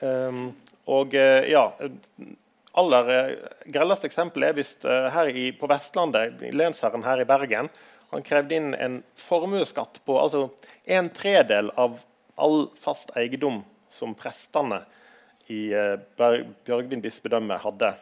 Um, 0.00 0.50
og 0.92 1.16
ja, 1.16 1.64
aller 2.76 3.10
uh, 3.10 3.50
grelleste 3.72 4.08
eksempel 4.10 4.46
er 4.48 4.56
hvis 4.56 4.74
uh, 4.84 5.08
her 5.14 5.30
i, 5.30 5.50
på 5.56 5.68
Vestlandet, 5.70 6.42
lensherren 6.54 7.06
her 7.06 7.22
i 7.22 7.28
Bergen, 7.28 7.70
han 8.12 8.26
krevde 8.26 8.54
inn 8.54 8.74
en 8.78 9.00
formuesskatt 9.18 10.00
på 10.06 10.18
altså 10.20 10.46
en 10.84 11.08
tredel 11.14 11.72
av 11.74 11.98
all 12.36 12.68
fast 12.78 13.10
eiendom 13.18 13.64
som 13.90 14.14
prestene 14.18 14.82
i 15.52 15.70
uh, 15.74 15.96
Bjørgvin 16.66 17.02
bispedømme 17.04 17.58
hadde. 17.62 17.94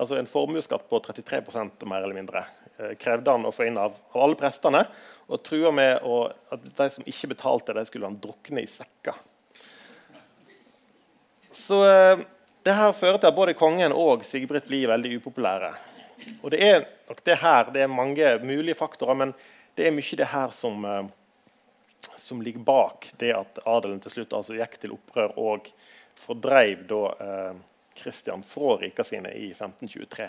Altså 0.00 0.16
en 0.16 0.28
formuesskatt 0.28 0.88
på 0.88 1.00
33% 1.04 1.86
mer 1.88 2.04
eller 2.04 2.16
mindre. 2.16 2.44
Eh, 2.78 2.94
krevde 2.96 3.30
han 3.30 3.44
å 3.44 3.52
få 3.52 3.66
inn 3.68 3.78
av, 3.78 3.96
av 4.14 4.24
alle 4.24 4.38
prestene. 4.40 4.84
Og 5.28 5.42
trua 5.44 5.72
med 5.74 6.06
å, 6.08 6.24
at 6.52 6.64
de 6.78 6.88
som 6.94 7.08
ikke 7.08 7.34
betalte, 7.34 7.74
de 7.76 7.84
skulle 7.88 8.08
han 8.08 8.18
drukne 8.20 8.64
i 8.64 8.70
sekker. 8.70 9.18
Så 11.52 11.82
det 12.62 12.74
her 12.78 12.92
fører 12.94 13.18
til 13.18 13.30
at 13.30 13.36
både 13.36 13.56
kongen 13.58 13.94
og 13.96 14.22
Sigbrit 14.26 14.68
blir 14.68 14.90
veldig 14.90 15.16
upopulære. 15.18 15.72
Og 16.42 16.52
det 16.54 16.60
er 16.62 16.84
nok 17.08 17.24
det 17.26 17.38
her, 17.40 17.70
det 17.74 17.82
er 17.82 17.90
mange 17.90 18.36
mulige 18.44 18.78
faktorer, 18.78 19.18
men 19.18 19.34
det 19.74 19.88
er 19.88 19.94
mye 19.94 20.18
det 20.18 20.28
her 20.30 20.52
som, 20.54 20.84
eh, 20.84 22.08
som 22.16 22.42
ligger 22.42 22.62
bak 22.62 23.08
det 23.18 23.32
at 23.34 23.58
adelen 23.66 24.00
til 24.00 24.14
slutt 24.16 24.36
altså 24.36 24.54
gikk 24.58 24.78
til 24.78 24.94
opprør 24.94 25.34
og 25.40 25.70
fordreiv 26.22 26.84
da 26.90 27.02
eh, 27.26 27.54
Kristian 27.98 28.44
fra 28.46 28.76
rika 28.80 29.04
sine 29.04 29.32
i 29.34 29.50
1523. 29.50 30.28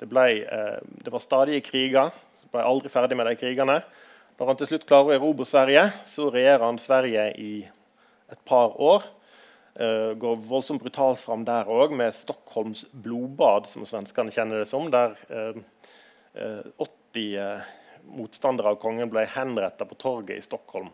Det, 0.00 0.08
ble, 0.08 0.26
eh, 0.44 0.78
det 1.04 1.12
var 1.12 1.24
stadige 1.24 1.64
kriger. 1.64 2.12
Så 2.40 2.50
ble 2.52 2.66
aldri 2.66 2.92
ferdig 2.92 3.16
med 3.16 3.30
de 3.30 3.38
krigene. 3.40 3.80
Når 4.38 4.52
han 4.52 4.60
til 4.60 4.70
slutt 4.70 4.86
klarer 4.88 5.12
å 5.12 5.16
erobre 5.16 5.46
Sverige, 5.48 5.88
så 6.08 6.28
regjerer 6.32 6.64
han 6.64 6.78
Sverige 6.80 7.26
i 7.40 7.54
et 8.32 8.44
par 8.48 8.76
år. 8.80 9.04
Uh, 9.78 10.16
går 10.18 10.40
voldsomt 10.44 10.82
brutalt 10.82 11.20
fram 11.22 11.44
der 11.46 11.68
òg, 11.70 11.94
med 11.96 12.14
Stockholms 12.16 12.84
blodbad, 12.90 13.68
som 13.70 13.86
svenskene 13.86 14.34
kjenner 14.34 14.62
det 14.62 14.68
som. 14.70 14.88
Der 14.90 15.14
uh, 15.30 15.60
uh, 16.34 16.88
80 17.14 17.62
motstandere 18.10 18.72
av 18.72 18.80
kongen 18.82 19.10
ble 19.12 19.26
henrettet 19.30 19.88
på 19.88 19.98
torget 20.00 20.38
i 20.38 20.44
Stockholm 20.46 20.88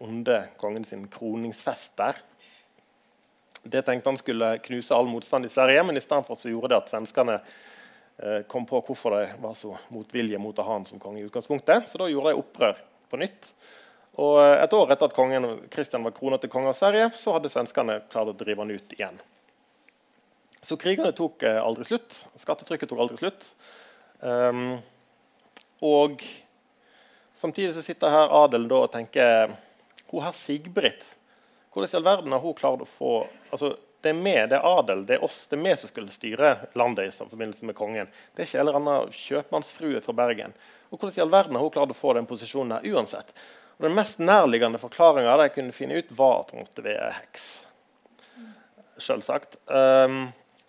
under 0.00 0.46
kongens 0.56 0.94
kroningsfest 1.12 1.96
der. 1.98 2.16
Det 3.68 3.82
tenkte 3.84 4.08
han 4.08 4.16
skulle 4.16 4.52
knuse 4.64 4.94
all 4.94 5.10
motstand 5.10 5.44
i 5.44 5.50
Sverige, 5.52 5.82
men 5.84 5.98
i 5.98 6.00
stedet 6.00 6.24
for 6.24 6.38
så 6.38 6.48
gjorde 6.48 6.70
det 6.72 6.78
at 6.78 6.92
svenskene 6.94 7.36
Eh, 8.22 8.42
kom 8.42 8.66
på 8.66 8.80
hvorfor 8.82 9.14
de 9.14 9.26
var 9.38 9.54
så 9.54 9.76
motvillige 9.94 10.40
mot 10.42 10.58
å 10.58 10.64
ha 10.66 10.72
han 10.72 10.86
som 10.86 10.98
konge. 10.98 11.20
i 11.20 11.26
utgangspunktet. 11.28 11.88
Så 11.88 11.98
da 11.98 12.08
gjorde 12.10 12.32
de 12.32 12.40
opprør 12.40 12.80
på 13.08 13.16
nytt. 13.16 13.52
Og 14.18 14.38
eh, 14.42 14.56
Et 14.64 14.74
år 14.74 14.92
etter 14.92 15.08
at 15.08 15.16
kongen 15.16 15.48
Kristian 15.72 16.06
var 16.06 16.16
krona 16.16 16.38
til 16.42 16.50
konge 16.52 16.72
av 16.72 16.78
Sverige, 16.78 17.10
så 17.16 17.36
hadde 17.36 17.52
svenskene 17.52 18.00
klart 18.10 18.32
å 18.32 18.36
drive 18.38 18.64
han 18.64 18.74
ut 18.74 18.96
igjen. 18.96 19.20
Så 20.62 20.76
krigene 20.80 21.14
tok 21.16 21.44
eh, 21.46 21.60
aldri 21.62 21.86
slutt. 21.86 22.22
Skattetrykket 22.40 22.90
tok 22.90 23.02
aldri 23.04 23.20
slutt. 23.20 23.52
Um, 24.18 24.80
og 25.86 26.24
samtidig 27.38 27.76
så 27.76 27.84
sitter 27.86 28.10
her 28.10 28.32
adelen 28.34 28.72
og 28.74 28.88
tenker 28.90 29.52
Hun 30.08 30.24
her 30.24 30.34
Sigbrit, 30.34 31.04
hvordan 31.70 31.92
i 31.92 31.96
all 32.00 32.06
verden 32.08 32.34
har 32.34 32.42
hun 32.42 32.56
klart 32.58 32.82
å 32.82 32.88
få 32.88 33.12
altså, 33.52 33.76
det 34.02 34.10
er 34.10 34.18
meg, 34.18 34.48
det 34.50 34.56
er 34.58 34.66
adel, 34.66 35.04
det 35.06 35.18
er 35.18 35.24
oss, 35.26 35.44
det 35.50 35.58
er 35.58 35.62
vi 35.62 35.74
som 35.78 35.90
skulle 35.90 36.14
styre 36.14 36.50
landet 36.78 37.10
i 37.10 37.14
forbindelse 37.14 37.68
med 37.68 37.76
kongen. 37.78 38.10
Det 38.34 38.42
er 38.42 38.48
ikke 38.48 38.58
en 38.58 38.64
eller 38.64 38.78
annen 38.78 39.14
kjøpmannsfrue 39.14 40.02
fra 40.02 40.14
Bergen. 40.16 40.54
Og 40.88 40.98
Hvordan 40.98 41.18
i 41.18 41.22
all 41.24 41.32
verden 41.34 41.58
har 41.58 41.66
hun 41.66 41.74
klart 41.74 41.92
å 41.92 41.98
få 41.98 42.14
den 42.16 42.28
posisjonen 42.30 42.78
her 42.78 42.94
uansett? 42.94 43.34
Og 43.78 43.86
Den 43.86 43.94
mest 43.94 44.18
nærliggende 44.18 44.80
forklaringa 44.82 45.36
de 45.42 45.48
kunne 45.54 45.72
finne 45.72 46.00
ut, 46.00 46.10
var 46.18 46.42
at 46.42 46.54
måtte 46.58 46.84
være 46.84 47.12
heks. 47.20 47.46
Selvsagt. 48.98 49.56
Um, 49.70 50.26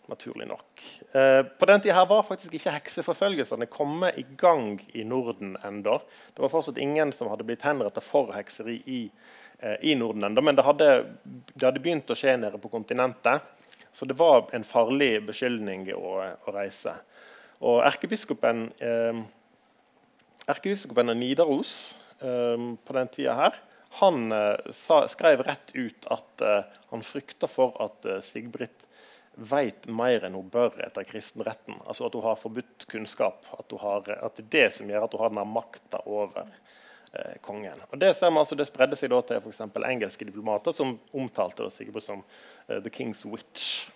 naturlig 0.10 0.46
nok. 0.50 0.84
Uh, 1.16 1.42
på 1.58 1.70
den 1.70 1.82
tida 1.82 2.06
var 2.06 2.26
faktisk 2.28 2.54
ikke 2.54 2.76
hekseforfølgelsene 2.78 3.66
kommet 3.70 4.18
i 4.22 4.26
gang 4.38 4.78
i 4.94 5.04
Norden 5.04 5.58
ennå. 5.66 5.98
Det 6.36 6.46
var 6.46 6.54
fortsatt 6.54 6.78
ingen 6.78 7.14
som 7.14 7.32
hadde 7.34 7.48
blitt 7.50 7.66
henrettet 7.66 8.06
for 8.06 8.34
hekseri 8.38 8.82
i 8.86 9.04
Eh, 9.62 9.76
i 9.82 9.96
Norden 9.96 10.24
ennå. 10.24 10.42
Men 10.42 10.56
det 10.56 10.64
hadde, 10.64 11.06
det 11.54 11.66
hadde, 11.66 11.82
begynt 11.84 12.12
å 12.12 12.16
skje 12.16 12.38
nede 12.40 12.60
på 12.62 12.72
kontinentet. 12.72 13.44
Så 13.92 14.06
det 14.08 14.16
var 14.16 14.48
en 14.56 14.64
farlig 14.64 15.18
beskyldning 15.28 15.90
å, 15.96 16.14
å 16.48 16.54
reise. 16.56 16.94
Og 17.60 17.82
erkebiskopen, 17.84 18.70
uh, 18.80 19.20
erkebiskopen 20.48 21.12
av 21.12 21.18
Nidaros 21.20 21.74
på 22.20 22.96
den 22.96 23.08
tida 23.14 23.34
her, 23.38 23.60
han 23.90 24.32
eh, 24.32 24.56
sa, 24.72 25.08
skrev 25.08 25.44
rett 25.44 25.72
ut 25.74 26.06
at 26.08 26.42
eh, 26.42 26.64
han 26.90 27.04
frykter 27.04 27.50
for 27.50 27.78
at 27.82 28.06
eh, 28.06 28.22
Sigbrit 28.22 28.86
vet 29.34 29.88
mer 29.88 30.26
enn 30.28 30.36
hun 30.38 30.50
bør 30.52 30.78
etter 30.84 31.08
kristenretten. 31.08 31.80
Altså 31.88 32.06
At 32.06 32.18
hun 32.18 32.28
har 32.28 32.38
forbudt 32.40 32.86
kunnskap. 32.92 33.48
At, 33.56 33.74
har, 33.82 34.12
at, 34.20 34.38
det 34.38 34.46
er 34.46 34.52
det 34.52 34.76
som 34.78 34.90
gjør 34.90 35.08
at 35.08 35.16
hun 35.16 35.24
har 35.24 35.34
denne 35.34 35.48
makta 35.50 36.04
over 36.06 36.46
eh, 36.46 37.38
kongen. 37.46 37.82
Og 37.90 37.98
Det 38.02 38.14
stemmer, 38.18 38.44
altså, 38.44 38.58
det 38.60 38.70
spredde 38.70 39.00
seg 39.00 39.14
da 39.14 39.22
til 39.26 39.42
for 39.42 39.90
engelske 39.90 40.28
diplomater 40.28 40.76
som 40.76 40.98
omtalte 41.16 41.72
sikkert 41.74 42.06
som 42.06 42.22
uh, 42.22 42.78
'the 42.78 42.94
king's 42.94 43.26
witch'. 43.26 43.90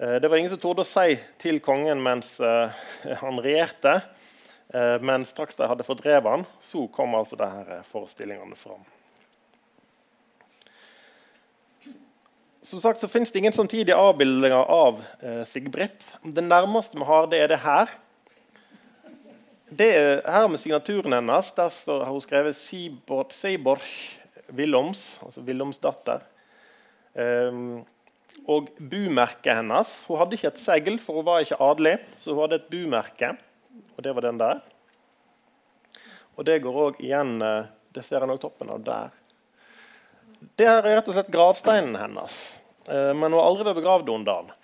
Uh, 0.00 0.16
det 0.16 0.30
var 0.30 0.38
ingen 0.38 0.50
som 0.54 0.62
torde 0.62 0.86
å 0.86 0.88
si 0.88 1.18
til 1.38 1.60
kongen 1.60 2.00
mens 2.02 2.38
han 3.24 3.42
regjerte. 3.42 4.00
Men 4.72 5.24
straks 5.28 5.58
de 5.58 5.66
hadde 5.68 5.84
fordrevet 5.84 6.30
han, 6.32 6.44
så 6.64 6.86
kom 6.94 7.12
altså 7.18 7.36
disse 7.36 7.80
forestillingene 7.90 8.56
fram. 8.56 8.80
Som 12.64 12.80
sagt 12.80 13.02
så 13.02 13.10
finnes 13.10 13.28
det 13.34 13.42
ingen 13.42 13.52
samtidige 13.52 13.98
avbildninger 13.98 14.70
av 14.72 15.02
Sigbrit. 15.50 16.06
Det 16.24 16.44
nærmeste 16.46 16.96
vi 16.96 17.04
har, 17.04 17.28
det 17.28 17.42
er 17.42 17.52
det 17.52 17.60
her. 17.66 17.92
det 19.72 19.88
er 19.96 20.20
her 20.28 20.48
med 20.48 20.60
signaturen 20.60 21.14
hennes 21.16 21.52
der 21.56 21.70
står, 21.72 22.04
har 22.04 22.12
hun 22.12 22.24
skrevet 22.24 22.56
Seaborg, 22.56 23.32
Seaborg 23.32 23.86
Willoms, 24.52 25.20
altså 25.24 25.40
Willomsdatter. 25.46 26.24
Um, 27.14 27.82
og 28.48 28.70
bumerket 28.80 29.58
hennes 29.58 29.90
Hun 30.08 30.16
hadde 30.16 30.38
ikke 30.38 30.48
et 30.48 30.60
segl, 30.60 30.94
for 31.02 31.20
hun 31.20 31.26
var 31.26 31.42
ikke 31.44 31.60
adelig. 31.60 31.98
Så 32.16 32.32
hun 32.32 32.44
hadde 32.44 32.60
et 32.62 32.70
bumerke, 32.72 33.34
og 33.96 34.02
det 34.04 34.12
var 34.12 34.26
den 34.26 34.38
der. 34.40 34.62
Og 36.36 36.46
det 36.48 36.60
går 36.64 36.78
òg 36.86 37.00
igjen 37.02 37.36
eh, 37.44 37.68
Det 37.92 38.04
ser 38.04 38.24
en 38.24 38.32
òg 38.32 38.40
toppen 38.40 38.70
av 38.72 38.84
der. 38.86 39.12
Det 40.58 40.66
her 40.66 40.80
er 40.80 40.96
rett 40.98 41.08
og 41.10 41.16
slett 41.16 41.32
gravsteinen 41.32 41.98
hennes. 42.00 42.38
Eh, 42.88 43.12
men 43.12 43.28
hun 43.28 43.38
har 43.38 43.50
aldri 43.50 43.66
vært 43.68 43.82
begravd 43.82 44.12
under 44.14 44.40
den. 44.40 44.54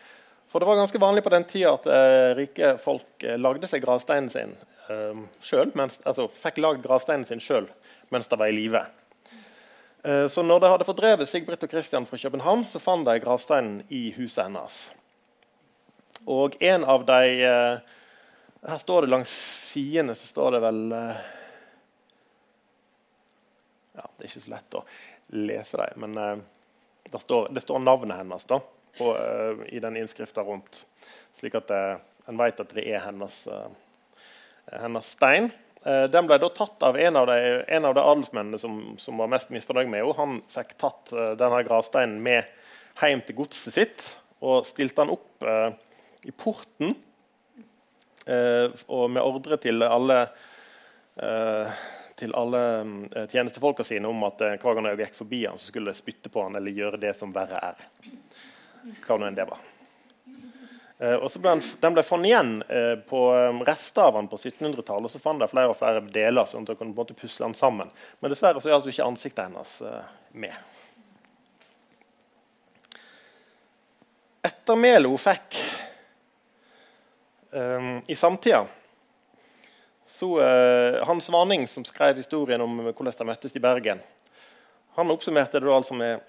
For 0.48 0.58
det 0.58 0.68
var 0.70 0.80
ganske 0.80 1.00
vanlig 1.02 1.22
på 1.26 1.32
den 1.34 1.44
tida 1.44 1.74
at 1.76 1.86
eh, 1.92 2.30
rike 2.38 2.72
folk 2.80 3.26
lagde 3.36 3.68
seg 3.68 3.84
gravsteinen 3.84 4.32
sin 4.32 4.56
sjøl. 5.44 5.68
Altså 5.76 6.24
fikk 6.32 6.62
lagd 6.64 6.80
gravsteinen 6.80 7.26
sin 7.28 7.42
sjøl 7.44 7.66
mens 8.08 8.30
de 8.30 8.38
var 8.40 8.48
i 8.48 8.54
live. 8.56 8.80
Så 10.32 10.40
når 10.40 10.62
de 10.62 10.70
hadde 10.72 10.86
fordrevet 10.88 11.28
Sigbritt 11.28 11.66
og 11.66 11.68
Kristian 11.68 12.06
fra 12.08 12.16
København, 12.16 12.62
så 12.64 12.80
fant 12.80 13.04
de 13.04 13.18
gravsteinen 13.20 13.82
i 13.92 14.14
huset 14.16 14.46
hennes. 14.46 14.78
Og 16.24 16.56
en 16.64 16.86
av 16.88 17.04
de 17.04 17.20
Her 18.66 18.78
står 18.78 19.02
det 19.02 19.10
langs 19.12 19.30
sidene 19.70 20.14
så 20.14 20.26
står 20.26 20.56
det 20.56 20.60
vel 20.64 20.80
eh, 20.92 21.20
ja, 23.94 24.06
Det 24.16 24.24
er 24.24 24.30
ikke 24.30 24.42
så 24.42 24.50
lett 24.50 24.76
å 24.78 24.82
lese 25.38 25.78
dem, 25.78 26.02
men 26.02 26.18
uh, 26.18 26.40
det, 27.10 27.20
står, 27.20 27.50
det, 27.52 27.60
står, 27.60 27.82
navnet 27.84 28.16
hennes 28.16 28.46
da, 28.48 28.56
på, 28.96 29.10
uh, 29.12 29.60
i 29.68 29.78
den 29.82 29.98
innskrifta 30.00 30.40
rundt. 30.46 30.80
Slik 31.36 31.58
at 31.58 31.70
en 31.70 32.38
vet 32.40 32.62
at 32.62 32.72
det 32.74 32.86
er 32.88 33.02
hennes, 33.04 33.36
hennes 34.72 35.10
stein. 35.12 35.50
den 35.84 36.26
ble 36.26 36.38
da 36.40 36.48
tatt 36.50 36.82
av 36.82 36.96
en 36.98 37.18
av 37.20 37.28
de, 37.28 37.36
en 37.68 37.84
av 37.84 37.94
de 37.94 38.02
adelsmennene 38.02 38.58
som, 38.58 38.80
som, 38.98 39.20
var 39.20 39.30
mest 39.30 39.52
misfornøyd 39.54 39.92
med 39.92 40.02
henne. 40.02 40.16
Han 40.18 40.40
fikk 40.50 40.74
tatt 40.80 41.12
denne 41.38 41.60
gravsteinen 41.68 42.18
med 42.24 42.48
hjem 42.98 43.22
til 43.28 43.38
godset 43.38 43.76
sitt 43.76 44.08
og 44.40 44.66
stilte 44.66 45.04
den 45.04 45.14
opp 45.14 45.46
i 46.26 46.34
porten 46.34 46.96
og 48.28 49.06
med 49.10 49.24
ordre 49.24 49.56
til 49.60 49.82
alle 49.82 50.18
til 52.18 52.34
alle 52.34 52.60
uh, 52.82 53.24
tjenestefolka 53.30 53.84
sine 53.86 54.08
om 54.10 54.24
at 54.26 54.42
hver 54.58 54.74
gang 54.76 54.86
jeg 54.90 55.00
gikk 55.00 55.16
forbi 55.18 55.40
han, 55.46 55.58
så 55.58 55.70
skulle 55.70 55.94
jeg 55.94 56.00
spytte 56.02 56.30
på 56.34 56.42
han 56.44 56.58
eller 56.58 56.74
gjøre 56.74 57.00
det 57.00 57.14
som 57.16 57.32
verre 57.34 57.60
er. 57.70 57.84
Hva 59.04 59.18
nå 59.18 59.28
enn 59.28 59.38
det 59.38 59.46
var. 59.48 59.62
Og 60.98 61.28
så 61.30 61.38
ble 61.38 61.52
han, 61.52 61.60
den 61.78 61.94
ble 61.94 62.02
funnet 62.02 62.26
igjen 62.26 62.52
på 63.06 63.20
rester 63.66 64.08
av 64.08 64.16
han 64.18 64.26
på 64.30 64.34
1700-tallet. 64.40 65.06
og 65.06 65.12
Så 65.12 65.20
fant 65.22 65.38
de 65.38 65.46
flere 65.50 65.70
og 65.70 65.78
flere 65.78 66.02
deler, 66.02 66.48
sånn 66.50 66.66
at 66.66 66.72
de 66.72 66.78
kunne 66.78 66.90
på 66.90 66.98
en 66.98 67.04
måte 67.04 67.18
pusle 67.18 67.46
han 67.46 67.54
sammen. 67.54 67.92
Men 68.18 68.34
dessverre 68.34 68.58
så 68.58 68.72
er 68.72 68.78
altså 68.80 68.90
ikke 68.90 69.06
ansiktet 69.06 69.46
hennes 69.46 69.76
med. 70.34 70.58
Etter 74.48 74.78
melet 74.78 75.10
hun 75.10 75.22
fikk 75.22 75.60
i 77.48 78.14
samtida 78.18 78.66
så 80.08 80.40
uh, 80.40 81.06
Hans 81.06 81.28
Vaning, 81.30 81.68
som 81.68 81.84
skrev 81.84 82.16
historien 82.16 82.62
om 82.64 82.78
hvordan 82.80 83.12
de 83.12 83.26
møttes 83.28 83.56
i 83.56 83.60
Bergen, 83.60 84.00
han 84.96 85.12
oppsummerte 85.12 85.60
det 85.60 85.68
altså 85.68 85.96
med 85.98 86.22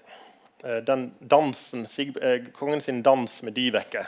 uh, 0.66 0.82
den 0.84 1.06
dansen, 1.18 1.86
uh, 1.88 2.50
kongen 2.52 2.84
sin 2.84 3.00
dans 3.02 3.38
med 3.42 3.56
Dyveke. 3.56 4.04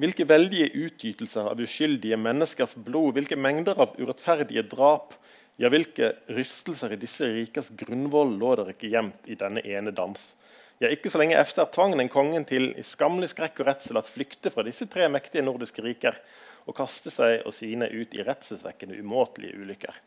Hvilke 0.00 0.28
veldige 0.30 0.70
utgytelser 0.86 1.50
av 1.50 1.58
uskyldige 1.60 2.16
menneskers 2.16 2.78
blod, 2.78 3.16
hvilke 3.18 3.36
mengder 3.36 3.82
av 3.82 3.98
urettferdige 3.98 4.62
drap, 4.70 5.18
ja, 5.60 5.68
hvilke 5.68 6.14
rystelser 6.30 6.94
i 6.94 7.00
disse 7.02 7.26
rikers 7.34 7.74
grunnvoll 7.82 8.38
lå 8.38 8.54
der 8.62 8.70
ikke 8.72 8.94
gjemt 8.94 9.26
i 9.26 9.36
denne 9.36 9.60
ene 9.66 9.90
dans. 9.90 10.22
Ja, 10.80 10.88
ikke 10.88 11.10
så 11.12 11.18
lenge 11.20 11.36
efter 11.36 11.66
tvang 11.68 11.92
den 11.92 12.08
kongen 12.08 12.46
til 12.48 12.70
i 12.72 12.82
skammelig 12.86 13.34
skrekk 13.34 13.58
og 13.60 13.66
redsel 13.68 13.98
at 14.00 14.08
flykte 14.08 14.48
fra 14.48 14.62
disse 14.64 14.86
tre 14.88 15.10
mektige 15.12 15.44
nordiske 15.44 15.82
riker, 15.84 16.14
og 16.64 16.72
kaste 16.78 17.10
seg 17.12 17.42
og 17.44 17.52
sine 17.52 17.84
ut 17.92 18.14
i 18.16 18.22
redselsvekkende 18.24 18.96
umåtelige 18.96 19.58
ulykker. 19.60 19.98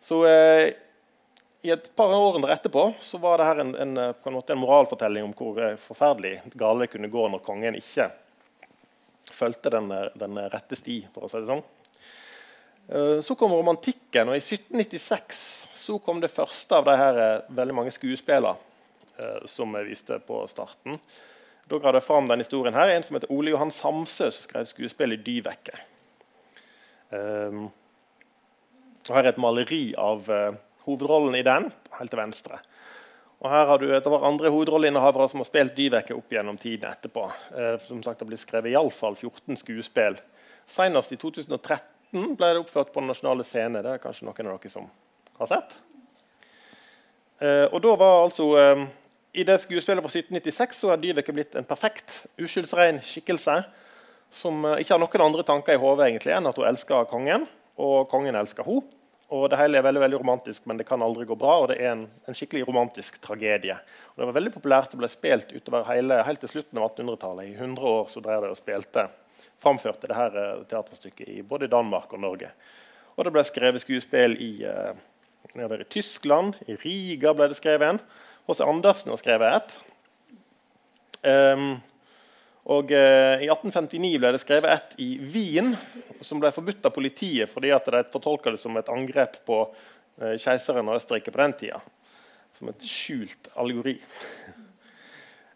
Så 0.00 0.22
eh, 0.30 0.70
I 1.60 1.74
et 1.74 1.90
par 1.96 2.14
år 2.16 2.38
etterpå 2.54 2.86
så 3.04 3.20
var 3.20 3.36
det 3.36 3.48
her 3.50 3.60
en, 3.60 3.74
en, 3.84 3.92
eh, 4.00 4.14
en, 4.30 4.38
en 4.40 4.62
moralfortelling 4.62 5.26
om 5.26 5.34
hvor 5.36 5.60
eh, 5.60 5.76
forferdelig 5.80 6.38
gale 6.54 6.86
det 6.86 6.94
kunne 6.94 7.10
gå 7.12 7.24
når 7.34 7.42
kongen 7.44 7.76
ikke 7.76 8.06
fulgte 9.36 9.74
den, 9.74 9.90
eh, 9.92 10.06
den, 10.16 10.38
rette 10.54 10.78
sti. 10.78 11.02
for 11.12 11.26
å 11.26 11.28
si 11.28 11.42
det 11.42 11.50
sånn. 11.50 11.66
Så 13.26 13.34
kom 13.34 13.50
romantikken, 13.50 14.28
og 14.30 14.38
i 14.38 14.40
1796 14.40 15.38
så 15.74 15.98
kom 15.98 16.20
det 16.22 16.30
første 16.30 16.78
av 16.78 16.86
de 16.86 16.94
her 16.96 17.16
veldig 17.50 17.74
mange 17.74 17.92
skuespillene 17.92 18.54
som 19.48 19.74
jeg 19.78 19.86
viste 19.88 20.18
på 20.26 20.42
starten. 20.50 20.98
Da 21.66 21.78
ga 21.82 21.92
det 21.92 22.04
fram 22.06 22.28
denne 22.30 22.44
historien 22.44 22.76
her, 22.76 22.92
en 22.94 23.02
som 23.02 23.16
heter 23.16 23.32
Ole 23.34 23.50
Johan 23.50 23.72
Samsø, 23.74 24.30
som 24.30 24.44
skrev 24.44 24.66
skuespillet 24.70 25.24
'Dyveke'. 25.26 25.80
Um, 27.10 27.70
her 29.08 29.24
er 29.24 29.32
et 29.32 29.40
maleri 29.42 29.94
av 29.98 30.28
uh, 30.30 30.54
hovedrollen 30.86 31.34
i 31.38 31.42
den, 31.46 31.66
helt 31.98 32.12
til 32.12 32.20
venstre. 32.20 32.60
Og 33.42 33.50
her 33.50 33.66
har 33.66 33.82
du 33.82 33.88
et 33.90 34.06
av 34.06 34.24
andre 34.24 34.50
hovedrolleinnehavere 34.54 35.26
som 35.30 35.42
har 35.42 35.48
spilt 35.48 35.74
Dyveke 35.76 36.14
opp 36.14 36.30
gjennom 36.32 36.58
tiden 36.58 36.86
etterpå. 36.90 37.26
Uh, 37.50 37.74
som 37.82 38.02
sagt, 38.02 38.20
Det 38.22 38.28
ble 38.30 38.38
skrevet 38.38 38.70
iallfall 38.70 39.18
14 39.18 39.58
skuespill. 39.58 40.18
Senest 40.70 41.14
i 41.14 41.18
2013 41.18 42.36
ble 42.38 42.52
det 42.52 42.62
oppført 42.62 42.92
på 42.94 43.02
Den 43.02 43.10
nasjonale 43.10 43.46
scene. 43.46 43.82
Det 43.82 43.96
er 43.96 44.02
kanskje 44.02 44.28
noen 44.28 44.52
av 44.52 44.60
dere 44.62 44.70
som 44.70 44.86
har 45.38 45.50
sett. 45.50 45.76
Og 47.36 47.76
da 47.84 47.90
var 48.00 48.22
altså 48.24 48.46
i 49.36 49.44
det 49.44 49.58
skuespillet 49.62 50.04
fra 50.04 50.08
1796 50.08 50.78
så 50.80 50.92
har 50.92 51.00
Dyveke 51.00 51.34
blitt 51.36 51.56
en 51.58 51.66
perfekt, 51.68 52.22
uskyldsrein 52.40 53.02
skikkelse 53.04 53.60
som 54.32 54.64
uh, 54.64 54.76
ikke 54.80 54.94
har 54.94 55.02
noen 55.02 55.24
andre 55.28 55.44
tanker 55.46 55.76
i 55.76 55.80
hodet 55.80 56.26
enn 56.32 56.48
at 56.48 56.56
hun 56.56 56.68
elsker 56.68 57.08
kongen, 57.10 57.46
og 57.76 58.08
kongen 58.10 58.38
elsker 58.38 58.66
henne. 58.66 58.92
Og 59.34 59.48
Det 59.50 59.58
hele 59.58 59.80
er 59.80 59.82
veldig 59.82 60.00
veldig 60.04 60.18
romantisk, 60.20 60.68
men 60.70 60.78
det 60.78 60.84
kan 60.86 61.02
aldri 61.02 61.24
gå 61.26 61.34
bra. 61.34 61.56
og 61.58 61.68
Det 61.72 61.80
er 61.80 61.96
en, 61.96 62.04
en 62.28 62.36
skikkelig 62.36 62.62
romantisk 62.68 63.18
tragedie. 63.18 63.74
Og 64.14 64.20
Det 64.20 64.28
var 64.28 64.36
veldig 64.36 64.52
populært 64.54 64.92
det 64.94 65.00
ble 65.00 65.08
spilt 65.10 65.50
utover 65.50 65.82
hele, 65.88 66.20
helt 66.22 66.40
til 66.44 66.52
slutten 66.52 66.78
av 66.78 66.92
1800-tallet. 66.92 67.48
I 67.50 67.56
100 67.58 67.88
år 67.90 68.06
så 68.12 68.22
drev 68.22 68.44
det 68.44 68.52
og 68.54 68.60
spilte, 68.60 69.08
framførte 69.62 70.06
det 70.06 70.16
her 70.16 70.38
uh, 70.38 70.62
teaterstykket 70.70 71.32
i 71.34 71.42
både 71.42 71.66
Danmark 71.72 72.14
og 72.14 72.22
Norge. 72.22 72.52
Og 73.16 73.26
det 73.26 73.34
ble 73.34 73.44
skrevet 73.48 73.82
skuespill 73.82 74.38
i, 74.38 74.52
uh, 74.62 74.94
i 75.58 75.90
Tyskland. 75.90 76.54
I 76.70 76.78
Riga 76.84 77.34
ble 77.34 77.50
det 77.50 77.58
skrevet 77.58 77.96
en. 77.96 78.00
H.C. 78.46 78.62
Andersen 78.62 79.10
har 79.10 79.18
skrevet 79.18 79.54
et. 79.56 79.76
Um, 81.26 81.70
og 82.70 82.92
uh, 82.94 83.42
I 83.42 83.48
1859 83.50 84.12
ble 84.22 84.30
det 84.34 84.42
skrevet 84.42 84.70
et 84.70 84.96
i 85.02 85.08
Wien 85.18 85.72
som 86.22 86.38
ble 86.42 86.52
forbudt 86.54 86.86
av 86.86 86.94
politiet 86.94 87.50
fordi 87.50 87.72
at 87.74 87.88
de 87.90 88.02
fortolka 88.12 88.52
det 88.54 88.60
som 88.62 88.76
et 88.78 88.90
angrep 88.92 89.40
på 89.46 89.60
uh, 89.66 90.34
keiseren 90.38 90.86
av 90.86 91.00
Østerrike 91.00 91.34
på 91.34 91.42
den 91.42 91.56
tida. 91.58 91.80
Som 92.58 92.70
et 92.70 92.86
skjult 92.86 93.50
allegori. 93.58 93.96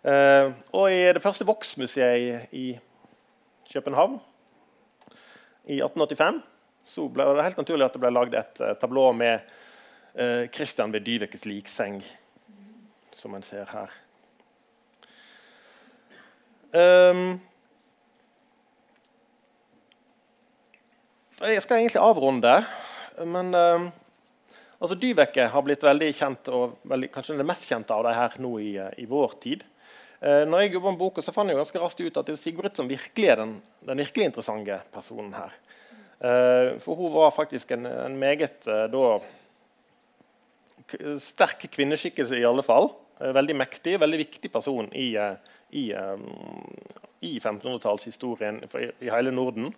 Uh, 0.02 0.50
og 0.74 0.90
i 0.90 1.02
det 1.14 1.22
første 1.22 1.46
Vox-museet 1.46 2.50
i 2.56 2.72
København 3.70 4.18
i 5.70 5.78
1885 5.78 6.40
så 6.90 7.04
ble 7.12 7.26
det 7.36 7.46
helt 7.46 7.60
naturlig 7.60 7.86
at 7.86 7.94
det 7.94 8.02
ble 8.02 8.10
lagd 8.16 8.34
et 8.34 8.62
tablå 8.80 9.10
med 9.14 9.44
Christian 10.50 10.90
ved 10.90 11.04
Dyvekes 11.06 11.44
likseng 11.46 12.00
som 13.16 13.34
en 13.34 13.44
ser 13.44 13.68
her. 13.70 13.94
Um, 16.70 17.40
jeg 21.42 21.62
skal 21.64 21.80
egentlig 21.80 22.02
avrunde, 22.02 22.52
men 23.26 23.50
um, 23.54 23.88
altså 24.78 24.98
Dyveke 25.00 25.48
har 25.50 25.64
blitt 25.66 25.82
veldig 25.82 26.10
kjent, 26.14 26.50
og 26.54 26.76
veldig, 26.86 27.08
kanskje 27.14 27.38
det 27.40 27.48
mest 27.48 27.66
kjente 27.66 27.96
av 27.96 28.06
de 28.06 28.14
her 28.14 28.36
nå 28.44 28.52
i, 28.62 28.70
i 29.02 29.08
vår 29.10 29.34
tid. 29.42 29.66
Uh, 30.20 30.44
når 30.46 30.62
jeg 30.62 30.76
jobba 30.76 30.94
med 30.94 31.02
boka, 31.02 31.24
så 31.24 31.34
fant 31.34 31.50
jeg 31.50 31.58
ganske 31.58 31.82
raskt 31.82 32.04
ut 32.04 32.22
at 32.22 32.30
det 32.30 32.36
er 32.36 32.42
Sigrid 32.44 32.78
som 32.78 32.90
virkelig 32.90 33.32
er 33.32 33.42
den, 33.42 33.58
den 33.88 34.04
virkelig 34.04 34.30
interessante 34.30 34.78
personen 34.94 35.34
her. 35.34 35.58
Uh, 36.20 36.78
for 36.84 36.94
hun 37.00 37.14
var 37.16 37.34
faktisk 37.34 37.72
en, 37.74 37.88
en 37.88 38.18
meget 38.20 38.60
uh, 38.68 38.84
da, 38.92 39.04
sterk 41.22 41.66
kvinneskikkelse, 41.72 42.38
i 42.38 42.46
alle 42.48 42.64
fall. 42.66 42.90
Eh, 43.20 43.32
veldig 43.36 43.56
mektig, 43.56 43.98
veldig 44.00 44.18
viktig 44.22 44.52
person 44.52 44.88
i, 44.96 45.14
eh, 45.16 45.34
i, 45.70 45.90
eh, 45.92 46.16
i 47.20 47.38
1500-tallshistorien 47.38 48.62
i 49.00 49.10
hele 49.10 49.30
Norden. 49.30 49.74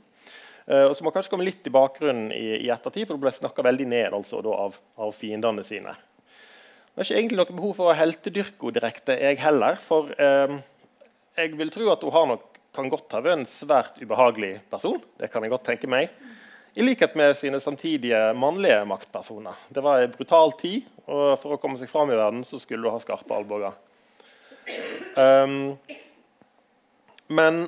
og 0.67 0.95
Som 0.95 1.07
har 1.07 1.13
kanskje 1.13 1.31
kommet 1.31 1.47
litt 1.47 1.67
i 1.67 1.75
bakgrunnen 1.75 2.31
i, 2.31 2.63
i 2.63 2.71
ettertid, 2.71 3.09
for 3.09 3.17
det 3.17 3.25
ble 3.25 3.33
snakka 3.35 3.65
veldig 3.67 3.87
ned 3.91 4.13
altså, 4.15 4.39
av, 4.39 4.77
av, 4.97 5.11
fiendene 5.11 5.65
sine. 5.67 5.91
Det 5.91 7.01
er 7.01 7.09
ikke 7.09 7.19
egentlig 7.19 7.39
noe 7.41 7.57
behov 7.57 7.75
for 7.75 7.91
å 7.91 7.97
heltedyrke 7.99 8.63
henne 8.63 8.77
direkte, 8.77 9.17
jeg 9.19 9.41
heller. 9.43 9.81
For 9.83 10.13
eh, 10.15 10.55
jeg 11.35 11.57
vil 11.59 11.73
tro 11.75 11.91
at 11.91 12.07
hun 12.07 12.15
har 12.15 12.29
nok, 12.31 12.47
kan 12.73 12.89
godt 12.89 13.13
ha 13.13 13.25
vært 13.25 13.41
en 13.41 13.51
svært 13.51 13.99
ubehagelig 13.99 14.61
person. 14.71 15.03
Det 15.19 15.33
kan 15.33 15.43
jeg 15.43 15.51
godt 15.51 15.67
tenke 15.67 15.91
meg. 15.91 16.15
I 16.75 16.83
likhet 16.83 17.15
med 17.15 17.37
sine 17.37 17.61
samtidige 17.61 18.33
mannlige 18.35 18.85
maktpersoner. 18.85 19.55
Det 19.69 19.81
var 19.81 20.01
en 20.01 20.11
brutal 20.11 20.53
tid, 20.53 20.87
og 21.05 21.37
for 21.41 21.55
å 21.55 21.61
komme 21.61 21.77
seg 21.77 21.91
fram 21.91 22.09
i 22.09 22.17
verden 22.17 22.47
så 22.49 22.61
skulle 22.63 22.87
du 22.87 22.93
ha 22.95 23.01
skarpe 23.03 23.37
albuer. 23.37 23.75
Um, 25.17 25.77
men 27.29 27.67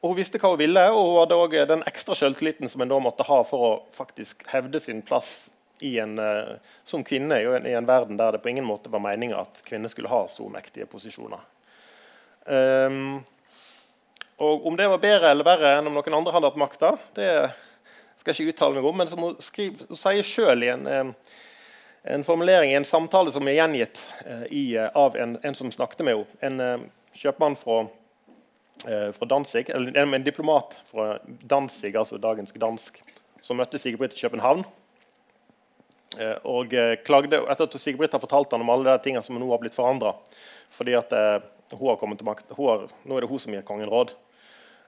hun 0.00 0.16
visste 0.16 0.40
hva 0.40 0.54
hun 0.54 0.62
ville, 0.62 0.86
og 0.94 1.10
hun 1.10 1.20
hadde 1.20 1.40
òg 1.44 1.56
den 1.68 1.84
ekstra 1.88 2.16
selvtilliten 2.16 2.72
som 2.72 2.80
en 2.80 2.88
da 2.88 3.00
måtte 3.04 3.26
ha 3.28 3.42
for 3.44 3.68
å 3.68 3.72
faktisk 3.92 4.46
hevde 4.48 4.80
sin 4.80 5.04
plass 5.04 5.50
en, 5.84 6.16
uh, 6.16 6.56
som 6.88 7.04
kvinne 7.04 7.36
i 7.36 7.74
en, 7.74 7.88
verden 7.88 8.16
der 8.16 8.32
det 8.32 8.40
på 8.40 8.48
ingen 8.52 8.68
måte 8.68 8.92
var 8.92 9.04
meninga 9.04 9.44
at 9.44 9.60
kvinner 9.68 9.92
skulle 9.92 10.12
ha 10.12 10.24
så 10.28 10.48
mektige 10.48 10.88
posisjoner. 10.88 11.44
Um, 12.48 13.20
og 14.40 14.66
Om 14.66 14.76
det 14.80 14.88
var 14.88 15.02
bedre 15.02 15.34
eller 15.34 15.44
verre 15.44 15.74
enn 15.76 15.88
om 15.90 15.98
noen 16.00 16.16
andre 16.16 16.32
hadde 16.32 16.48
hatt 16.48 16.62
makta, 16.62 16.96
det 17.12 17.28
skal 18.20 18.34
ikke 18.34 18.54
uttale 18.54 18.78
meg 18.78 18.88
om. 18.88 18.98
Men 19.00 19.10
som 19.10 19.22
hun, 19.24 19.38
skriver, 19.42 19.86
hun 19.90 20.00
sier 20.00 20.26
sjøl 20.26 20.66
i 20.66 20.72
en, 20.72 20.88
en, 20.88 22.26
formulering 22.26 22.72
i 22.72 22.78
en 22.78 22.88
samtale 22.88 23.32
som 23.34 23.48
er 23.48 23.58
gjengitt 23.58 24.02
uh, 24.26 24.44
i, 24.48 24.64
uh, 24.78 24.90
av 24.98 25.16
en, 25.20 25.38
en, 25.42 25.56
som 25.56 25.72
snakket 25.74 26.04
med 26.06 26.24
henne, 26.44 26.68
en 26.76 26.90
kjøpmann 27.20 27.56
fra, 27.58 27.82
fra 28.80 29.26
Danzig, 29.28 29.66
eller 29.74 29.96
en, 29.98 30.14
diplomat 30.24 30.78
fra 30.88 31.16
Danzig, 31.26 31.90
altså 31.98 32.20
dagens 32.22 32.54
Dansk, 32.54 33.02
som 33.42 33.58
møtte 33.60 33.80
Sigbrit 33.82 34.14
i 34.14 34.22
København. 34.22 34.62
Eh, 36.18 36.38
og 36.48 36.72
eh, 36.74 36.96
klagde 37.06 37.38
etter 37.38 37.68
at 37.68 37.76
Sigrid 37.78 38.10
har 38.10 38.22
fortalt 38.22 38.50
han 38.54 38.64
om 38.64 38.72
alle 38.72 38.90
de 38.90 39.04
tingene 39.04 39.22
som 39.22 39.38
nå 39.38 39.46
har 39.52 39.60
blitt 39.62 39.76
forandra. 39.76 40.16
Fordi 40.74 40.96
at 40.98 41.14
eh, 41.14 41.38
hun 41.76 41.86
har 41.92 42.00
kommet 42.00 42.18
til 42.18 42.26
makt. 42.26 42.50
Har, 42.56 42.88
nå 43.06 43.16
er 43.16 43.24
det 43.24 43.30
hun 43.30 43.42
som 43.42 43.54
gir 43.54 43.66
kongen 43.66 43.90
råd. 43.90 44.14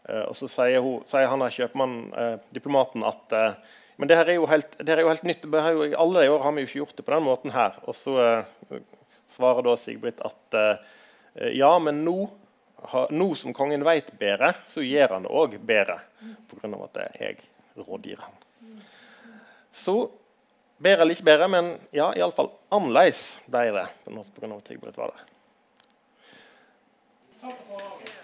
Eh, 0.08 0.24
og 0.26 0.34
så 0.36 0.48
sier, 0.50 0.82
hun, 0.82 1.02
sier 1.08 1.28
han 1.30 1.44
her 1.44 1.54
kjøpmannen, 1.54 2.10
eh, 2.18 2.34
diplomaten, 2.54 3.04
at 3.06 3.36
eh, 3.38 3.78
men 4.00 4.10
det 4.10 4.16
her 4.18 4.30
er 4.32 4.38
jo 4.38 4.46
helt, 4.50 4.72
er 4.82 5.02
jo 5.04 5.10
helt 5.12 5.26
nytt. 5.28 5.44
Jo, 5.46 5.82
alle 6.00 6.22
år 6.32 6.42
har 6.42 6.54
vi 6.56 6.62
jo 6.64 6.68
ikke 6.68 6.78
gjort 6.80 6.96
det 6.98 7.04
på 7.06 7.12
den 7.12 7.26
måten 7.26 7.52
her. 7.54 7.76
Og 7.86 7.94
så 7.94 8.14
svarer 9.30 9.66
da 9.66 9.74
Sigbrit 9.78 10.18
at 10.24 10.56
ja, 11.54 11.68
men 11.78 12.00
nå, 12.02 12.14
nå 13.12 13.26
som 13.38 13.54
kongen 13.54 13.84
vet 13.86 14.08
bedre, 14.18 14.54
så 14.66 14.82
gjør 14.82 15.18
han 15.18 15.28
det 15.28 15.34
òg 15.38 15.54
bedre. 15.68 15.98
Pga. 16.50 16.72
at 16.88 16.98
jeg 17.20 17.36
rådgir 17.76 18.24
han. 18.24 18.40
Så 19.70 19.96
Bedre 20.82 21.04
eller 21.04 21.14
ikke 21.14 21.28
bedre, 21.28 21.46
men 21.52 21.68
ja, 21.94 22.08
iallfall 22.18 22.48
annerledes 22.74 23.36
ble 23.46 23.68
det. 23.76 23.84
Av 24.08 24.56
at 24.56 24.72
Sigbrit 24.72 24.98
var 24.98 25.14
der. 25.14 25.28
Takk 27.44 27.62
for 27.68 28.18